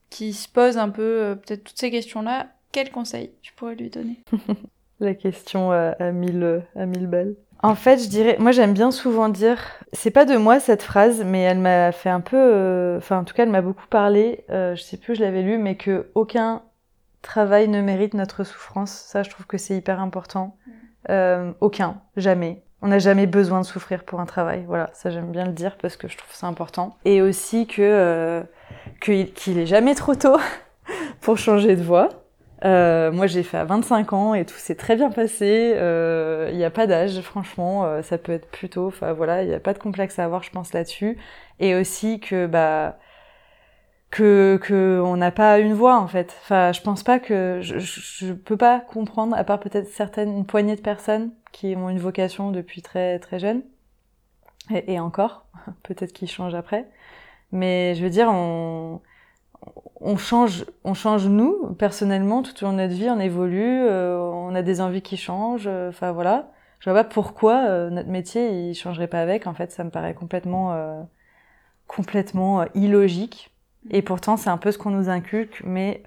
qui 0.09 0.31
se 0.31 0.47
pose 0.47 0.77
un 0.77 0.89
peu 0.89 1.01
euh, 1.01 1.35
peut-être 1.35 1.65
toutes 1.65 1.77
ces 1.77 1.91
questions-là, 1.91 2.47
quel 2.71 2.91
conseil 2.91 3.31
tu 3.41 3.53
pourrais 3.53 3.75
lui 3.75 3.89
donner? 3.89 4.23
La 5.01 5.13
question 5.13 5.73
à, 5.73 5.89
à 5.99 6.13
mille, 6.13 6.65
à 6.73 6.85
mille 6.85 7.07
balles. 7.07 7.35
En 7.65 7.73
fait, 7.73 7.97
je 7.97 8.07
dirais, 8.07 8.35
moi 8.37 8.51
j'aime 8.51 8.73
bien 8.73 8.91
souvent 8.91 9.27
dire, 9.27 9.57
c'est 9.91 10.11
pas 10.11 10.25
de 10.25 10.37
moi 10.37 10.59
cette 10.59 10.83
phrase, 10.83 11.23
mais 11.25 11.41
elle 11.41 11.57
m'a 11.57 11.91
fait 11.91 12.11
un 12.11 12.21
peu, 12.21 12.37
euh, 12.37 12.99
enfin 12.99 13.17
en 13.17 13.23
tout 13.23 13.33
cas 13.33 13.41
elle 13.41 13.49
m'a 13.49 13.63
beaucoup 13.63 13.87
parlé, 13.87 14.45
euh, 14.51 14.75
je 14.75 14.83
sais 14.83 14.97
plus, 14.97 15.15
je 15.15 15.21
l'avais 15.21 15.41
lu, 15.41 15.57
mais 15.57 15.75
que 15.75 16.11
aucun 16.13 16.61
travail 17.23 17.67
ne 17.67 17.81
mérite 17.81 18.13
notre 18.13 18.43
souffrance. 18.43 18.91
Ça, 18.91 19.23
je 19.23 19.31
trouve 19.31 19.47
que 19.47 19.57
c'est 19.57 19.75
hyper 19.75 19.99
important. 19.99 20.57
Euh, 21.09 21.53
aucun, 21.59 21.99
jamais. 22.17 22.61
On 22.83 22.89
n'a 22.89 22.99
jamais 22.99 23.25
besoin 23.25 23.61
de 23.61 23.65
souffrir 23.65 24.03
pour 24.03 24.19
un 24.19 24.27
travail. 24.27 24.63
Voilà, 24.67 24.91
ça 24.93 25.09
j'aime 25.09 25.31
bien 25.31 25.45
le 25.45 25.53
dire 25.53 25.75
parce 25.81 25.97
que 25.97 26.07
je 26.07 26.15
trouve 26.19 26.35
ça 26.35 26.45
important. 26.45 26.97
Et 27.03 27.23
aussi 27.23 27.65
que 27.65 27.81
euh, 27.81 28.43
qu'il 29.01 29.57
est 29.57 29.65
jamais 29.65 29.95
trop 29.95 30.13
tôt 30.13 30.37
pour 31.21 31.39
changer 31.39 31.75
de 31.75 31.81
voie. 31.81 32.09
Euh, 32.63 33.11
moi, 33.11 33.27
j'ai 33.27 33.43
fait 33.43 33.57
à 33.57 33.65
25 33.65 34.13
ans 34.13 34.33
et 34.33 34.45
tout 34.45 34.55
s'est 34.57 34.75
très 34.75 34.95
bien 34.95 35.11
passé. 35.11 35.73
Euh, 35.75 36.49
Il 36.51 36.57
n'y 36.57 36.63
a 36.63 36.71
pas 36.71 36.87
d'âge, 36.87 37.19
franchement, 37.21 37.85
euh, 37.85 38.01
ça 38.01 38.17
peut 38.17 38.31
être 38.31 38.49
plus 38.49 38.69
tôt. 38.69 38.87
Enfin 38.87 39.13
voilà, 39.13 39.43
il 39.43 39.49
n'y 39.49 39.53
a 39.53 39.59
pas 39.59 39.73
de 39.73 39.79
complexe 39.79 40.19
à 40.19 40.25
avoir, 40.25 40.43
je 40.43 40.51
pense 40.51 40.73
là-dessus. 40.73 41.17
Et 41.59 41.75
aussi 41.75 42.19
que 42.19 42.47
bah 42.47 42.97
que 44.11 44.57
que 44.61 45.01
on 45.03 45.17
n'a 45.17 45.31
pas 45.31 45.59
une 45.59 45.73
voix 45.73 45.97
en 45.97 46.07
fait. 46.07 46.35
Enfin, 46.43 46.71
je 46.71 46.81
pense 46.81 47.03
pas 47.03 47.19
que 47.19 47.59
je, 47.61 47.79
je, 47.79 48.33
peux 48.33 48.57
pas 48.57 48.79
comprendre, 48.79 49.35
à 49.35 49.43
part 49.43 49.59
peut-être 49.59 49.89
certaines 49.89 50.31
une 50.37 50.45
poignée 50.45 50.75
de 50.75 50.81
personnes 50.81 51.31
qui 51.51 51.75
ont 51.75 51.89
une 51.89 51.99
vocation 51.99 52.51
depuis 52.51 52.81
très 52.81 53.19
très 53.19 53.39
jeune. 53.39 53.63
Et 54.71 54.99
encore, 54.99 55.45
peut-être 55.83 56.13
qu'ils 56.13 56.29
changent 56.29 56.55
après. 56.55 56.87
Mais 57.51 57.95
je 57.95 58.03
veux 58.03 58.09
dire, 58.09 58.27
on 58.29 59.01
on 60.01 60.17
change, 60.17 60.65
on 60.83 60.93
change 60.93 61.27
nous 61.27 61.73
personnellement 61.75 62.43
tout 62.43 62.51
au 62.63 62.67
long 62.67 62.73
de 62.73 62.77
notre 62.77 62.93
vie, 62.93 63.09
on 63.09 63.19
évolue, 63.19 63.85
euh, 63.87 64.19
on 64.19 64.53
a 64.55 64.61
des 64.61 64.81
envies 64.81 65.01
qui 65.01 65.17
changent. 65.17 65.67
euh, 65.67 65.89
Enfin 65.89 66.11
voilà, 66.11 66.51
je 66.79 66.89
vois 66.89 67.03
pas 67.03 67.09
pourquoi 67.09 67.65
euh, 67.67 67.89
notre 67.89 68.09
métier 68.09 68.69
il 68.69 68.75
changerait 68.75 69.07
pas 69.07 69.21
avec. 69.21 69.47
En 69.47 69.53
fait, 69.53 69.71
ça 69.71 69.83
me 69.83 69.89
paraît 69.89 70.13
complètement, 70.13 70.73
euh, 70.73 71.01
complètement 71.87 72.61
euh, 72.61 72.65
illogique. 72.75 73.51
Et 73.91 74.01
pourtant, 74.01 74.37
c'est 74.37 74.49
un 74.49 74.57
peu 74.57 74.71
ce 74.71 74.77
qu'on 74.77 74.91
nous 74.91 75.09
inculque, 75.09 75.61
mais 75.65 76.01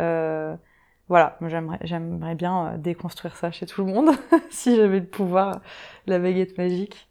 voilà, 1.08 1.38
j'aimerais, 1.46 1.78
j'aimerais 1.82 2.34
bien 2.34 2.76
déconstruire 2.76 3.34
ça 3.36 3.50
chez 3.50 3.64
tout 3.66 3.84
le 3.84 3.92
monde, 3.92 4.10
si 4.50 4.76
j'avais 4.76 5.00
le 5.00 5.06
pouvoir, 5.06 5.60
la 6.06 6.18
baguette 6.18 6.58
magique, 6.58 7.08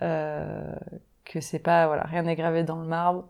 que 0.00 1.40
c'est 1.40 1.58
pas, 1.58 1.86
voilà, 1.86 2.04
rien 2.04 2.22
n'est 2.22 2.36
gravé 2.36 2.62
dans 2.62 2.76
le 2.76 2.86
marbre, 2.86 3.28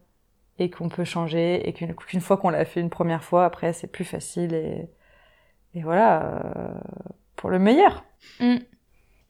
et 0.62 0.70
qu'on 0.70 0.88
peut 0.88 1.04
changer, 1.04 1.68
et 1.68 1.72
qu'une, 1.72 2.20
fois 2.20 2.36
qu'on 2.36 2.50
l'a 2.50 2.64
fait 2.64 2.80
une 2.80 2.90
première 2.90 3.24
fois, 3.24 3.44
après, 3.44 3.72
c'est 3.72 3.86
plus 3.86 4.04
facile, 4.04 4.54
et, 4.54 4.88
et 5.74 5.82
voilà, 5.82 6.22
euh, 6.24 6.74
pour 7.36 7.50
le 7.50 7.58
meilleur. 7.58 8.04
Mm. 8.40 8.56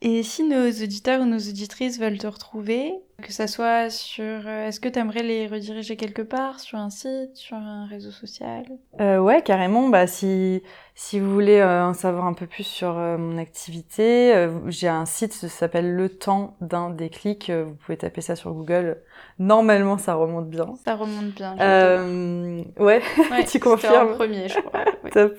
Et 0.05 0.25
si 0.25 0.43
nos 0.43 0.67
auditeurs 0.69 1.21
ou 1.21 1.27
nos 1.27 1.39
auditrices 1.39 2.01
veulent 2.01 2.19
te 2.19 2.27
retrouver, 2.27 2.93
que 3.23 3.33
ça 3.33 3.47
soit 3.47 3.89
sur... 3.89 4.25
euh, 4.25 4.67
Est-ce 4.67 4.81
que 4.81 4.89
tu 4.89 4.99
aimerais 4.99 5.23
les 5.23 5.47
rediriger 5.47 5.95
quelque 5.97 6.23
part 6.23 6.59
Sur 6.59 6.79
un 6.79 6.91
site 6.91 7.37
Sur 7.37 7.57
un 7.57 7.87
réseau 7.87 8.11
social? 8.11 8.65
Euh, 9.01 9.19
ouais, 9.21 9.43
carrément. 9.43 9.89
Bah, 9.91 10.09
si, 10.09 10.61
si 10.97 11.21
vous 11.21 11.33
voulez 11.33 11.61
euh, 11.61 11.85
en 11.85 11.95
savoir 11.95 12.27
un 12.27 12.33
peu 12.33 12.49
plus 12.49 12.65
sur 12.65 12.99
euh, 12.99 13.17
mon 13.17 13.39
activité, 13.39 14.49
j'ai 14.67 14.89
un 14.89 15.07
site 15.07 15.39
qui 15.39 15.49
s'appelle 15.49 15.95
Le 15.95 16.09
Temps 16.09 16.57
d'un 16.61 16.91
déclic. 16.91 17.53
Vous 17.53 17.75
pouvez 17.77 17.97
taper 17.97 18.23
ça 18.23 18.35
sur 18.35 18.53
Google. 18.53 19.01
Normalement, 19.39 19.99
ça 19.99 20.15
remonte 20.15 20.51
bien. 20.51 20.75
Ça 20.85 20.97
remonte 20.97 21.33
bien. 21.33 21.57
Euh, 21.61 22.65
ouais, 22.81 23.03
Ouais, 23.31 23.45
tu 23.45 23.61
confirmes. 23.61 24.09
en 24.11 24.15
premier, 24.17 24.49
je 24.49 24.59
crois. 24.59 24.81
ouais. 25.05 25.11
top. 25.13 25.37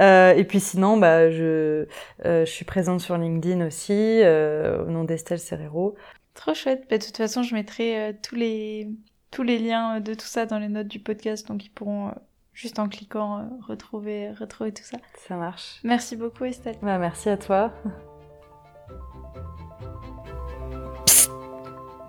Euh, 0.00 0.34
et 0.34 0.44
puis 0.44 0.60
sinon, 0.60 0.96
bah, 0.96 1.30
je, 1.30 1.86
euh, 2.24 2.44
je 2.44 2.50
suis 2.50 2.64
présente 2.64 3.00
sur 3.00 3.16
LinkedIn 3.16 3.66
aussi, 3.66 4.20
euh, 4.22 4.84
au 4.84 4.90
nom 4.90 5.04
d'Estelle 5.04 5.38
Serrero. 5.38 5.94
Trop 6.34 6.54
chouette. 6.54 6.86
Bah, 6.90 6.98
de 6.98 7.04
toute 7.04 7.16
façon, 7.16 7.42
je 7.42 7.54
mettrai 7.54 7.96
euh, 7.96 8.12
tous, 8.22 8.34
les... 8.34 8.88
tous 9.30 9.42
les 9.42 9.58
liens 9.58 10.00
de 10.00 10.14
tout 10.14 10.26
ça 10.26 10.46
dans 10.46 10.58
les 10.58 10.68
notes 10.68 10.88
du 10.88 10.98
podcast, 10.98 11.48
donc 11.48 11.64
ils 11.64 11.70
pourront, 11.70 12.08
euh, 12.08 12.12
juste 12.52 12.78
en 12.78 12.88
cliquant, 12.88 13.38
euh, 13.38 13.42
retrouver, 13.66 14.32
retrouver 14.32 14.72
tout 14.72 14.84
ça. 14.84 14.98
Ça 15.26 15.36
marche. 15.36 15.80
Merci 15.82 16.16
beaucoup, 16.16 16.44
Estelle. 16.44 16.76
Bah, 16.82 16.98
merci 16.98 17.30
à 17.30 17.36
toi. 17.36 17.72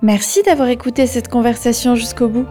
Merci 0.01 0.43
d'avoir 0.43 0.67
écouté 0.67 1.07
cette 1.07 1.27
conversation 1.27 1.95
jusqu'au 1.95 2.27
bout. 2.27 2.45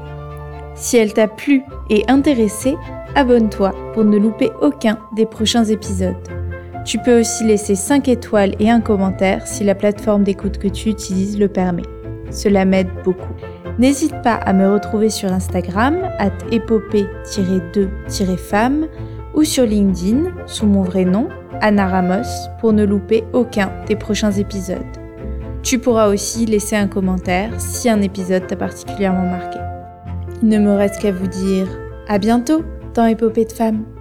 Si 0.75 0.97
elle 0.97 1.15
t'a 1.15 1.29
plu 1.29 1.63
et 1.89 2.05
intéressé, 2.09 2.75
abonne-toi 3.17 3.75
pour 3.95 4.05
ne 4.05 4.17
louper 4.17 4.53
aucun 4.63 4.97
des 5.17 5.27
prochains 5.27 5.65
épisodes. 5.65 6.15
Tu 6.85 6.99
peux 6.99 7.19
aussi 7.19 7.43
laisser 7.43 7.75
5 7.75 8.09
étoiles 8.09 8.55
et 8.61 8.71
un 8.71 8.81
commentaire 8.81 9.45
si 9.45 9.65
la 9.65 9.75
plateforme 9.75 10.23
d'écoute 10.23 10.59
que 10.59 10.69
tu 10.69 10.91
utilises 10.91 11.37
le 11.37 11.49
permet. 11.49 11.83
Cela 12.31 12.65
m'aide 12.65 12.91
beaucoup. 13.03 13.35
N'hésite 13.79 14.23
pas 14.23 14.35
à 14.35 14.53
me 14.53 14.73
retrouver 14.73 15.11
sur 15.11 15.33
Instagram, 15.33 15.97
at 16.19 16.31
épopée-2-femme, 16.53 18.87
ou 19.35 19.43
sur 19.43 19.67
LinkedIn, 19.67 20.31
sous 20.47 20.67
mon 20.67 20.83
vrai 20.83 21.05
nom, 21.05 21.27
Anna 21.61 21.89
Ramos, 21.89 22.29
pour 22.61 22.73
ne 22.73 22.85
louper 22.85 23.25
aucun 23.33 23.73
des 23.87 23.97
prochains 23.97 24.31
épisodes. 24.33 24.79
Tu 25.63 25.79
pourras 25.79 26.09
aussi 26.09 26.47
laisser 26.47 26.77
un 26.77 26.87
commentaire 26.87 27.51
si 27.59 27.91
un 27.91 28.01
épisode 28.01 28.47
t'a 28.47 28.57
particulièrement 28.57 29.27
marqué. 29.27 29.59
Il 30.43 30.49
ne 30.49 30.59
me 30.59 30.75
reste 30.75 31.03
qu'à 31.03 31.13
vous 31.13 31.27
dire 31.27 31.67
à 32.09 32.19
bientôt 32.19 32.63
dans 32.97 33.07
Épopée 33.07 33.45
de 33.45 33.53
femmes. 33.53 33.96